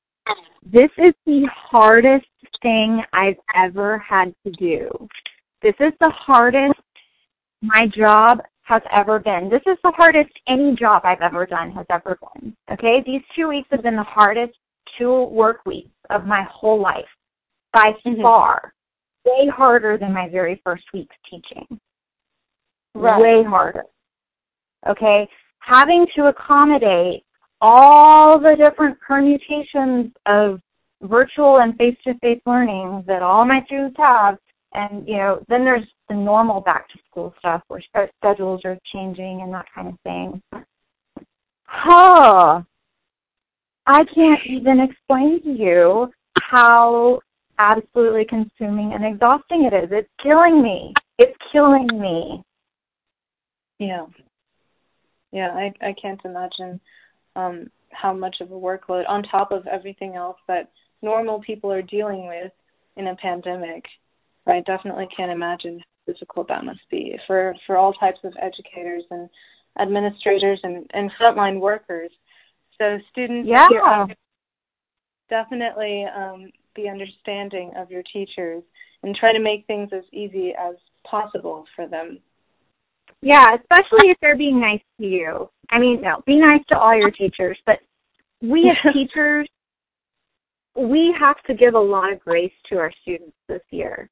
This 0.64 0.90
is 0.98 1.14
the 1.26 1.48
hardest 1.54 2.26
thing 2.62 3.02
I've 3.12 3.36
ever 3.54 3.98
had 3.98 4.34
to 4.44 4.52
do. 4.52 4.90
This 5.62 5.74
is 5.80 5.92
the 6.00 6.12
hardest 6.14 6.80
my 7.62 7.82
job 7.96 8.40
has 8.62 8.82
ever 8.98 9.18
been. 9.18 9.48
This 9.50 9.62
is 9.66 9.78
the 9.82 9.92
hardest 9.96 10.30
any 10.48 10.74
job 10.78 11.00
I've 11.04 11.22
ever 11.22 11.46
done 11.46 11.70
has 11.72 11.86
ever 11.90 12.18
been. 12.34 12.56
Okay? 12.72 13.02
These 13.06 13.22
two 13.34 13.48
weeks 13.48 13.68
have 13.70 13.82
been 13.82 13.96
the 13.96 14.02
hardest 14.02 14.58
two 14.98 15.24
work 15.24 15.60
weeks 15.66 15.90
of 16.10 16.26
my 16.26 16.44
whole 16.50 16.80
life 16.80 17.04
by 17.72 17.92
mm-hmm. 18.04 18.22
far 18.22 18.72
way 19.24 19.48
harder 19.54 19.98
than 19.98 20.12
my 20.12 20.28
very 20.28 20.60
first 20.64 20.84
week's 20.92 21.16
teaching. 21.30 21.80
Right. 22.94 23.20
Way 23.20 23.44
harder. 23.44 23.84
Okay? 24.88 25.28
Having 25.60 26.06
to 26.16 26.26
accommodate 26.26 27.24
all 27.60 28.38
the 28.38 28.56
different 28.56 28.98
permutations 29.00 30.12
of 30.26 30.60
virtual 31.02 31.60
and 31.60 31.76
face-to-face 31.76 32.40
learning 32.46 33.04
that 33.06 33.22
all 33.22 33.44
my 33.44 33.62
students 33.66 33.96
have, 33.98 34.38
and 34.74 35.06
you 35.06 35.16
know, 35.16 35.42
then 35.48 35.64
there's 35.64 35.86
the 36.08 36.14
normal 36.14 36.60
back-to-school 36.60 37.34
stuff 37.38 37.62
where 37.68 37.82
schedules 38.18 38.60
are 38.64 38.78
changing 38.92 39.40
and 39.42 39.52
that 39.52 39.66
kind 39.74 39.88
of 39.88 39.94
thing. 40.04 40.42
Huh. 41.64 42.62
I 43.86 44.04
can't 44.14 44.40
even 44.48 44.80
explain 44.80 45.42
to 45.42 45.50
you 45.50 46.10
how 46.40 47.20
absolutely 47.58 48.24
consuming 48.28 48.92
and 48.92 49.04
exhausting 49.04 49.64
it 49.64 49.74
is. 49.74 49.90
It's 49.90 50.08
killing 50.22 50.62
me. 50.62 50.92
It's 51.18 51.36
killing 51.52 51.88
me. 51.92 52.42
Yeah. 53.78 54.06
Yeah, 55.32 55.50
I 55.50 55.72
I 55.80 55.94
can't 56.00 56.20
imagine 56.24 56.80
um 57.34 57.70
how 57.90 58.12
much 58.12 58.36
of 58.40 58.50
a 58.50 58.54
workload 58.54 59.08
on 59.08 59.22
top 59.22 59.52
of 59.52 59.66
everything 59.66 60.14
else 60.14 60.38
that 60.48 60.70
normal 61.02 61.40
people 61.40 61.70
are 61.72 61.82
dealing 61.82 62.26
with 62.26 62.52
in 62.96 63.08
a 63.08 63.16
pandemic. 63.16 63.84
I 64.46 64.60
definitely 64.66 65.08
can't 65.16 65.32
imagine 65.32 65.80
how 65.80 66.12
difficult 66.12 66.48
that 66.48 66.64
must 66.64 66.88
be 66.90 67.16
for 67.26 67.54
for 67.66 67.76
all 67.76 67.92
types 67.94 68.20
of 68.24 68.32
educators 68.40 69.02
and 69.10 69.28
administrators 69.80 70.60
and 70.62 70.88
and 70.92 71.10
frontline 71.20 71.60
workers. 71.60 72.10
So 72.78 72.98
students 73.10 73.48
yeah. 73.48 73.66
Here, 73.70 74.16
definitely 75.28 76.04
um 76.14 76.50
the 76.76 76.88
understanding 76.88 77.72
of 77.76 77.90
your 77.90 78.02
teachers 78.12 78.62
and 79.02 79.16
try 79.16 79.32
to 79.32 79.40
make 79.40 79.66
things 79.66 79.90
as 79.92 80.04
easy 80.12 80.52
as 80.58 80.76
possible 81.08 81.64
for 81.74 81.88
them. 81.88 82.18
Yeah, 83.22 83.46
especially 83.54 84.10
if 84.10 84.18
they're 84.20 84.36
being 84.36 84.60
nice 84.60 84.80
to 85.00 85.06
you. 85.06 85.50
I 85.70 85.78
mean, 85.78 86.00
no, 86.02 86.22
be 86.26 86.36
nice 86.36 86.60
to 86.72 86.78
all 86.78 86.94
your 86.94 87.10
teachers, 87.10 87.58
but 87.66 87.76
we 88.42 88.70
as 88.70 88.92
teachers, 88.94 89.48
we 90.76 91.14
have 91.18 91.36
to 91.46 91.54
give 91.54 91.74
a 91.74 91.78
lot 91.78 92.12
of 92.12 92.20
grace 92.20 92.52
to 92.68 92.78
our 92.78 92.92
students 93.02 93.36
this 93.48 93.62
year. 93.70 94.10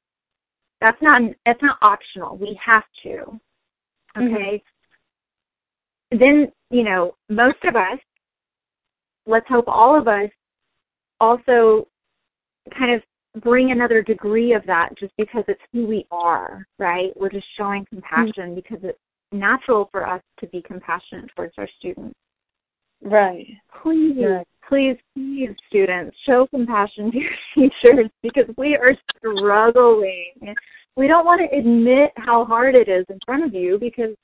That's 0.81 0.97
not 1.01 1.21
that's 1.45 1.61
not 1.61 1.77
optional. 1.81 2.37
We 2.37 2.59
have 2.65 2.83
to. 3.03 3.39
Okay. 4.17 4.63
Mm-hmm. 6.11 6.17
Then, 6.19 6.51
you 6.69 6.83
know, 6.83 7.15
most 7.29 7.57
of 7.63 7.75
us, 7.75 7.99
let's 9.25 9.47
hope 9.49 9.65
all 9.67 9.99
of 9.99 10.07
us 10.07 10.29
also 11.19 11.87
kind 12.77 12.93
of 12.93 13.41
bring 13.41 13.71
another 13.71 14.01
degree 14.01 14.53
of 14.53 14.65
that 14.65 14.89
just 14.99 15.13
because 15.17 15.43
it's 15.47 15.61
who 15.73 15.85
we 15.85 16.05
are, 16.11 16.65
right? 16.79 17.11
We're 17.15 17.29
just 17.29 17.47
showing 17.57 17.85
compassion 17.89 18.33
mm-hmm. 18.37 18.55
because 18.55 18.79
it's 18.83 18.99
natural 19.31 19.89
for 19.91 20.07
us 20.07 20.21
to 20.39 20.47
be 20.47 20.61
compassionate 20.61 21.29
towards 21.35 21.53
our 21.57 21.67
students. 21.79 22.15
Right. 23.05 23.45
Please, 23.83 24.17
please, 24.67 24.97
please, 25.13 25.49
students, 25.69 26.17
show 26.27 26.47
compassion 26.49 27.11
to 27.11 27.17
your 27.17 27.31
teachers 27.83 28.09
because 28.23 28.45
we 28.57 28.75
are 28.75 28.91
struggling. 29.15 30.55
We 30.97 31.07
don't 31.07 31.25
want 31.25 31.41
to 31.41 31.57
admit 31.57 32.11
how 32.17 32.45
hard 32.45 32.73
it 32.73 32.89
is 32.89 33.05
in 33.09 33.19
front 33.25 33.45
of 33.45 33.53
you 33.53 33.77
because 33.79 34.15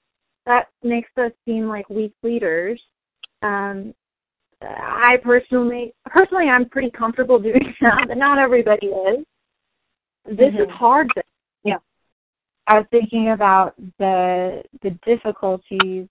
that 0.47 0.69
makes 0.83 1.09
us 1.17 1.31
seem 1.45 1.67
like 1.67 1.87
weak 1.89 2.13
leaders. 2.23 2.81
Um, 3.43 3.93
I 4.63 5.17
personally, 5.23 5.93
personally, 6.05 6.45
I'm 6.45 6.67
pretty 6.67 6.89
comfortable 6.89 7.37
doing 7.39 7.75
that, 7.81 8.05
but 8.07 8.17
not 8.17 8.39
everybody 8.39 8.87
is. 8.87 9.25
This 10.25 10.37
mm-hmm. 10.39 10.61
is 10.63 10.69
hard. 10.71 11.07
yeah. 11.63 11.77
I 12.67 12.79
was 12.79 12.85
thinking 12.89 13.31
about 13.31 13.75
the 13.99 14.63
the 14.81 14.91
difficulties 15.05 16.07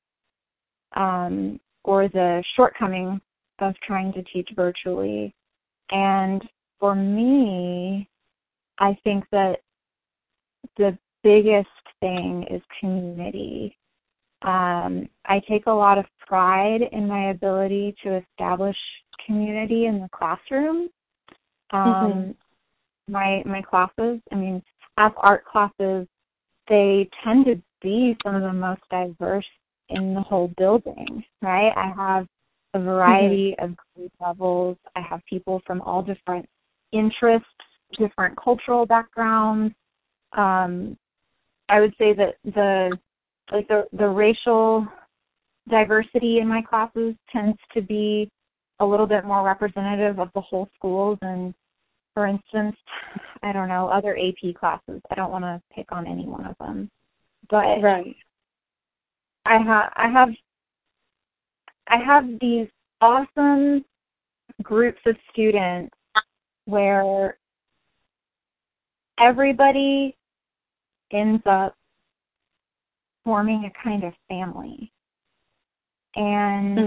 um, 0.95 1.59
or 1.85 2.09
the 2.09 2.43
shortcomings 2.57 3.21
of 3.61 3.75
trying 3.87 4.13
to 4.13 4.23
teach 4.25 4.49
virtually, 4.55 5.35
and 5.91 6.43
for 6.79 6.95
me, 6.95 8.09
I 8.79 8.97
think 9.05 9.25
that 9.33 9.57
the 10.77 10.97
biggest 11.23 11.69
thing 12.01 12.47
is 12.51 12.63
community. 12.81 13.77
Um, 14.43 15.09
I 15.27 15.41
take 15.49 15.67
a 15.67 15.73
lot 15.73 15.99
of 15.99 16.07
pride 16.27 16.81
in 16.93 17.07
my 17.07 17.31
ability 17.31 17.95
to 18.03 18.17
establish 18.17 18.77
community 19.27 19.87
in 19.87 20.01
the 20.01 20.09
classroom. 20.17 20.89
Um, 21.73 21.85
mm-hmm. 21.85 23.13
My 23.13 23.43
my 23.45 23.61
classes, 23.63 24.21
I 24.33 24.35
mean, 24.35 24.63
as 24.97 25.13
art 25.19 25.45
classes, 25.45 26.07
they 26.69 27.09
tend 27.25 27.45
to 27.47 27.61
be 27.83 28.17
some 28.25 28.35
of 28.35 28.43
the 28.43 28.53
most 28.53 28.83
diverse 28.91 29.47
in 29.91 30.15
the 30.15 30.21
whole 30.21 30.53
building, 30.57 31.23
right? 31.43 31.73
I 31.77 31.93
have 31.97 32.27
a 32.75 32.81
variety 32.81 33.55
mm-hmm. 33.59 33.73
of 33.73 33.77
grade 33.95 34.13
levels. 34.21 34.77
I 34.97 35.01
have 35.09 35.21
people 35.29 35.61
from 35.67 35.81
all 35.83 36.03
different 36.03 36.49
interests, 36.93 37.47
different 37.99 38.39
cultural 38.43 38.87
backgrounds. 38.87 39.75
Um, 40.37 40.97
I 41.69 41.81
would 41.81 41.95
say 41.99 42.13
that 42.15 42.35
the 42.45 42.97
like 43.53 43.69
the 43.69 43.87
the 43.93 44.09
racial 44.09 44.87
diversity 45.69 46.39
in 46.39 46.49
my 46.49 46.63
classes 46.63 47.15
tends 47.33 47.59
to 47.75 47.83
be 47.83 48.31
a 48.81 48.87
little 48.87 49.07
bit 49.07 49.25
more 49.25 49.45
representative 49.45 50.19
of 50.19 50.29
the 50.35 50.41
whole 50.41 50.69
school 50.77 51.19
than, 51.21 51.55
for 52.15 52.27
instance, 52.27 52.77
I 53.43 53.53
don't 53.53 53.69
know, 53.69 53.89
other 53.89 54.17
AP 54.17 54.55
classes. 54.59 55.01
I 55.11 55.15
don't 55.15 55.31
want 55.31 55.45
to 55.45 55.61
pick 55.75 55.93
on 55.93 56.07
any 56.07 56.27
one 56.27 56.47
of 56.47 56.57
them, 56.59 56.91
but 57.51 57.83
right. 57.83 58.17
I 59.45 59.59
have 59.59 59.93
I 59.97 60.09
have 60.11 60.29
I 61.89 61.97
have 62.05 62.25
these 62.41 62.69
awesome 63.01 63.85
groups 64.63 65.01
of 65.07 65.17
students 65.33 65.95
where 66.67 67.39
everybody 69.19 70.17
ends 71.13 71.43
up 71.47 71.75
forming 73.25 73.65
a 73.65 73.85
kind 73.85 74.05
of 74.05 74.13
family. 74.29 74.93
And 76.17 76.79
mm-hmm. 76.79 76.87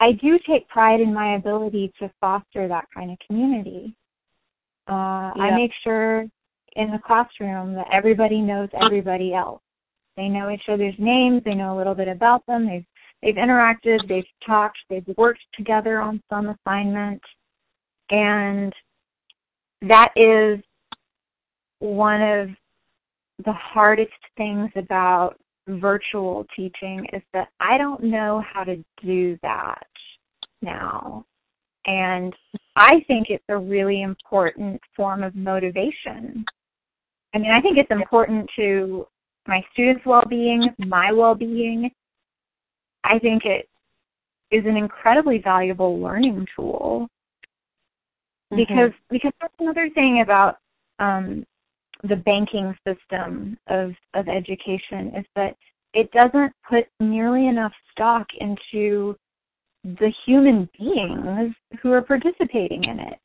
I 0.00 0.12
do 0.12 0.38
take 0.48 0.68
pride 0.68 1.00
in 1.00 1.14
my 1.14 1.36
ability 1.36 1.92
to 2.00 2.10
foster 2.20 2.68
that 2.68 2.86
kind 2.94 3.10
of 3.10 3.18
community. 3.26 3.94
Uh. 4.88 4.92
I 4.92 5.56
make 5.56 5.70
sure 5.82 6.26
in 6.76 6.90
the 6.90 6.98
classroom 7.04 7.74
that 7.74 7.86
everybody 7.92 8.40
knows 8.40 8.68
everybody 8.84 9.32
else. 9.32 9.62
They 10.16 10.28
know 10.28 10.50
each 10.50 10.68
other's 10.68 10.94
names. 10.98 11.42
They 11.44 11.54
know 11.54 11.76
a 11.76 11.78
little 11.78 11.94
bit 11.94 12.08
about 12.08 12.46
them. 12.46 12.66
They've 12.66 12.86
they've 13.22 13.34
interacted. 13.34 13.98
They've 14.08 14.24
talked. 14.46 14.78
They've 14.88 15.06
worked 15.16 15.42
together 15.56 16.00
on 16.00 16.22
some 16.30 16.48
assignment, 16.48 17.22
and 18.10 18.72
that 19.82 20.12
is 20.16 20.62
one 21.80 22.22
of 22.22 22.48
the 23.44 23.52
hardest 23.52 24.12
things 24.36 24.70
about 24.76 25.36
virtual 25.68 26.46
teaching 26.54 27.06
is 27.12 27.22
that 27.32 27.48
I 27.60 27.78
don't 27.78 28.04
know 28.04 28.42
how 28.52 28.64
to 28.64 28.76
do 29.02 29.38
that 29.42 29.86
now. 30.62 31.24
And 31.86 32.32
I 32.76 33.00
think 33.06 33.26
it's 33.28 33.44
a 33.48 33.58
really 33.58 34.02
important 34.02 34.80
form 34.96 35.22
of 35.22 35.34
motivation. 35.34 36.44
I 37.34 37.38
mean, 37.38 37.50
I 37.50 37.60
think 37.60 37.76
it's 37.78 37.90
important 37.90 38.48
to 38.56 39.06
my 39.46 39.62
students' 39.72 40.06
well-being, 40.06 40.70
my 40.78 41.12
well-being. 41.12 41.90
I 43.04 43.18
think 43.18 43.42
it 43.44 43.68
is 44.50 44.64
an 44.66 44.76
incredibly 44.76 45.38
valuable 45.38 46.00
learning 46.00 46.46
tool 46.56 47.08
mm-hmm. 48.52 48.56
because 48.56 48.92
because 49.10 49.32
that's 49.40 49.54
another 49.58 49.90
thing 49.94 50.22
about 50.22 50.56
um, 50.98 51.44
the 52.08 52.16
banking 52.16 52.74
system 52.86 53.58
of 53.68 53.92
of 54.14 54.28
education 54.28 55.12
is 55.18 55.26
that 55.36 55.56
it 55.92 56.10
doesn't 56.12 56.52
put 56.68 56.84
nearly 57.00 57.46
enough 57.46 57.72
stock 57.92 58.26
into 58.40 59.16
the 59.84 60.12
human 60.26 60.68
beings 60.78 61.54
who 61.82 61.92
are 61.92 62.02
participating 62.02 62.84
in 62.84 62.98
it. 62.98 63.18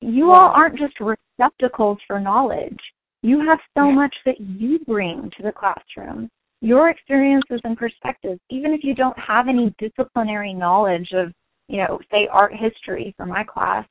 You 0.00 0.32
all 0.32 0.50
aren't 0.54 0.78
just 0.78 0.94
receptacles 1.00 1.98
for 2.06 2.18
knowledge. 2.18 2.80
You 3.22 3.40
have 3.48 3.58
so 3.76 3.90
much 3.90 4.14
that 4.26 4.40
you 4.40 4.78
bring 4.80 5.30
to 5.36 5.42
the 5.42 5.52
classroom. 5.52 6.28
Your 6.60 6.90
experiences 6.90 7.60
and 7.64 7.76
perspectives, 7.76 8.40
even 8.50 8.72
if 8.72 8.84
you 8.84 8.94
don't 8.94 9.18
have 9.18 9.48
any 9.48 9.74
disciplinary 9.78 10.54
knowledge 10.54 11.08
of, 11.12 11.32
you 11.68 11.78
know, 11.78 11.98
say 12.10 12.28
art 12.30 12.52
history 12.54 13.14
for 13.16 13.26
my 13.26 13.44
class, 13.44 13.86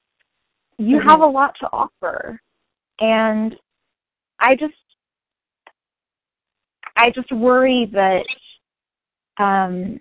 you 0.78 0.98
mm-hmm. 0.98 1.10
have 1.10 1.22
a 1.22 1.30
lot 1.30 1.54
to 1.62 1.68
offer. 1.68 2.40
And 3.00 3.56
I 4.40 4.56
just 4.56 4.74
I 6.98 7.10
just 7.10 7.32
worry 7.32 7.90
that 7.94 8.24
um, 9.44 10.00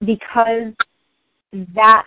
because 0.00 0.74
that 1.74 2.04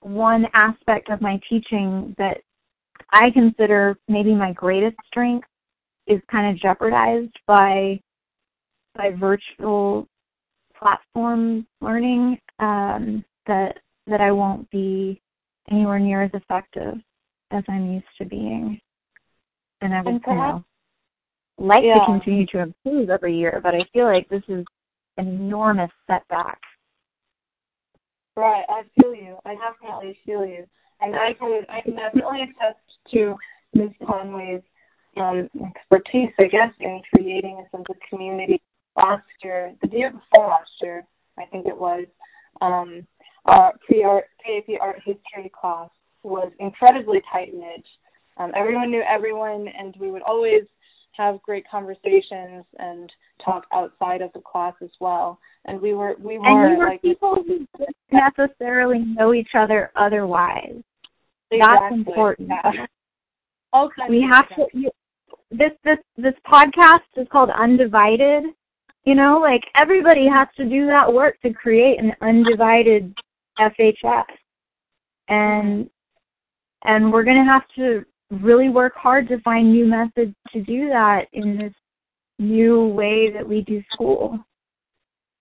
one 0.00 0.46
aspect 0.54 1.10
of 1.10 1.20
my 1.20 1.40
teaching 1.48 2.14
that 2.18 2.38
I 3.12 3.30
consider 3.32 3.96
maybe 4.08 4.34
my 4.34 4.52
greatest 4.52 4.96
strength 5.06 5.46
is 6.06 6.20
kind 6.30 6.54
of 6.54 6.60
jeopardized 6.60 7.36
by 7.46 8.00
by 8.96 9.10
virtual 9.18 10.08
platform 10.78 11.66
learning 11.80 12.38
um, 12.58 13.24
that 13.46 13.78
that 14.06 14.20
I 14.20 14.32
won't 14.32 14.68
be 14.70 15.20
anywhere 15.70 15.98
near 15.98 16.22
as 16.22 16.30
effective 16.34 16.94
as 17.52 17.64
I'm 17.68 17.92
used 17.92 18.06
to 18.18 18.24
being 18.24 18.80
and 19.80 19.94
I 19.94 20.02
would 20.02 20.22
perhaps, 20.22 20.64
you 21.58 21.64
know, 21.64 21.68
like 21.68 21.82
yeah. 21.84 21.94
to 21.94 22.06
continue 22.06 22.46
to 22.46 22.58
improve 22.60 23.10
every 23.10 23.36
year, 23.36 23.60
but 23.62 23.74
I 23.74 23.80
feel 23.92 24.04
like 24.04 24.28
this 24.28 24.42
is 24.48 24.64
an 25.16 25.28
enormous 25.28 25.90
setback. 26.06 26.58
Right, 28.36 28.64
I 28.68 28.82
feel 29.00 29.14
you. 29.14 29.36
I 29.44 29.54
definitely 29.54 30.18
feel 30.24 30.46
you, 30.46 30.64
and 31.00 31.14
I 31.14 31.34
can 31.38 31.62
I 31.68 31.80
can 31.80 31.96
definitely 31.96 32.42
attest 32.42 32.78
to 33.12 33.34
Ms. 33.74 33.90
Conway's 34.06 34.62
um, 35.16 35.48
expertise, 35.76 36.30
I 36.38 36.44
guess, 36.44 36.72
in 36.80 37.00
creating 37.14 37.64
a 37.64 37.76
sense 37.76 37.86
of 37.88 37.96
community. 38.08 38.60
Last 38.96 39.22
year, 39.42 39.74
the 39.82 39.96
year 39.96 40.10
before 40.10 40.48
last 40.48 40.70
year, 40.82 41.04
I 41.38 41.44
think 41.46 41.66
it 41.66 41.76
was, 41.76 42.06
um, 42.60 43.06
our 43.46 43.72
pre-art, 43.86 44.24
PAP 44.44 44.76
art 44.80 44.96
history 45.04 45.50
class 45.58 45.88
was 46.22 46.52
incredibly 46.58 47.22
tight 47.32 47.54
knit 47.54 47.84
um, 48.40 48.52
everyone 48.56 48.90
knew 48.90 49.02
everyone, 49.06 49.68
and 49.68 49.94
we 50.00 50.10
would 50.10 50.22
always 50.22 50.62
have 51.12 51.42
great 51.42 51.64
conversations 51.70 52.64
and 52.78 53.12
talk 53.44 53.66
outside 53.72 54.22
of 54.22 54.32
the 54.32 54.40
class 54.40 54.74
as 54.82 54.90
well. 54.98 55.38
And 55.66 55.80
we 55.80 55.92
were 55.92 56.16
we 56.18 56.38
were, 56.38 56.46
and 56.46 56.70
we 56.70 56.76
were 56.78 56.86
like 56.86 57.02
people 57.02 57.34
who 57.34 57.66
didn't 57.76 57.96
necessarily 58.10 59.00
know 59.00 59.34
each 59.34 59.50
other 59.54 59.92
otherwise. 59.94 60.80
Exactly. 61.50 61.80
That's 61.80 61.94
important. 61.94 62.48
Yeah. 62.48 62.86
Okay. 63.74 64.02
We 64.08 64.26
have 64.30 64.48
to. 64.50 64.66
You, 64.72 64.90
this 65.50 65.72
this 65.84 65.98
this 66.16 66.34
podcast 66.46 67.00
is 67.16 67.26
called 67.30 67.50
Undivided. 67.50 68.44
You 69.04 69.14
know, 69.14 69.38
like 69.40 69.62
everybody 69.78 70.26
has 70.32 70.48
to 70.56 70.68
do 70.68 70.86
that 70.86 71.12
work 71.12 71.40
to 71.42 71.52
create 71.52 71.98
an 71.98 72.12
undivided 72.20 73.14
FHS, 73.58 74.24
and 75.28 75.88
and 76.84 77.12
we're 77.12 77.24
going 77.24 77.44
to 77.44 77.52
have 77.52 77.64
to 77.76 78.04
really 78.42 78.68
work 78.68 78.94
hard 78.96 79.28
to 79.28 79.40
find 79.40 79.72
new 79.72 79.86
methods 79.86 80.34
to 80.52 80.62
do 80.62 80.88
that 80.88 81.26
in 81.32 81.58
this 81.58 81.72
new 82.38 82.86
way 82.86 83.30
that 83.32 83.46
we 83.46 83.62
do 83.62 83.82
school. 83.92 84.38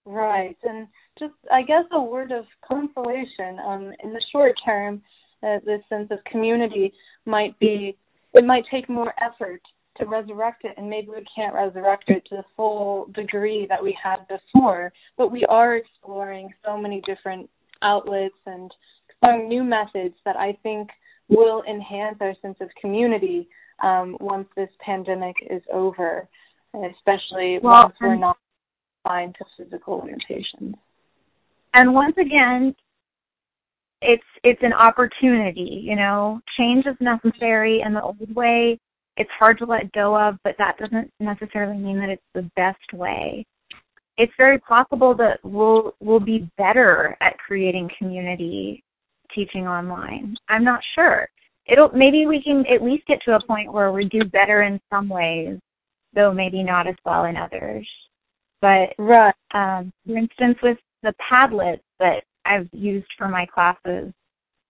Right, 0.05 0.57
and 0.63 0.87
just 1.17 1.33
I 1.51 1.61
guess 1.63 1.83
a 1.91 2.01
word 2.01 2.31
of 2.31 2.45
consolation. 2.67 3.59
Um, 3.65 3.91
in 4.03 4.13
the 4.13 4.23
short 4.31 4.53
term, 4.65 5.01
uh, 5.43 5.59
this 5.65 5.81
sense 5.89 6.09
of 6.11 6.19
community 6.31 6.93
might 7.25 7.57
be 7.59 7.97
it 8.33 8.45
might 8.45 8.63
take 8.71 8.89
more 8.89 9.13
effort 9.21 9.61
to 9.97 10.05
resurrect 10.05 10.63
it, 10.63 10.73
and 10.77 10.89
maybe 10.89 11.09
we 11.09 11.25
can't 11.35 11.53
resurrect 11.53 12.05
it 12.07 12.25
to 12.29 12.37
the 12.37 12.43
full 12.55 13.07
degree 13.13 13.65
that 13.67 13.83
we 13.83 13.97
had 14.01 14.17
before. 14.27 14.91
But 15.17 15.31
we 15.31 15.45
are 15.45 15.75
exploring 15.75 16.53
so 16.65 16.77
many 16.77 17.01
different 17.01 17.49
outlets 17.81 18.35
and 18.45 18.71
exploring 19.09 19.49
new 19.49 19.63
methods 19.63 20.15
that 20.25 20.37
I 20.37 20.57
think 20.63 20.89
will 21.27 21.63
enhance 21.69 22.17
our 22.21 22.33
sense 22.41 22.57
of 22.61 22.69
community 22.81 23.49
um, 23.83 24.17
once 24.19 24.47
this 24.55 24.69
pandemic 24.83 25.35
is 25.49 25.61
over, 25.71 26.27
especially 26.73 27.59
well, 27.61 27.83
once 27.83 27.95
we're 28.01 28.15
not 28.15 28.37
confined 29.03 29.35
to 29.37 29.45
physical 29.57 29.97
limitations. 29.97 30.75
And 31.75 31.93
once 31.93 32.15
again, 32.17 32.75
it's 34.01 34.23
it's 34.43 34.61
an 34.63 34.73
opportunity. 34.73 35.81
You 35.83 35.95
know, 35.95 36.41
change 36.57 36.85
is 36.85 36.95
necessary 36.99 37.81
in 37.85 37.93
the 37.93 38.01
old 38.01 38.33
way. 38.35 38.79
It's 39.17 39.29
hard 39.37 39.57
to 39.59 39.65
let 39.65 39.91
go 39.91 40.17
of, 40.17 40.37
but 40.43 40.55
that 40.57 40.77
doesn't 40.77 41.11
necessarily 41.19 41.77
mean 41.77 41.99
that 41.99 42.09
it's 42.09 42.23
the 42.33 42.49
best 42.55 42.93
way. 42.93 43.45
It's 44.17 44.31
very 44.37 44.59
possible 44.59 45.15
that 45.15 45.39
we'll 45.43 45.93
we'll 45.99 46.19
be 46.19 46.49
better 46.57 47.17
at 47.21 47.37
creating 47.37 47.89
community 47.97 48.83
teaching 49.33 49.67
online. 49.67 50.35
I'm 50.47 50.63
not 50.63 50.81
sure. 50.95 51.27
It'll 51.67 51.89
maybe 51.89 52.25
we 52.25 52.41
can 52.41 52.63
at 52.73 52.83
least 52.83 53.05
get 53.07 53.19
to 53.25 53.35
a 53.35 53.45
point 53.45 53.71
where 53.71 53.91
we 53.91 54.05
do 54.05 54.23
better 54.23 54.63
in 54.63 54.79
some 54.89 55.09
ways, 55.09 55.59
though 56.13 56.33
maybe 56.33 56.63
not 56.63 56.87
as 56.87 56.95
well 57.05 57.25
in 57.25 57.35
others. 57.35 57.87
But 58.61 58.93
right. 58.97 59.33
um, 59.53 59.91
for 60.05 60.17
instance, 60.17 60.57
with 60.63 60.77
the 61.03 61.13
Padlet 61.31 61.79
that 61.99 62.23
I've 62.49 62.67
used 62.73 63.07
for 63.17 63.29
my 63.29 63.45
classes, 63.45 64.11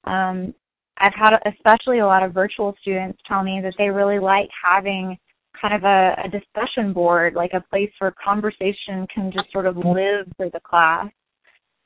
um, 0.04 0.54
I've 0.98 1.14
had 1.16 1.34
especially 1.46 2.00
a 2.00 2.06
lot 2.06 2.24
of 2.24 2.34
virtual 2.34 2.76
students 2.82 3.20
tell 3.26 3.44
me 3.44 3.62
that 3.64 3.74
they 3.78 3.90
really 3.90 4.20
like 4.20 4.50
having 4.64 5.18
kind 5.60 5.74
of 5.74 5.84
a, 5.84 6.16
a 6.26 6.30
discussion 6.30 6.94
board, 6.94 7.34
like 7.36 7.52
a 7.54 7.64
place 7.70 7.92
where 8.00 8.14
conversation 8.24 9.08
can 9.14 9.32
just 9.34 9.52
sort 9.52 9.66
of 9.66 9.78
live 9.78 10.28
for 10.38 10.50
the 10.50 10.60
class 10.60 11.10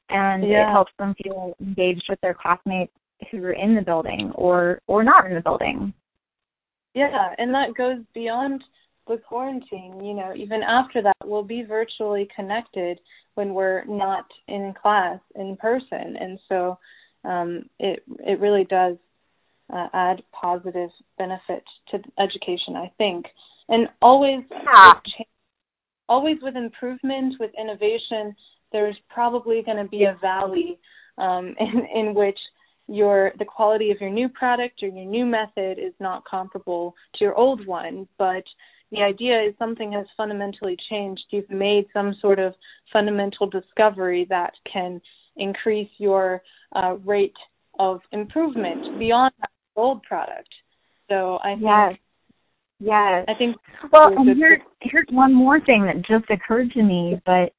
and 0.09 0.43
yeah. 0.47 0.69
it 0.69 0.71
helps 0.71 0.91
them 0.99 1.15
feel 1.23 1.53
engaged 1.61 2.03
with 2.09 2.19
their 2.21 2.33
classmates 2.33 2.91
who 3.31 3.43
are 3.43 3.53
in 3.53 3.75
the 3.75 3.81
building 3.81 4.31
or 4.35 4.81
or 4.87 5.03
not 5.03 5.25
in 5.25 5.33
the 5.33 5.41
building. 5.41 5.93
Yeah, 6.93 7.33
and 7.37 7.53
that 7.53 7.75
goes 7.75 7.97
beyond 8.13 8.63
the 9.07 9.17
quarantine. 9.17 10.03
You 10.03 10.13
know, 10.13 10.33
even 10.35 10.61
after 10.61 11.01
that, 11.01 11.15
we'll 11.25 11.43
be 11.43 11.63
virtually 11.63 12.27
connected 12.35 12.99
when 13.35 13.53
we're 13.53 13.83
not 13.85 14.25
in 14.47 14.73
class 14.79 15.19
in 15.35 15.57
person, 15.57 16.17
and 16.19 16.39
so 16.49 16.77
um, 17.23 17.69
it 17.79 18.03
it 18.19 18.39
really 18.39 18.65
does 18.65 18.97
uh, 19.73 19.87
add 19.93 20.23
positive 20.31 20.89
benefit 21.17 21.63
to 21.89 21.99
education, 22.19 22.75
I 22.75 22.91
think. 22.97 23.25
And 23.69 23.87
always, 24.01 24.43
yeah. 24.51 24.93
with 24.93 25.27
always 26.09 26.37
with 26.41 26.55
improvement, 26.55 27.35
with 27.39 27.51
innovation, 27.59 28.35
there's 28.71 28.97
probably 29.09 29.61
going 29.63 29.77
to 29.77 29.89
be 29.89 30.03
a 30.03 30.17
valley 30.21 30.79
um, 31.17 31.55
in 31.59 31.87
in 31.93 32.13
which 32.13 32.39
your 32.87 33.31
the 33.39 33.45
quality 33.45 33.91
of 33.91 34.01
your 34.01 34.09
new 34.09 34.27
product 34.29 34.83
or 34.83 34.87
your 34.89 35.05
new 35.05 35.25
method 35.25 35.79
is 35.79 35.93
not 35.99 36.25
comparable 36.25 36.93
to 37.15 37.23
your 37.23 37.35
old 37.35 37.65
one, 37.65 38.07
but 38.17 38.43
the 38.93 39.01
idea 39.01 39.41
is 39.41 39.55
something 39.57 39.91
has 39.93 40.05
fundamentally 40.15 40.77
changed. 40.89 41.23
You've 41.31 41.49
made 41.49 41.85
some 41.93 42.15
sort 42.21 42.37
of 42.37 42.53
fundamental 42.91 43.49
discovery 43.49 44.27
that 44.29 44.53
can 44.71 45.01
increase 45.35 45.89
your 45.97 46.43
uh, 46.75 46.97
rate 47.03 47.33
of 47.79 48.01
improvement 48.11 48.99
beyond 48.99 49.33
that 49.41 49.49
old 49.75 50.03
product. 50.03 50.49
So 51.09 51.39
I 51.43 51.53
think 51.53 51.63
yes. 51.63 51.95
Yes. 52.79 53.25
I 53.27 53.33
think 53.37 53.55
well, 53.91 54.13
and 54.15 54.37
here, 54.37 54.59
here's 54.81 55.07
one 55.09 55.33
more 55.33 55.59
thing 55.59 55.85
that 55.85 56.05
just 56.05 56.29
occurred 56.29 56.71
to 56.71 56.83
me, 56.83 57.19
but 57.25 57.51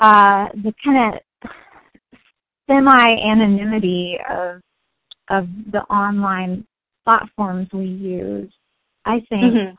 uh, 0.00 0.46
the 0.54 0.72
kind 0.84 1.14
of 1.14 1.50
semi 2.66 3.10
anonymity 3.32 4.16
of 4.28 4.60
of 5.28 5.48
the 5.70 5.80
online 5.90 6.66
platforms 7.04 7.68
we 7.72 7.84
use, 7.84 8.52
I 9.04 9.20
think 9.28 9.54
mm-hmm. 9.54 9.74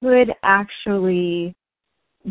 Would 0.00 0.32
actually 0.42 1.54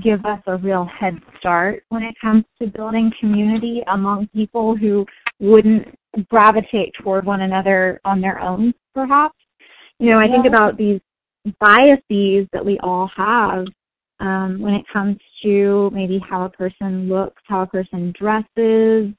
give 0.04 0.26
us 0.26 0.40
a 0.48 0.58
real 0.58 0.86
head 0.86 1.20
start 1.40 1.84
when 1.90 2.04
it 2.04 2.16
comes 2.22 2.44
to 2.62 2.68
building 2.68 3.12
community 3.20 3.82
among 3.92 4.28
people 4.28 4.76
who 4.76 5.06
wouldn't 5.40 5.88
gravitate 6.30 6.92
toward 7.02 7.26
one 7.26 7.42
another 7.42 8.00
on 8.06 8.22
their 8.22 8.40
own, 8.40 8.74
perhaps. 8.94 9.36
You 10.00 10.12
know, 10.12 10.20
I 10.20 10.26
yeah. 10.26 10.32
think 10.32 10.46
about 10.46 10.78
these 10.78 11.00
biases 11.60 12.48
that 12.54 12.66
we 12.66 12.80
all 12.84 13.10
have 13.16 13.66
um, 14.20 14.60
when 14.60 14.74
it 14.74 14.86
comes 14.92 15.18
to 15.44 15.90
maybe 15.94 16.20
how 16.28 16.46
a 16.46 16.50
person 16.50 17.08
looks, 17.08 17.42
how 17.48 17.62
a 17.62 17.68
person 17.68 18.14
dresses, 18.20 19.14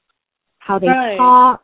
how 0.59 0.79
they 0.79 0.87
right. 0.87 1.17
talk, 1.17 1.63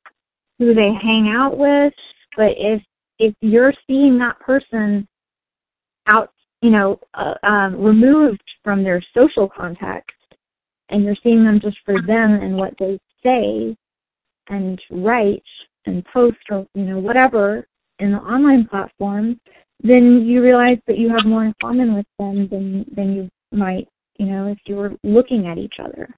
who 0.57 0.73
they 0.73 0.91
hang 1.01 1.33
out 1.35 1.57
with. 1.57 1.93
But 2.37 2.51
if 2.57 2.81
if 3.19 3.33
you're 3.41 3.73
seeing 3.87 4.17
that 4.19 4.39
person 4.39 5.07
out, 6.07 6.31
you 6.61 6.69
know, 6.69 6.99
uh, 7.13 7.33
um, 7.45 7.81
removed 7.81 8.43
from 8.63 8.83
their 8.83 9.03
social 9.17 9.47
context, 9.47 10.11
and 10.89 11.03
you're 11.03 11.15
seeing 11.23 11.43
them 11.43 11.59
just 11.61 11.77
for 11.85 11.95
them 12.01 12.33
and 12.33 12.57
what 12.57 12.73
they 12.79 12.99
say 13.23 13.75
and 14.47 14.79
write 14.91 15.43
and 15.85 16.03
post 16.13 16.37
or 16.49 16.67
you 16.73 16.83
know 16.83 16.99
whatever 16.99 17.67
in 17.99 18.11
the 18.11 18.17
online 18.17 18.67
platform, 18.69 19.39
then 19.81 20.25
you 20.25 20.41
realize 20.41 20.77
that 20.87 20.97
you 20.97 21.09
have 21.09 21.25
more 21.25 21.45
in 21.45 21.53
common 21.61 21.95
with 21.95 22.05
them 22.19 22.47
than 22.49 22.85
than 22.95 23.13
you 23.13 23.29
might, 23.51 23.87
you 24.17 24.25
know, 24.25 24.47
if 24.47 24.57
you 24.65 24.75
were 24.75 24.91
looking 25.03 25.47
at 25.47 25.57
each 25.57 25.75
other. 25.83 26.09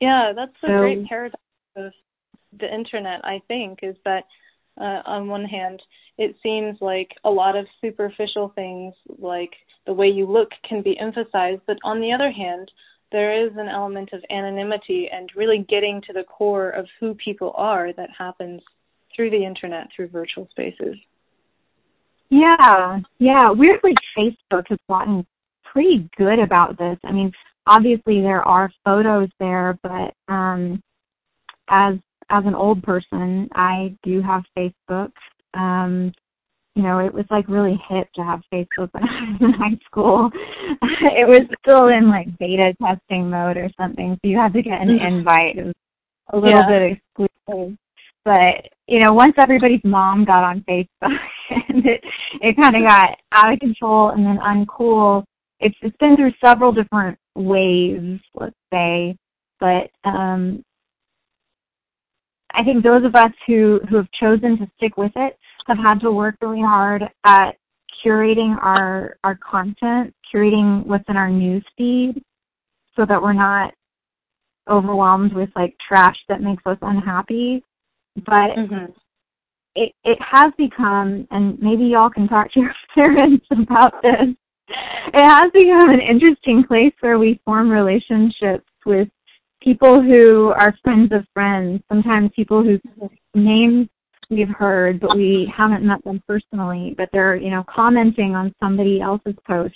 Yeah, 0.00 0.32
that's 0.34 0.52
so, 0.60 0.68
great 0.68 1.06
paradox 1.08 1.42
of 1.76 1.92
the 2.58 2.72
internet, 2.72 3.20
I 3.24 3.40
think, 3.48 3.80
is 3.82 3.96
that 4.04 4.24
uh, 4.80 5.02
on 5.06 5.28
one 5.28 5.44
hand, 5.44 5.82
it 6.16 6.36
seems 6.42 6.76
like 6.80 7.10
a 7.24 7.30
lot 7.30 7.56
of 7.56 7.66
superficial 7.80 8.52
things 8.54 8.94
like 9.18 9.52
the 9.86 9.92
way 9.92 10.06
you 10.06 10.26
look 10.26 10.50
can 10.68 10.82
be 10.82 10.98
emphasized, 10.98 11.62
but 11.66 11.78
on 11.84 12.00
the 12.00 12.12
other 12.12 12.30
hand, 12.30 12.70
there 13.10 13.46
is 13.46 13.52
an 13.56 13.68
element 13.68 14.10
of 14.12 14.22
anonymity 14.30 15.08
and 15.10 15.30
really 15.34 15.64
getting 15.68 16.02
to 16.06 16.12
the 16.12 16.24
core 16.24 16.70
of 16.70 16.86
who 17.00 17.14
people 17.14 17.52
are 17.56 17.92
that 17.94 18.10
happens 18.16 18.60
through 19.14 19.30
the 19.30 19.44
internet, 19.44 19.88
through 19.94 20.08
virtual 20.08 20.46
spaces. 20.50 20.96
Yeah, 22.28 23.00
yeah. 23.18 23.48
Weirdly, 23.50 23.94
Facebook 24.16 24.64
has 24.68 24.78
gotten 24.88 25.26
pretty 25.72 26.08
good 26.18 26.38
about 26.38 26.76
this. 26.76 26.98
I 27.02 27.12
mean, 27.12 27.32
obviously 27.66 28.20
there 28.20 28.46
are 28.46 28.70
photos 28.84 29.28
there, 29.40 29.78
but 29.82 30.14
um, 30.28 30.82
as 31.68 31.94
as 32.30 32.44
an 32.46 32.54
old 32.54 32.82
person, 32.82 33.48
I 33.54 33.96
do 34.02 34.20
have 34.22 34.42
Facebook. 34.56 35.12
Um, 35.54 36.12
you 36.74 36.82
know, 36.84 36.98
it 36.98 37.12
was 37.12 37.24
like 37.30 37.48
really 37.48 37.80
hip 37.88 38.08
to 38.14 38.22
have 38.22 38.40
Facebook 38.52 38.90
when 38.92 39.02
I 39.08 39.32
was 39.32 39.40
in 39.40 39.52
high 39.52 39.78
school. 39.84 40.30
it 41.16 41.26
was 41.26 41.42
still 41.66 41.88
in 41.88 42.08
like 42.08 42.38
beta 42.38 42.74
testing 42.80 43.28
mode 43.30 43.56
or 43.56 43.68
something, 43.76 44.14
so 44.14 44.28
you 44.28 44.38
had 44.38 44.52
to 44.52 44.62
get 44.62 44.80
an 44.80 44.88
mm-hmm. 44.88 45.18
invite. 45.18 45.58
It 45.58 45.64
was 45.64 45.74
a 46.32 46.36
little 46.36 46.60
yeah. 46.60 46.68
bit 46.68 46.98
exclusive. 47.18 47.76
But 48.24 48.68
you 48.86 49.00
know, 49.00 49.12
once 49.12 49.34
everybody's 49.38 49.80
mom 49.84 50.24
got 50.24 50.44
on 50.44 50.64
Facebook, 50.68 50.86
and 51.68 51.84
it 51.84 52.04
it 52.40 52.56
kind 52.60 52.76
of 52.76 52.86
got 52.86 53.18
out 53.32 53.52
of 53.52 53.58
control 53.58 54.10
and 54.10 54.24
then 54.24 54.38
uncool. 54.38 55.24
It's 55.60 55.76
it's 55.82 55.96
been 55.96 56.14
through 56.14 56.32
several 56.44 56.70
different 56.70 57.18
waves, 57.34 58.20
let's 58.34 58.54
say, 58.72 59.16
but 59.58 59.90
um, 60.04 60.62
I 62.58 62.64
think 62.64 62.82
those 62.82 63.04
of 63.04 63.14
us 63.14 63.32
who 63.46 63.80
who 63.88 63.96
have 63.96 64.10
chosen 64.20 64.58
to 64.58 64.70
stick 64.76 64.96
with 64.96 65.12
it 65.16 65.38
have 65.66 65.78
had 65.78 66.00
to 66.00 66.10
work 66.10 66.36
really 66.40 66.60
hard 66.60 67.04
at 67.24 67.52
curating 68.04 68.56
our 68.60 69.16
our 69.24 69.38
content, 69.48 70.14
curating 70.34 70.84
what's 70.86 71.08
in 71.08 71.16
our 71.16 71.30
news 71.30 71.64
feed, 71.76 72.22
so 72.96 73.06
that 73.06 73.22
we're 73.22 73.32
not 73.32 73.72
overwhelmed 74.68 75.32
with 75.32 75.48
like 75.56 75.74
trash 75.88 76.16
that 76.28 76.42
makes 76.42 76.62
us 76.66 76.76
unhappy 76.82 77.62
but 78.24 78.56
mm-hmm. 78.56 78.92
it 79.74 79.92
it 80.04 80.18
has 80.20 80.52
become, 80.56 81.26
and 81.30 81.58
maybe 81.60 81.84
y'all 81.84 82.10
can 82.10 82.28
talk 82.28 82.52
to 82.52 82.60
your 82.60 82.74
parents 82.98 83.46
about 83.50 83.94
this. 84.02 84.34
It 85.14 85.24
has 85.24 85.50
become 85.52 85.90
an 85.90 86.00
interesting 86.00 86.64
place 86.66 86.92
where 87.00 87.18
we 87.18 87.40
form 87.44 87.70
relationships 87.70 88.68
with 88.84 89.08
people 89.62 90.02
who 90.02 90.48
are 90.48 90.74
friends 90.82 91.12
of 91.12 91.24
friends. 91.34 91.82
Sometimes 91.88 92.30
people 92.34 92.62
whose 92.62 92.80
names 93.34 93.88
we've 94.30 94.48
heard, 94.48 95.00
but 95.00 95.16
we 95.16 95.52
haven't 95.56 95.86
met 95.86 96.02
them 96.04 96.22
personally. 96.26 96.94
But 96.96 97.08
they're 97.12 97.36
you 97.36 97.50
know 97.50 97.64
commenting 97.74 98.34
on 98.34 98.54
somebody 98.60 99.00
else's 99.00 99.36
post, 99.46 99.74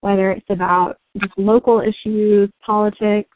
whether 0.00 0.30
it's 0.30 0.50
about 0.50 0.96
just 1.20 1.32
local 1.36 1.80
issues, 1.80 2.50
politics, 2.64 3.30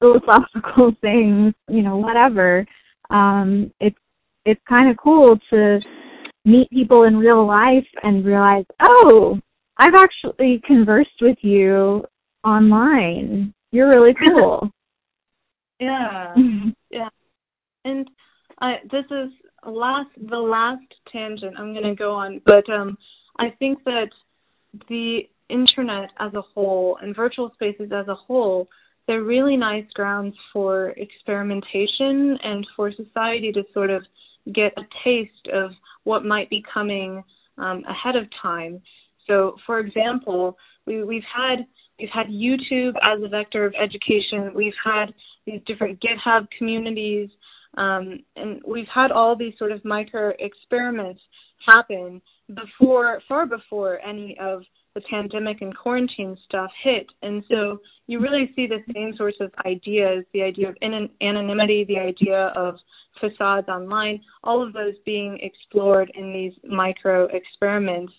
philosophical 0.00 0.92
things, 1.00 1.54
you 1.68 1.82
know, 1.82 1.96
whatever 1.96 2.66
um, 3.12 3.72
it's 3.80 3.96
it's 4.44 4.60
kind 4.68 4.90
of 4.90 4.96
cool 4.96 5.38
to 5.50 5.78
meet 6.44 6.68
people 6.70 7.04
in 7.04 7.16
real 7.16 7.46
life 7.46 7.86
and 8.02 8.24
realize, 8.24 8.64
oh, 8.80 9.38
I've 9.78 9.94
actually 9.94 10.60
conversed 10.66 11.20
with 11.20 11.38
you 11.42 12.04
online. 12.42 13.54
You're 13.70 13.88
really 13.88 14.14
cool. 14.14 14.70
Yeah, 15.82 16.34
yeah. 16.90 17.08
And 17.84 18.08
I 18.60 18.76
this 18.90 19.04
is 19.10 19.30
last 19.66 20.10
the 20.16 20.38
last 20.38 20.84
tangent 21.10 21.56
I'm 21.58 21.72
going 21.72 21.84
to 21.84 21.94
go 21.94 22.12
on, 22.12 22.40
but 22.44 22.68
um, 22.70 22.96
I 23.38 23.50
think 23.58 23.84
that 23.84 24.10
the 24.88 25.28
internet 25.48 26.10
as 26.18 26.32
a 26.34 26.42
whole 26.42 26.98
and 27.02 27.14
virtual 27.14 27.50
spaces 27.54 27.90
as 27.92 28.08
a 28.08 28.14
whole 28.14 28.68
they're 29.06 29.22
really 29.22 29.56
nice 29.56 29.86
grounds 29.94 30.34
for 30.52 30.90
experimentation 30.90 32.38
and 32.42 32.66
for 32.76 32.92
society 32.92 33.52
to 33.52 33.62
sort 33.74 33.90
of 33.90 34.04
get 34.52 34.72
a 34.76 34.82
taste 35.04 35.48
of 35.52 35.72
what 36.04 36.24
might 36.24 36.48
be 36.50 36.64
coming 36.72 37.22
um, 37.58 37.84
ahead 37.88 38.16
of 38.16 38.26
time. 38.40 38.80
So, 39.26 39.56
for 39.66 39.78
example, 39.78 40.56
we, 40.86 41.04
we've 41.04 41.22
had 41.34 41.66
we've 41.98 42.08
had 42.12 42.26
YouTube 42.28 42.94
as 43.02 43.22
a 43.22 43.28
vector 43.28 43.64
of 43.64 43.74
education. 43.80 44.52
We've 44.54 44.72
had 44.84 45.12
these 45.46 45.60
different 45.66 46.00
GitHub 46.00 46.46
communities, 46.56 47.30
um, 47.76 48.20
and 48.36 48.60
we've 48.66 48.86
had 48.92 49.10
all 49.10 49.36
these 49.36 49.54
sort 49.58 49.72
of 49.72 49.84
micro 49.84 50.32
experiments 50.38 51.20
happen 51.66 52.20
before, 52.48 53.20
far 53.28 53.46
before 53.46 54.00
any 54.00 54.36
of 54.40 54.62
the 54.94 55.00
pandemic 55.10 55.62
and 55.62 55.76
quarantine 55.76 56.36
stuff 56.44 56.70
hit. 56.82 57.06
And 57.22 57.42
so 57.48 57.78
you 58.06 58.20
really 58.20 58.52
see 58.54 58.66
the 58.66 58.82
same 58.94 59.14
sorts 59.16 59.38
of 59.40 59.50
ideas 59.64 60.24
the 60.32 60.42
idea 60.42 60.68
of 60.68 60.76
anonymity, 60.82 61.84
the 61.88 61.98
idea 61.98 62.52
of 62.54 62.76
facades 63.20 63.68
online, 63.68 64.20
all 64.44 64.62
of 64.62 64.72
those 64.72 64.94
being 65.06 65.38
explored 65.40 66.10
in 66.14 66.32
these 66.32 66.52
micro 66.68 67.26
experiments 67.32 68.12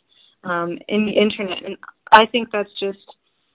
um, 0.44 0.78
in 0.88 1.06
the 1.06 1.12
internet. 1.12 1.64
And 1.64 1.78
I 2.12 2.26
think 2.26 2.50
that's 2.52 2.70
just 2.80 3.06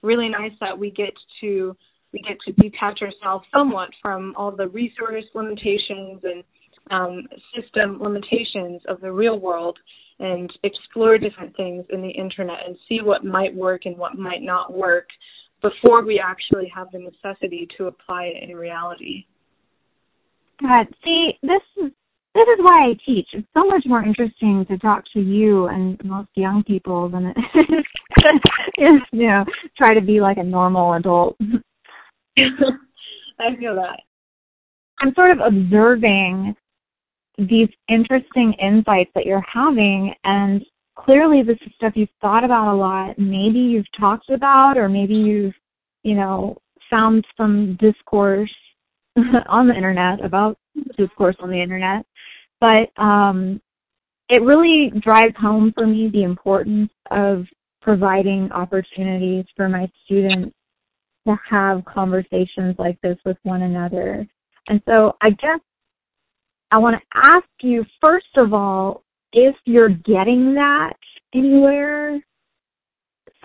really 0.01 0.29
nice 0.29 0.53
that 0.61 0.77
we 0.77 0.91
get 0.91 1.13
to 1.41 1.75
we 2.13 2.21
get 2.21 2.37
to 2.45 2.51
detach 2.53 2.99
ourselves 3.01 3.45
somewhat 3.53 3.89
from 4.01 4.33
all 4.35 4.51
the 4.51 4.67
resource 4.67 5.25
limitations 5.33 6.21
and 6.23 6.43
um, 6.91 7.27
system 7.55 7.99
limitations 8.01 8.81
of 8.87 8.99
the 9.01 9.11
real 9.11 9.39
world 9.39 9.77
and 10.19 10.51
explore 10.63 11.17
different 11.17 11.55
things 11.55 11.85
in 11.91 12.01
the 12.01 12.09
internet 12.09 12.59
and 12.67 12.75
see 12.87 12.99
what 13.01 13.23
might 13.23 13.53
work 13.55 13.81
and 13.85 13.97
what 13.97 14.17
might 14.17 14.41
not 14.41 14.73
work 14.73 15.07
before 15.61 16.03
we 16.03 16.21
actually 16.23 16.71
have 16.73 16.87
the 16.91 16.99
necessity 16.99 17.67
to 17.77 17.87
apply 17.87 18.23
it 18.23 18.49
in 18.49 18.55
reality. 18.55 19.25
God, 20.61 20.87
see, 21.03 21.31
this 21.41 21.61
is 21.77 21.91
this 22.35 22.43
is 22.43 22.59
why 22.59 22.91
I 22.91 22.93
teach. 23.05 23.27
It's 23.33 23.47
so 23.55 23.65
much 23.65 23.83
more 23.87 24.03
interesting 24.03 24.63
to 24.69 24.77
talk 24.77 25.03
to 25.13 25.19
you 25.19 25.65
and 25.65 25.99
most 26.05 26.29
young 26.35 26.63
people 26.63 27.09
than 27.09 27.25
it 27.25 27.37
is, 28.77 29.01
you 29.11 29.27
know, 29.27 29.45
try 29.77 29.95
to 29.95 30.01
be 30.01 30.21
like 30.21 30.37
a 30.37 30.43
normal 30.43 30.93
adult. 30.93 31.37
I 33.39 33.55
feel 33.57 33.75
that. 33.75 33.99
I'm 34.99 35.13
sort 35.13 35.31
of 35.31 35.39
observing 35.39 36.55
these 37.37 37.69
interesting 37.87 38.53
insights 38.61 39.11
that 39.15 39.25
you're 39.25 39.45
having 39.53 40.13
and 40.25 40.61
clearly 40.97 41.41
this 41.41 41.57
is 41.65 41.71
stuff 41.75 41.93
you've 41.95 42.09
thought 42.19 42.43
about 42.43 42.73
a 42.73 42.75
lot. 42.75 43.17
Maybe 43.17 43.59
you've 43.59 43.85
talked 43.97 44.29
about 44.29 44.77
or 44.77 44.89
maybe 44.89 45.13
you've, 45.13 45.53
you 46.03 46.15
know, 46.15 46.57
found 46.89 47.25
some 47.37 47.77
discourse 47.79 48.53
on 49.47 49.67
the 49.67 49.75
internet 49.75 50.23
about 50.23 50.57
discourse 50.97 51.35
on 51.39 51.49
the 51.49 51.61
internet. 51.61 52.05
But 52.59 53.01
um 53.01 53.61
it 54.29 54.43
really 54.43 54.91
drives 55.01 55.35
home 55.39 55.71
for 55.73 55.87
me 55.87 56.09
the 56.11 56.23
importance 56.23 56.91
of 57.09 57.45
providing 57.81 58.51
opportunities 58.51 59.45
for 59.55 59.69
my 59.69 59.89
students 60.05 60.55
to 61.27 61.37
have 61.49 61.85
conversations 61.85 62.75
like 62.77 62.99
this 63.01 63.17
with 63.25 63.37
one 63.43 63.61
another. 63.61 64.27
And 64.67 64.81
so 64.87 65.13
I 65.21 65.29
guess 65.31 65.59
I 66.71 66.77
want 66.79 66.97
to 66.97 67.19
ask 67.29 67.47
you, 67.61 67.85
first 68.03 68.37
of 68.37 68.53
all, 68.53 69.03
if 69.33 69.55
you're 69.65 69.89
getting 69.89 70.55
that 70.55 70.93
anywhere 71.33 72.19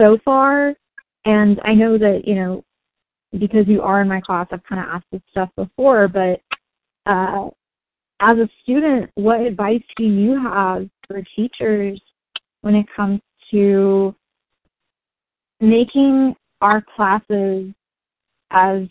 so 0.00 0.18
far. 0.24 0.74
And 1.24 1.60
I 1.64 1.74
know 1.74 1.98
that, 1.98 2.22
you 2.24 2.34
know, 2.34 2.64
because 3.32 3.66
you 3.66 3.82
are 3.82 4.02
in 4.02 4.08
my 4.08 4.20
class, 4.20 4.46
I've 4.52 4.64
kind 4.64 4.80
of 4.80 4.86
asked 4.88 5.06
this 5.10 5.22
stuff 5.30 5.50
before, 5.56 6.08
but 6.08 6.40
uh, 7.10 7.48
as 8.20 8.32
a 8.32 8.48
student, 8.62 9.10
what 9.14 9.40
advice 9.40 9.82
do 9.96 10.04
you 10.04 10.40
have 10.40 10.88
for 11.08 11.22
teachers 11.36 12.00
when 12.60 12.74
it 12.74 12.86
comes 12.94 13.20
to 13.50 14.14
making 15.60 16.34
our 16.64 16.82
classes 16.96 17.72
as 18.50 18.82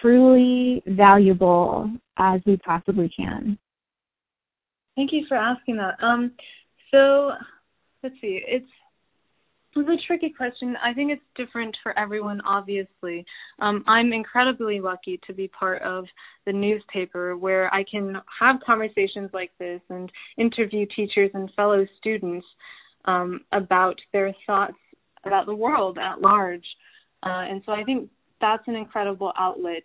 truly 0.00 0.82
valuable 0.86 1.90
as 2.18 2.40
we 2.46 2.56
possibly 2.58 3.10
can? 3.14 3.58
Thank 4.96 5.12
you 5.12 5.24
for 5.28 5.36
asking 5.36 5.76
that. 5.76 5.96
Um, 6.02 6.32
so 6.90 7.32
let's 8.02 8.14
see. 8.20 8.40
It's 8.46 8.66
it's 9.76 9.88
a 9.88 10.06
tricky 10.06 10.30
question. 10.30 10.76
I 10.84 10.94
think 10.94 11.10
it's 11.10 11.22
different 11.34 11.76
for 11.82 11.98
everyone, 11.98 12.40
obviously. 12.42 13.24
Um, 13.58 13.82
I'm 13.88 14.12
incredibly 14.12 14.78
lucky 14.78 15.18
to 15.26 15.34
be 15.34 15.48
part 15.48 15.82
of 15.82 16.04
the 16.46 16.52
newspaper 16.52 17.36
where 17.36 17.74
I 17.74 17.84
can 17.90 18.14
have 18.38 18.60
conversations 18.64 19.30
like 19.32 19.50
this 19.58 19.80
and 19.90 20.12
interview 20.38 20.86
teachers 20.94 21.30
and 21.34 21.50
fellow 21.56 21.84
students 21.98 22.46
um, 23.06 23.40
about 23.50 23.96
their 24.12 24.32
thoughts 24.46 24.76
about 25.26 25.46
the 25.46 25.54
world 25.54 25.98
at 25.98 26.20
large. 26.20 26.64
Uh, 27.22 27.44
and 27.50 27.62
so 27.64 27.72
I 27.72 27.84
think 27.84 28.10
that's 28.40 28.66
an 28.68 28.74
incredible 28.74 29.32
outlet 29.38 29.82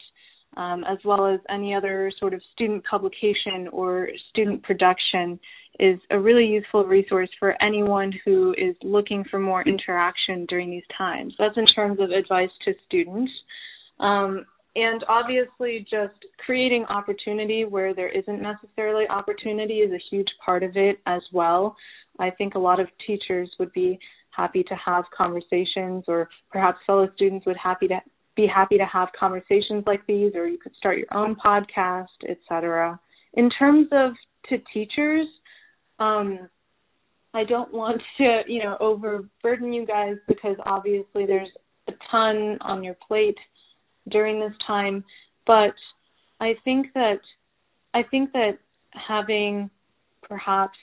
um, 0.57 0.83
as 0.83 0.97
well 1.05 1.27
as 1.27 1.39
any 1.49 1.73
other 1.73 2.11
sort 2.19 2.33
of 2.33 2.41
student 2.53 2.83
publication 2.85 3.67
or 3.71 4.09
student 4.29 4.63
production, 4.63 5.39
is 5.79 5.99
a 6.09 6.19
really 6.19 6.45
useful 6.45 6.83
resource 6.83 7.29
for 7.39 7.55
anyone 7.63 8.13
who 8.25 8.53
is 8.57 8.75
looking 8.83 9.23
for 9.23 9.39
more 9.39 9.61
interaction 9.63 10.45
during 10.47 10.69
these 10.69 10.83
times. 10.97 11.33
That's 11.39 11.57
in 11.57 11.65
terms 11.65 11.99
of 12.01 12.11
advice 12.11 12.49
to 12.65 12.73
students. 12.85 13.31
Um, 13.99 14.45
and 14.75 15.03
obviously, 15.07 15.85
just 15.89 16.15
creating 16.45 16.85
opportunity 16.85 17.65
where 17.65 17.93
there 17.93 18.09
isn't 18.09 18.41
necessarily 18.41 19.07
opportunity 19.07 19.75
is 19.75 19.91
a 19.91 20.03
huge 20.09 20.27
part 20.43 20.63
of 20.63 20.75
it 20.75 20.99
as 21.05 21.21
well. 21.31 21.75
I 22.17 22.29
think 22.31 22.55
a 22.55 22.59
lot 22.59 22.79
of 22.79 22.87
teachers 23.05 23.49
would 23.59 23.71
be 23.71 23.99
happy 24.31 24.63
to 24.63 24.75
have 24.75 25.05
conversations, 25.15 26.05
or 26.07 26.29
perhaps 26.51 26.79
fellow 26.85 27.09
students 27.15 27.45
would 27.45 27.57
happy 27.57 27.87
to 27.87 27.99
be 28.35 28.47
happy 28.47 28.77
to 28.77 28.85
have 28.85 29.09
conversations 29.19 29.83
like 29.85 30.05
these, 30.07 30.33
or 30.35 30.47
you 30.47 30.57
could 30.57 30.75
start 30.77 30.97
your 30.97 31.13
own 31.13 31.35
podcast, 31.35 32.07
etc. 32.27 32.99
In 33.33 33.49
terms 33.49 33.87
of 33.91 34.13
to 34.49 34.57
teachers, 34.73 35.27
um, 35.99 36.49
I 37.33 37.43
don't 37.43 37.73
want 37.73 38.01
to, 38.17 38.41
you 38.47 38.63
know, 38.63 38.77
overburden 38.79 39.73
you 39.73 39.85
guys 39.85 40.15
because 40.27 40.55
obviously 40.65 41.25
there's 41.25 41.49
a 41.87 41.91
ton 42.09 42.57
on 42.61 42.83
your 42.83 42.95
plate 43.07 43.37
during 44.09 44.39
this 44.39 44.53
time, 44.65 45.03
but 45.45 45.73
I 46.39 46.55
think 46.63 46.87
that 46.93 47.19
I 47.93 48.03
think 48.03 48.31
that 48.33 48.57
having 49.07 49.69
perhaps 50.27 50.77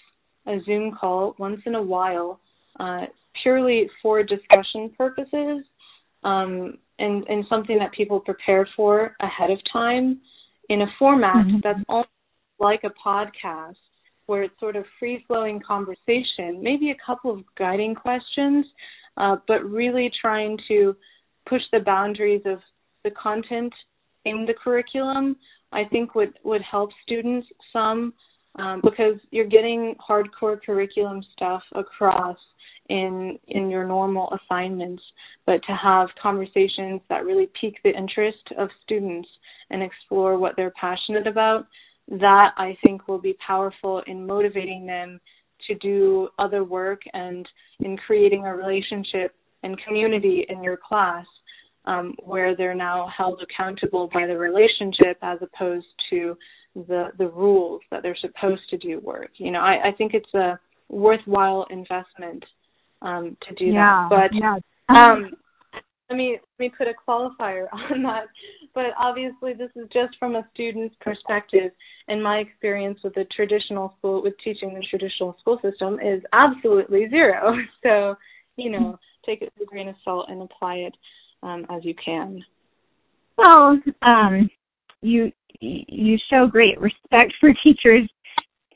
a 0.47 0.59
Zoom 0.65 0.93
call 0.93 1.35
once 1.39 1.61
in 1.67 1.75
a 1.75 1.83
while, 1.83 2.41
uh, 2.79 3.07
purely 3.43 3.89
for 4.03 4.23
discussion 4.23 4.91
purposes, 4.97 5.65
um, 6.25 6.79
and, 6.99 7.25
and 7.29 7.45
something 7.49 7.79
that 7.79 7.93
people 7.93 8.21
prepare 8.21 8.69
for 8.77 9.17
ahead 9.21 9.51
of 9.51 9.59
time 9.73 10.21
in 10.69 10.83
a 10.83 10.87
format 10.99 11.47
mm-hmm. 11.47 11.59
that's 11.63 11.81
almost 11.89 12.09
like 12.59 12.81
a 12.85 13.09
podcast 13.09 13.77
where 14.27 14.43
it's 14.43 14.59
sort 14.59 14.77
of 14.77 14.85
free 14.99 15.25
flowing 15.27 15.61
conversation, 15.67 16.61
maybe 16.61 16.91
a 16.91 16.97
couple 17.07 17.31
of 17.31 17.45
guiding 17.57 17.95
questions, 17.95 18.67
uh, 19.17 19.37
but 19.47 19.65
really 19.65 20.11
trying 20.21 20.59
to 20.69 20.97
push 21.49 21.63
the 21.73 21.79
boundaries 21.81 22.43
of 22.45 22.59
the 23.05 23.11
content 23.11 23.73
in 24.25 24.45
the 24.47 24.55
curriculum, 24.55 25.37
I 25.73 25.85
think 25.85 26.15
would, 26.15 26.35
would 26.45 26.63
help 26.69 26.91
students 27.05 27.47
some 27.73 28.13
um, 28.59 28.81
because 28.83 29.21
you're 29.31 29.47
getting 29.47 29.95
hardcore 30.09 30.59
curriculum 30.65 31.23
stuff 31.35 31.63
across 31.75 32.37
in 32.89 33.39
in 33.49 33.71
your 33.71 33.85
normal 33.85 34.33
assignments, 34.33 35.03
but 35.45 35.61
to 35.67 35.73
have 35.73 36.09
conversations 36.23 37.01
that 37.09 37.25
really 37.25 37.49
pique 37.61 37.79
the 37.85 37.97
interest 37.97 38.45
of 38.59 38.69
students 38.83 39.29
and 39.71 39.83
explore 39.83 40.39
what 40.39 40.55
they're 40.57 40.73
passionate 40.81 41.27
about, 41.27 41.67
that 42.09 42.51
I 42.57 42.77
think 42.85 43.09
will 43.09 43.21
be 43.21 43.37
powerful 43.47 44.03
in 44.07 44.27
motivating 44.27 44.87
them 44.87 45.21
to 45.67 45.75
do 45.77 46.29
other 46.39 46.65
work 46.65 47.03
and 47.13 47.47
in 47.81 47.97
creating 47.97 48.45
a 48.45 48.55
relationship 48.55 49.35
and 49.63 49.81
community 49.87 50.47
in 50.49 50.63
your 50.63 50.77
class 50.77 51.27
um, 51.87 52.15
where 52.23 52.57
they're 52.57 52.75
now 52.75 53.09
held 53.17 53.43
accountable 53.43 54.09
by 54.13 54.27
the 54.27 54.37
relationship 54.37 55.19
as 55.23 55.39
opposed 55.41 55.87
to 56.11 56.37
the 56.75 57.07
the 57.19 57.29
rules 57.29 57.81
that 57.91 58.03
they're 58.03 58.19
supposed 58.21 58.63
to 58.71 58.77
do 58.77 59.01
work. 59.01 59.31
You 59.39 59.51
know, 59.51 59.61
I, 59.61 59.89
I 59.89 59.93
think 59.97 60.13
it's 60.15 60.35
a 60.35 60.59
worthwhile 60.89 61.67
investment 61.71 62.45
um, 63.07 63.37
to 63.49 63.55
do 63.55 63.67
yeah, 63.67 64.09
that. 64.11 64.31
But 64.31 64.37
yeah. 64.37 64.59
um, 64.95 65.31
let 66.11 66.17
me 66.17 66.39
let 66.59 66.59
me 66.59 66.73
put 66.77 66.89
a 66.89 66.95
qualifier 67.09 67.67
on 67.73 68.03
that. 68.03 68.27
But 68.75 68.87
obviously, 68.99 69.55
this 69.55 69.71
is 69.77 69.89
just 69.93 70.19
from 70.19 70.37
a 70.37 70.47
student's 70.53 70.95
perspective, 71.01 71.73
and 72.09 72.23
my 72.23 72.39
experience 72.39 72.99
with 73.03 73.15
the 73.15 73.27
traditional 73.35 73.95
school, 73.99 74.23
with 74.23 74.35
teaching 74.43 74.75
the 74.75 74.85
traditional 74.89 75.37
school 75.41 75.59
system, 75.63 75.95
is 76.01 76.23
absolutely 76.33 77.09
zero. 77.09 77.55
So, 77.83 78.17
you 78.57 78.71
know, 78.71 78.99
take 79.25 79.43
it 79.43 79.53
with 79.57 79.69
a 79.69 79.71
grain 79.71 79.89
of 79.89 79.95
salt 80.03 80.27
and 80.29 80.43
apply 80.43 80.77
it 80.77 80.95
um, 81.43 81.67
as 81.71 81.85
you 81.85 81.95
can. 82.03 82.43
Well, 83.37 83.79
um, 84.03 84.51
you 85.03 85.31
you 85.61 86.19
show 86.31 86.47
great 86.47 86.81
respect 86.81 87.33
for 87.41 87.51
teachers 87.63 88.09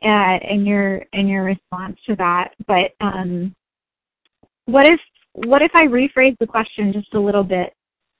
uh, 0.02 0.38
in 0.48 0.64
your 0.64 1.02
in 1.12 1.26
your 1.26 1.44
response 1.44 1.96
to 2.06 2.14
that, 2.16 2.50
but 2.66 2.92
um, 3.00 3.54
what 4.70 4.86
if 4.86 5.00
what 5.32 5.62
if 5.62 5.70
I 5.74 5.84
rephrase 5.86 6.36
the 6.38 6.46
question 6.46 6.92
just 6.92 7.14
a 7.14 7.20
little 7.20 7.44
bit 7.44 7.72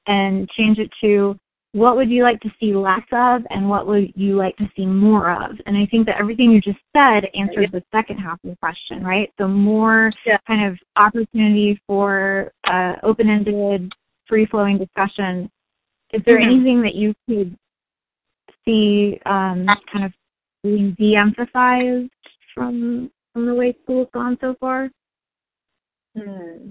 and 0.06 0.48
change 0.56 0.78
it 0.78 0.90
to 1.02 1.36
what 1.72 1.96
would 1.96 2.10
you 2.10 2.24
like 2.24 2.40
to 2.40 2.50
see 2.58 2.74
less 2.74 3.06
of 3.12 3.42
and 3.50 3.68
what 3.68 3.86
would 3.86 4.12
you 4.16 4.36
like 4.36 4.56
to 4.56 4.68
see 4.76 4.86
more 4.86 5.30
of? 5.30 5.52
And 5.66 5.76
I 5.76 5.86
think 5.90 6.06
that 6.06 6.16
everything 6.18 6.50
you 6.50 6.60
just 6.60 6.80
said 6.96 7.28
answers 7.38 7.68
the 7.72 7.82
second 7.92 8.18
half 8.18 8.42
of 8.42 8.50
the 8.50 8.56
question, 8.56 9.04
right? 9.04 9.32
So 9.38 9.46
more 9.46 10.10
yeah. 10.26 10.38
kind 10.48 10.68
of 10.68 10.78
opportunity 10.96 11.80
for 11.86 12.50
uh, 12.66 12.94
open-ended, 13.04 13.92
free-flowing 14.28 14.78
discussion. 14.78 15.48
Is 16.12 16.22
there 16.26 16.40
mm-hmm. 16.40 16.50
anything 16.50 16.82
that 16.82 16.96
you 16.96 17.14
could 17.28 17.56
see 18.64 19.20
um, 19.26 19.66
kind 19.92 20.04
of 20.04 20.12
being 20.64 20.96
de-emphasized 20.98 22.10
from 22.52 23.10
from 23.32 23.46
the 23.46 23.54
way 23.54 23.76
school's 23.84 24.08
gone 24.12 24.36
so 24.40 24.56
far? 24.58 24.90
Hmm. 26.20 26.70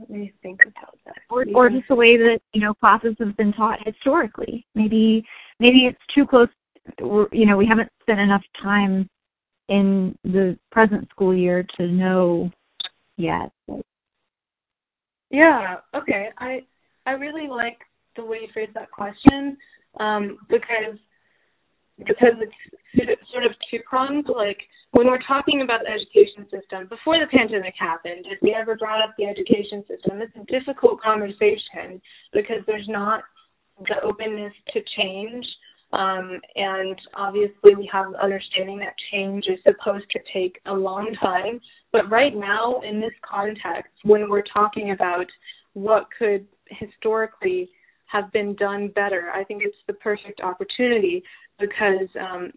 Let 0.00 0.10
me 0.10 0.32
think 0.42 0.60
about 0.64 0.98
that. 1.04 1.16
Or, 1.28 1.44
or 1.54 1.68
just 1.68 1.88
the 1.88 1.94
way 1.94 2.16
that 2.16 2.40
you 2.54 2.60
know 2.62 2.74
classes 2.74 3.16
have 3.18 3.36
been 3.36 3.52
taught 3.52 3.78
historically. 3.84 4.66
Maybe 4.74 5.24
maybe 5.58 5.86
it's 5.86 5.98
too 6.14 6.26
close. 6.26 6.48
you 6.98 7.46
know, 7.46 7.56
we 7.56 7.66
haven't 7.66 7.90
spent 8.00 8.18
enough 8.18 8.42
time 8.62 9.08
in 9.68 10.16
the 10.24 10.58
present 10.72 11.08
school 11.10 11.34
year 11.34 11.64
to 11.76 11.86
know 11.86 12.50
yet. 13.16 13.52
Yeah, 15.30 15.76
okay. 15.94 16.30
I 16.38 16.62
I 17.06 17.12
really 17.12 17.46
like 17.46 17.78
the 18.16 18.24
way 18.24 18.38
you 18.42 18.48
phrase 18.52 18.70
that 18.74 18.90
question 18.90 19.56
um, 19.98 20.38
because 20.48 20.98
because 21.98 22.34
it's 22.94 23.30
sort 23.32 23.44
of 23.44 23.52
two 23.70 23.80
pronged. 23.88 24.28
Like 24.34 24.58
when 24.92 25.06
we're 25.06 25.22
talking 25.26 25.62
about 25.62 25.80
the 25.84 25.90
education 25.90 26.44
system, 26.50 26.88
before 26.88 27.18
the 27.18 27.26
pandemic 27.26 27.74
happened, 27.78 28.26
if 28.28 28.38
we 28.42 28.54
ever 28.54 28.76
brought 28.76 29.02
up 29.02 29.14
the 29.16 29.24
education 29.24 29.84
system, 29.86 30.20
it's 30.20 30.34
a 30.36 30.44
difficult 30.50 31.00
conversation 31.00 32.02
because 32.32 32.58
there's 32.66 32.88
not 32.88 33.22
the 33.88 34.02
openness 34.02 34.52
to 34.72 34.80
change. 34.96 35.46
Um, 35.92 36.40
and 36.56 36.98
obviously, 37.14 37.74
we 37.76 37.88
have 37.92 38.14
understanding 38.20 38.78
that 38.78 38.94
change 39.12 39.44
is 39.48 39.58
supposed 39.66 40.06
to 40.10 40.20
take 40.32 40.60
a 40.66 40.72
long 40.72 41.14
time. 41.20 41.60
But 41.92 42.10
right 42.10 42.34
now, 42.34 42.80
in 42.88 43.00
this 43.00 43.14
context, 43.28 43.92
when 44.04 44.28
we're 44.28 44.44
talking 44.52 44.92
about 44.92 45.26
what 45.72 46.06
could 46.16 46.46
historically 46.68 47.70
have 48.06 48.32
been 48.32 48.56
done 48.56 48.88
better. 48.88 49.30
I 49.32 49.44
think 49.44 49.62
it's 49.64 49.76
the 49.86 49.92
perfect 49.94 50.40
opportunity 50.40 51.22
because 51.60 52.08
um, 52.20 52.52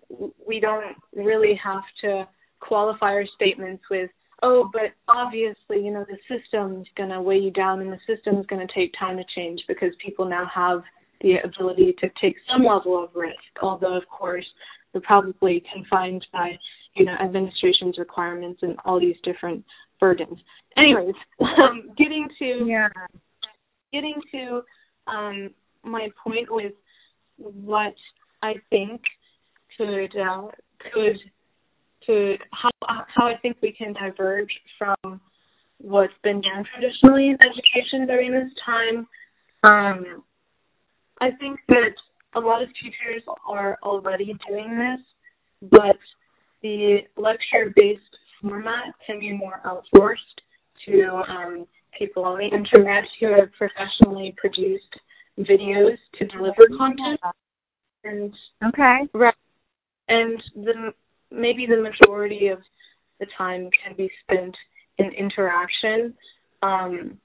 we 0.47 0.59
don't 0.59 0.95
really 1.15 1.59
have 1.63 1.83
to 2.01 2.27
qualify 2.59 3.07
our 3.07 3.25
statements 3.35 3.83
with, 3.91 4.09
oh, 4.41 4.69
but 4.71 4.93
obviously, 5.07 5.83
you 5.83 5.91
know, 5.91 6.05
the 6.07 6.17
system's 6.27 6.87
going 6.95 7.09
to 7.09 7.21
weigh 7.21 7.37
you 7.39 7.51
down 7.51 7.81
and 7.81 7.91
the 7.91 7.99
system's 8.07 8.45
going 8.47 8.65
to 8.65 8.73
take 8.73 8.93
time 8.97 9.17
to 9.17 9.23
change 9.35 9.61
because 9.67 9.89
people 10.03 10.25
now 10.25 10.49
have 10.53 10.81
the 11.21 11.35
ability 11.43 11.95
to 11.99 12.09
take 12.21 12.35
some 12.51 12.65
level 12.65 13.01
of 13.01 13.09
risk, 13.15 13.37
although, 13.61 13.95
of 13.95 14.03
course, 14.07 14.45
they're 14.91 15.01
probably 15.01 15.63
confined 15.73 16.25
by, 16.31 16.57
you 16.95 17.05
know, 17.05 17.13
administration's 17.13 17.97
requirements 17.97 18.59
and 18.61 18.77
all 18.85 18.99
these 18.99 19.15
different 19.23 19.63
burdens. 19.99 20.37
Anyways, 20.77 21.15
um, 21.39 21.91
getting 21.97 22.27
to 22.39 22.65
yeah. 22.67 22.89
getting 23.91 24.15
to 24.31 24.61
um, 25.07 25.49
my 25.83 26.09
point 26.23 26.47
with 26.49 26.73
what 27.37 27.93
I 28.43 28.55
think 28.69 29.01
could 29.77 30.11
uh, 30.19 30.47
could 30.93 31.17
could 32.05 32.39
how 32.51 32.69
how 33.07 33.27
I 33.27 33.37
think 33.41 33.57
we 33.61 33.71
can 33.71 33.93
diverge 33.93 34.51
from 34.77 35.21
what's 35.77 36.13
been 36.23 36.41
done 36.41 36.65
traditionally 36.73 37.29
in 37.29 37.37
education 37.45 38.05
during 38.05 38.31
this 38.33 38.51
time. 38.65 39.07
Um, 39.63 40.23
I 41.21 41.31
think 41.39 41.59
that 41.69 41.93
a 42.35 42.39
lot 42.39 42.61
of 42.61 42.69
teachers 42.81 43.23
are 43.47 43.77
already 43.81 44.35
doing 44.47 44.77
this, 44.77 45.69
but 45.71 45.97
the 46.61 46.99
lecture-based 47.15 48.01
format 48.41 48.93
can 49.05 49.19
be 49.19 49.31
more 49.31 49.61
outsourced 49.65 50.17
to 50.85 51.21
um, 51.29 51.65
people 51.97 52.25
on 52.25 52.39
the 52.39 52.45
internet 52.45 53.05
who 53.19 53.27
have 53.27 53.49
professionally 53.57 54.33
produced 54.37 54.93
videos 55.39 55.97
to 56.19 56.25
deliver 56.27 56.67
content. 56.77 57.19
And 58.03 58.33
okay, 58.65 58.99
right, 59.13 59.33
and 60.07 60.41
the 60.55 60.93
maybe 61.31 61.65
the 61.65 61.81
majority 61.81 62.47
of 62.47 62.59
the 63.19 63.27
time 63.37 63.69
can 63.83 63.95
be 63.95 64.09
spent 64.23 64.55
in 64.97 65.11
interaction, 65.11 66.13
um, 66.61 67.17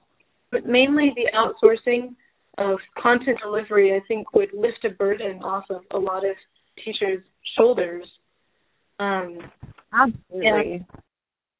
but 0.51 0.65
mainly 0.65 1.13
the 1.15 1.29
outsourcing 1.35 2.15
of 2.57 2.79
content 3.01 3.37
delivery. 3.43 3.93
I 3.93 3.99
think 4.07 4.33
would 4.33 4.53
lift 4.53 4.85
a 4.85 4.89
burden 4.89 5.41
off 5.43 5.65
of 5.69 5.81
a 5.91 5.99
lot 5.99 6.25
of 6.25 6.35
teachers' 6.83 7.23
shoulders. 7.57 8.05
Um, 8.99 9.39
Absolutely. 9.93 10.85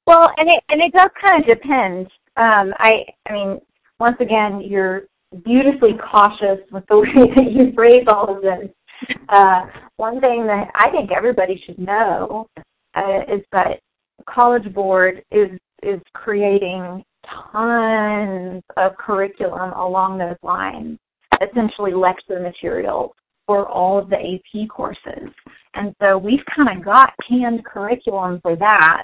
Well, 0.05 0.31
and 0.37 0.49
it 0.49 0.63
and 0.69 0.81
it 0.81 0.93
does 0.93 1.09
kind 1.25 1.43
of 1.43 1.49
depend. 1.49 2.07
Um, 2.37 2.73
I 2.79 3.05
I 3.27 3.33
mean, 3.33 3.61
once 3.99 4.17
again, 4.19 4.61
you're 4.61 5.03
beautifully 5.45 5.91
cautious 6.11 6.59
with 6.71 6.85
the 6.87 6.97
way 6.99 7.25
that 7.35 7.51
you 7.51 7.71
phrase 7.73 8.05
all 8.07 8.35
of 8.35 8.41
this. 8.41 8.69
Uh, 9.31 9.61
one 9.97 10.19
thing 10.19 10.47
that 10.47 10.71
I 10.73 10.89
think 10.89 11.11
everybody 11.15 11.61
should 11.63 11.77
know 11.77 12.47
uh, 12.95 13.19
is 13.31 13.41
that 13.51 13.79
College 14.27 14.73
Board 14.73 15.23
is 15.31 15.51
is 15.83 16.01
creating 16.13 17.03
tons 17.51 18.63
of 18.75 18.97
curriculum 18.97 19.71
along 19.73 20.17
those 20.17 20.35
lines, 20.41 20.97
essentially 21.41 21.93
lecture 21.93 22.39
materials 22.39 23.11
for 23.45 23.67
all 23.67 23.99
of 23.99 24.09
the 24.09 24.15
AP 24.17 24.67
courses. 24.67 25.29
And 25.75 25.95
so 26.01 26.17
we've 26.17 26.45
kind 26.55 26.77
of 26.77 26.83
got 26.83 27.13
canned 27.27 27.63
curriculum 27.65 28.39
for 28.41 28.55
that. 28.55 29.03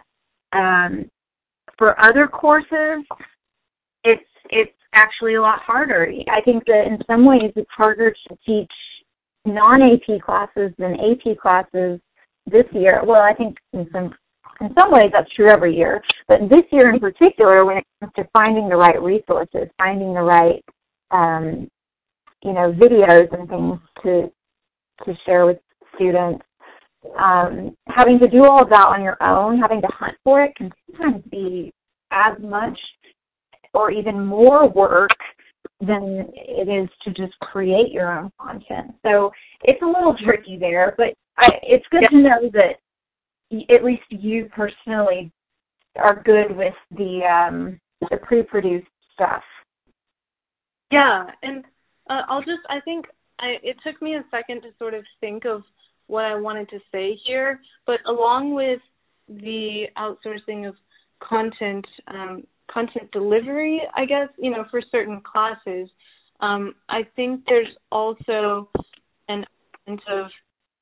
Um, 0.54 1.10
for 1.78 2.04
other 2.04 2.28
courses, 2.28 3.06
it's 4.04 4.24
it's 4.50 4.72
actually 4.94 5.36
a 5.36 5.42
lot 5.42 5.60
harder. 5.60 6.10
I 6.30 6.42
think 6.42 6.64
that 6.66 6.86
in 6.88 7.00
some 7.08 7.26
ways 7.26 7.52
it's 7.56 7.70
harder 7.76 8.12
to 8.12 8.38
teach 8.46 8.72
non-AP 9.46 10.22
classes 10.22 10.72
than 10.78 10.96
AP 10.96 11.38
classes 11.38 12.00
this 12.46 12.66
year. 12.72 13.02
Well, 13.06 13.22
I 13.22 13.34
think 13.34 13.58
in 13.74 13.88
some 13.92 14.14
in 14.62 14.70
some 14.78 14.92
ways 14.92 15.12
that's 15.12 15.32
true 15.34 15.50
every 15.50 15.76
year, 15.76 16.02
but 16.28 16.38
this 16.50 16.64
year 16.72 16.94
in 16.94 17.00
particular, 17.00 17.66
when 17.66 17.78
it 17.78 17.84
comes 18.00 18.14
to 18.16 18.28
finding 18.34 18.70
the 18.70 18.76
right 18.76 19.02
resources, 19.02 19.68
finding 19.78 20.14
the 20.14 20.22
right 20.22 20.64
um, 21.12 21.70
you 22.44 22.54
know 22.54 22.74
videos 22.74 23.28
and 23.38 23.50
things 23.50 23.80
to 24.04 24.32
to 25.06 25.18
share 25.26 25.46
with 25.46 25.58
students, 25.96 26.44
um, 27.20 27.76
having 27.88 28.20
to 28.20 28.30
do 28.30 28.44
all 28.44 28.62
of 28.62 28.70
that 28.70 28.88
on 28.88 29.04
your 29.04 29.22
own, 29.22 29.60
having 29.60 29.82
to 29.82 29.88
hunt 29.92 30.16
for 30.24 30.44
it 30.44 30.56
can 30.56 30.72
sometimes 30.92 31.24
be 31.30 31.74
as 32.12 32.38
much 32.42 32.78
or 33.74 33.92
even 33.92 34.26
more 34.26 34.70
work 34.70 35.12
than 35.82 36.30
it 36.34 36.70
is 36.70 36.90
to 37.04 37.12
just 37.12 37.38
create 37.40 37.92
your 37.92 38.18
own 38.18 38.32
content. 38.40 38.94
So 39.04 39.32
it's 39.64 39.82
a 39.82 39.86
little 39.86 40.16
tricky 40.24 40.58
there, 40.58 40.94
but 40.98 41.14
I, 41.38 41.50
it's 41.64 41.86
good 41.92 42.08
to 42.10 42.18
know 42.18 42.50
that 42.54 42.78
at 43.76 43.84
least 43.84 44.04
you 44.10 44.50
personally 44.56 45.32
are 45.98 46.22
good 46.24 46.56
with 46.56 46.74
the 46.92 47.22
um, 47.26 47.80
the 48.10 48.18
pre-produced 48.18 48.88
stuff. 49.14 49.44
Yeah, 50.92 51.26
and 51.42 51.64
uh, 52.10 52.22
I'll 52.30 52.42
just 52.42 52.62
I 52.70 52.80
think 52.82 53.06
I, 53.40 53.56
it 53.64 53.78
took 53.86 54.02
me 54.02 54.16
a 54.16 54.26
second 54.32 54.62
to 54.62 54.70
sort 54.80 54.94
of 54.94 55.04
think 55.20 55.46
of 55.46 55.64
what 56.08 56.26
I 56.26 56.36
wanted 56.36 56.70
to 56.70 56.80
say 56.92 57.18
here, 57.26 57.60
but 57.86 58.00
along 58.08 58.54
with 58.54 58.80
the 59.28 59.86
outsourcing 59.98 60.68
of 60.68 60.76
content 61.22 61.86
um, 62.08 62.44
content 62.72 63.12
delivery, 63.12 63.82
I 63.96 64.06
guess, 64.06 64.30
you 64.38 64.52
know, 64.52 64.66
for 64.70 64.82
certain 64.92 65.22
classes. 65.22 65.90
Um, 66.40 66.76
I 66.90 67.04
think 67.16 67.44
there's 67.48 67.68
also 67.92 68.70
an 69.30 69.46
element 69.88 70.02
of 70.10 70.26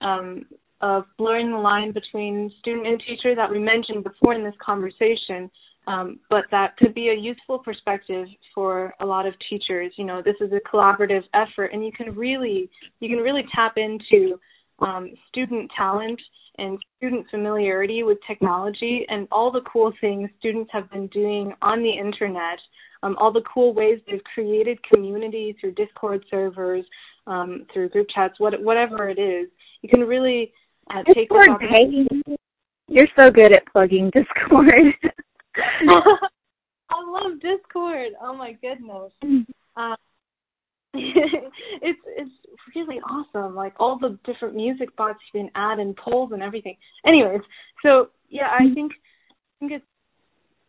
um, 0.01 0.45
of 0.81 1.05
blurring 1.17 1.51
the 1.51 1.57
line 1.57 1.93
between 1.93 2.51
student 2.59 2.85
and 2.85 3.01
teacher 3.07 3.35
that 3.35 3.49
we 3.49 3.57
mentioned 3.57 4.03
before 4.03 4.33
in 4.33 4.43
this 4.43 4.55
conversation, 4.61 5.49
um, 5.87 6.19
but 6.29 6.43
that 6.51 6.75
could 6.75 6.93
be 6.93 7.09
a 7.09 7.13
useful 7.13 7.59
perspective 7.59 8.27
for 8.53 8.93
a 8.99 9.05
lot 9.05 9.25
of 9.25 9.33
teachers. 9.49 9.93
You 9.95 10.03
know, 10.03 10.21
this 10.21 10.35
is 10.41 10.51
a 10.51 10.59
collaborative 10.67 11.23
effort, 11.33 11.67
and 11.73 11.85
you 11.85 11.91
can 11.91 12.13
really 12.15 12.69
you 12.99 13.09
can 13.09 13.19
really 13.19 13.45
tap 13.55 13.77
into 13.77 14.39
um, 14.79 15.11
student 15.29 15.71
talent 15.77 16.19
and 16.57 16.77
student 16.97 17.25
familiarity 17.29 18.03
with 18.03 18.17
technology 18.27 19.05
and 19.09 19.27
all 19.31 19.51
the 19.51 19.61
cool 19.61 19.91
things 19.99 20.29
students 20.39 20.69
have 20.71 20.89
been 20.91 21.07
doing 21.07 21.53
on 21.61 21.81
the 21.81 21.91
internet, 21.91 22.59
um, 23.01 23.15
all 23.19 23.31
the 23.31 23.43
cool 23.51 23.73
ways 23.73 23.99
they've 24.07 24.23
created 24.33 24.77
community 24.91 25.55
through 25.59 25.73
Discord 25.73 26.23
servers, 26.29 26.85
um, 27.27 27.65
through 27.73 27.89
group 27.89 28.07
chats, 28.13 28.39
what, 28.39 28.61
whatever 28.61 29.09
it 29.09 29.19
is. 29.19 29.49
You 29.81 29.89
can 29.89 30.01
really 30.01 30.53
uh, 30.89 31.03
take 31.13 31.29
Discord, 31.29 31.61
hey, 31.61 32.07
You're 32.87 33.07
so 33.17 33.31
good 33.31 33.51
at 33.55 33.65
plugging 33.71 34.11
Discord. 34.11 34.71
I 36.89 37.03
love 37.07 37.39
Discord. 37.41 38.09
Oh 38.21 38.35
my 38.35 38.53
goodness. 38.53 39.11
Mm. 39.23 39.45
It's 41.81 41.99
it's 42.05 42.75
really 42.75 42.99
awesome. 42.99 43.55
Like 43.55 43.73
all 43.79 43.97
the 43.99 44.17
different 44.25 44.55
music 44.55 44.95
bots 44.95 45.19
you 45.33 45.41
can 45.41 45.49
add 45.55 45.79
and 45.79 45.95
polls 45.97 46.31
and 46.31 46.41
everything. 46.41 46.77
Anyways, 47.05 47.41
so 47.81 48.09
yeah, 48.29 48.47
I 48.51 48.73
think 48.73 48.91
I 48.93 49.59
think 49.59 49.71
it's 49.73 49.85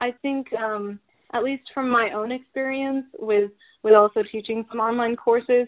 I 0.01 0.11
think 0.23 0.47
um 0.55 0.99
at 1.33 1.45
least 1.45 1.65
from 1.75 1.91
my 1.91 2.11
own 2.15 2.33
experience 2.33 3.05
with 3.19 3.51
with 3.83 3.95
also 3.95 4.23
teaching 4.33 4.65
some 4.71 4.81
online 4.81 5.15
courses, 5.15 5.67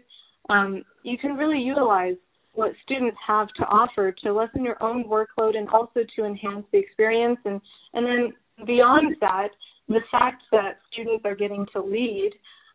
um, 0.48 0.82
you 1.02 1.18
can 1.18 1.36
really 1.36 1.60
utilize 1.60 2.16
what 2.54 2.72
students 2.82 3.16
have 3.26 3.48
to 3.58 3.64
offer 3.64 4.10
to 4.24 4.32
lessen 4.32 4.64
your 4.64 4.82
own 4.82 5.04
workload 5.04 5.54
and 5.56 5.68
also 5.68 6.00
to 6.16 6.24
enhance 6.24 6.64
the 6.72 6.78
experience 6.78 7.38
and 7.44 7.60
and 7.92 8.06
then 8.06 8.66
beyond 8.66 9.16
that, 9.20 9.48
the 9.88 10.00
fact 10.10 10.42
that 10.50 10.78
students 10.90 11.24
are 11.26 11.36
getting 11.36 11.66
to 11.74 11.80
lead 11.82 12.30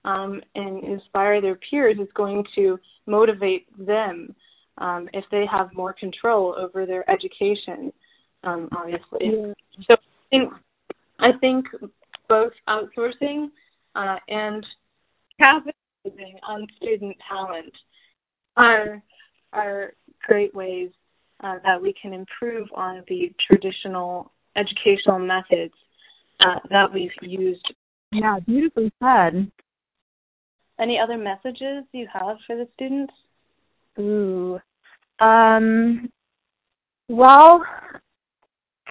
um, 0.05 0.41
and 0.55 0.83
inspire 0.83 1.41
their 1.41 1.59
peers 1.69 1.97
is 1.99 2.07
going 2.15 2.43
to 2.55 2.79
motivate 3.05 3.67
them 3.77 4.35
um, 4.77 5.09
if 5.13 5.25
they 5.31 5.45
have 5.51 5.73
more 5.73 5.93
control 5.93 6.55
over 6.57 6.85
their 6.85 7.09
education. 7.09 7.91
um, 8.43 8.69
obviously. 8.75 9.19
Yeah. 9.21 9.53
So 9.89 9.93
I 9.93 10.29
think 10.29 10.53
I 11.19 11.31
think 11.39 11.65
both 12.27 12.53
outsourcing 12.67 13.49
uh, 13.95 14.17
and 14.27 14.65
capitalizing 15.39 16.39
on 16.47 16.67
student 16.77 17.15
talent 17.29 17.73
are 18.57 19.01
are 19.53 19.93
great 20.27 20.53
ways 20.55 20.89
uh, 21.43 21.55
that 21.63 21.81
we 21.81 21.93
can 22.01 22.13
improve 22.13 22.67
on 22.73 23.03
the 23.07 23.31
traditional 23.49 24.31
educational 24.55 25.19
methods 25.19 25.73
uh, 26.45 26.59
that 26.69 26.93
we've 26.93 27.11
used. 27.21 27.73
Yeah, 28.11 28.39
beautifully 28.45 28.91
said. 29.01 29.51
Any 30.81 30.97
other 30.99 31.17
messages 31.17 31.85
you 31.91 32.07
have 32.11 32.37
for 32.47 32.55
the 32.55 32.67
students? 32.73 33.13
Ooh. 33.99 34.59
Um, 35.19 36.09
well, 37.07 37.63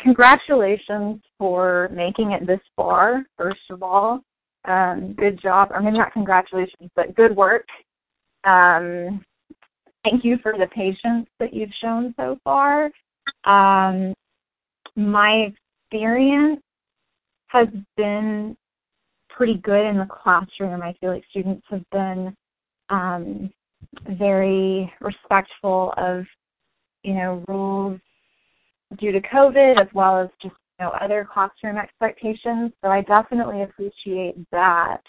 congratulations 0.02 1.20
for 1.36 1.90
making 1.92 2.32
it 2.32 2.46
this 2.46 2.60
far, 2.76 3.24
first 3.36 3.60
of 3.70 3.82
all. 3.82 4.20
Um, 4.66 5.14
good 5.18 5.40
job. 5.42 5.70
I 5.74 5.80
mean, 5.80 5.94
not 5.94 6.12
congratulations, 6.12 6.90
but 6.94 7.16
good 7.16 7.34
work. 7.34 7.66
Um, 8.44 9.24
thank 10.04 10.24
you 10.24 10.36
for 10.42 10.52
the 10.52 10.68
patience 10.72 11.28
that 11.40 11.52
you've 11.52 11.70
shown 11.82 12.14
so 12.16 12.38
far. 12.44 12.90
Um, 13.44 14.14
my 14.94 15.48
experience 15.90 16.60
has 17.48 17.68
been 17.96 18.56
pretty 19.40 19.58
good 19.64 19.86
in 19.86 19.96
the 19.96 20.06
classroom. 20.06 20.82
I 20.82 20.92
feel 21.00 21.14
like 21.14 21.24
students 21.30 21.64
have 21.70 21.88
been 21.92 22.36
um, 22.90 23.50
very 24.18 24.92
respectful 25.00 25.94
of, 25.96 26.24
you 27.04 27.14
know, 27.14 27.42
rules 27.48 27.98
due 28.98 29.12
to 29.12 29.20
COVID 29.22 29.80
as 29.80 29.88
well 29.94 30.20
as 30.20 30.28
just 30.42 30.54
you 30.78 30.84
know 30.84 30.92
other 31.00 31.26
classroom 31.32 31.78
expectations. 31.78 32.72
So 32.84 32.90
I 32.90 33.00
definitely 33.00 33.62
appreciate 33.62 34.34
that. 34.52 35.00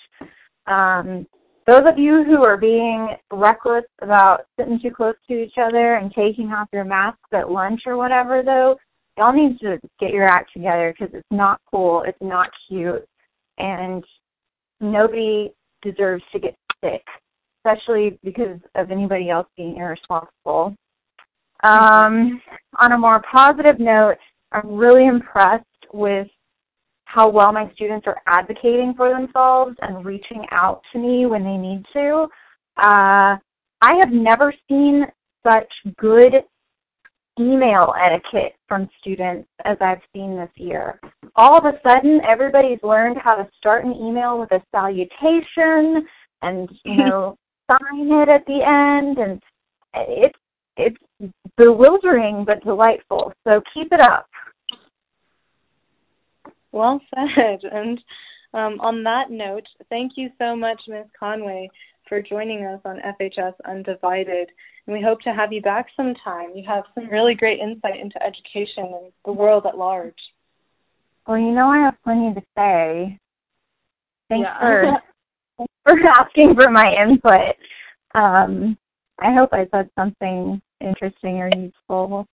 Um, 0.65 1.27
those 1.67 1.81
of 1.85 1.97
you 1.97 2.23
who 2.23 2.45
are 2.45 2.55
being 2.55 3.09
reckless 3.33 3.83
about 4.01 4.45
sitting 4.57 4.79
too 4.81 4.91
close 4.95 5.15
to 5.27 5.43
each 5.43 5.55
other 5.61 5.95
and 5.95 6.09
taking 6.13 6.53
off 6.53 6.69
your 6.71 6.85
masks 6.85 7.19
at 7.33 7.51
lunch 7.51 7.81
or 7.85 7.97
whatever, 7.97 8.43
though, 8.45 8.77
y'all 9.17 9.33
need 9.33 9.59
to 9.59 9.77
get 9.99 10.11
your 10.11 10.23
act 10.23 10.51
together 10.53 10.95
because 10.97 11.13
it's 11.13 11.27
not 11.31 11.59
cool, 11.69 12.05
it's 12.07 12.17
not 12.21 12.47
cute, 12.69 13.05
and 13.57 14.05
nobody 14.81 15.51
deserves 15.81 16.23
to 16.31 16.39
get 16.39 16.55
sick, 16.83 17.03
especially 17.59 18.19
because 18.23 18.59
of 18.75 18.91
anybody 18.91 19.29
else 19.29 19.47
being 19.55 19.77
irresponsible. 19.77 20.75
Um, 21.63 22.41
on 22.79 22.91
a 22.91 22.97
more 22.97 23.21
positive 23.33 23.79
note, 23.79 24.15
I'm 24.51 24.75
really 24.75 25.05
impressed 25.05 25.65
with 25.93 26.27
how 27.05 27.29
well 27.29 27.51
my 27.51 27.69
students 27.73 28.07
are 28.07 28.17
advocating 28.25 28.93
for 28.95 29.09
themselves 29.09 29.75
and 29.81 30.05
reaching 30.05 30.45
out 30.51 30.81
to 30.91 30.99
me 30.99 31.25
when 31.25 31.43
they 31.43 31.57
need 31.57 31.83
to. 31.93 32.27
Uh, 32.77 33.35
I 33.81 33.95
have 33.99 34.11
never 34.11 34.53
seen 34.69 35.05
such 35.45 35.71
good 35.97 36.33
email 37.39 37.93
etiquette 37.99 38.55
from 38.67 38.89
students 38.99 39.47
as 39.65 39.77
I've 39.81 40.01
seen 40.13 40.35
this 40.35 40.49
year. 40.55 40.99
All 41.35 41.57
of 41.57 41.65
a 41.65 41.79
sudden, 41.87 42.21
everybody's 42.27 42.79
learned 42.83 43.17
how 43.23 43.35
to 43.35 43.47
start 43.57 43.85
an 43.85 43.93
email 43.93 44.39
with 44.39 44.51
a 44.51 44.61
salutation 44.71 46.05
and, 46.41 46.69
you 46.83 46.97
know, 47.05 47.37
sign 47.71 48.11
it 48.11 48.29
at 48.29 48.45
the 48.45 48.61
end 48.63 49.17
and 49.17 49.41
it's 49.93 50.37
it's 50.77 51.31
bewildering 51.57 52.45
but 52.45 52.63
delightful. 52.63 53.33
So 53.47 53.61
keep 53.73 53.91
it 53.91 54.01
up. 54.01 54.27
Well 56.71 57.01
said. 57.13 57.59
And 57.71 57.99
um, 58.53 58.79
on 58.81 59.03
that 59.03 59.29
note, 59.29 59.65
thank 59.89 60.13
you 60.15 60.29
so 60.37 60.55
much, 60.55 60.81
Ms. 60.87 61.05
Conway, 61.17 61.69
for 62.11 62.21
joining 62.21 62.65
us 62.65 62.81
on 62.83 62.99
FHS 63.21 63.53
Undivided. 63.65 64.49
And 64.85 64.93
we 64.93 65.01
hope 65.01 65.21
to 65.21 65.29
have 65.29 65.53
you 65.53 65.61
back 65.61 65.85
sometime. 65.95 66.49
You 66.53 66.65
have 66.67 66.83
some 66.93 67.07
really 67.07 67.35
great 67.35 67.61
insight 67.61 68.01
into 68.01 68.21
education 68.21 68.91
and 68.93 69.13
the 69.23 69.31
world 69.31 69.65
at 69.65 69.77
large. 69.77 70.13
Well, 71.25 71.38
you 71.38 71.51
know 71.51 71.67
I 71.67 71.85
have 71.85 71.95
plenty 72.03 72.33
to 72.33 72.41
say. 72.57 73.17
Thanks 74.27 74.45
yeah. 74.45 74.59
for 74.59 74.83
thanks 75.57 75.73
for 75.88 76.11
asking 76.19 76.55
for 76.55 76.69
my 76.69 76.85
input. 77.01 77.55
Um, 78.13 78.77
I 79.17 79.33
hope 79.33 79.51
I 79.53 79.65
said 79.71 79.89
something 79.97 80.61
interesting 80.81 81.38
or 81.38 81.49
useful. 81.55 82.27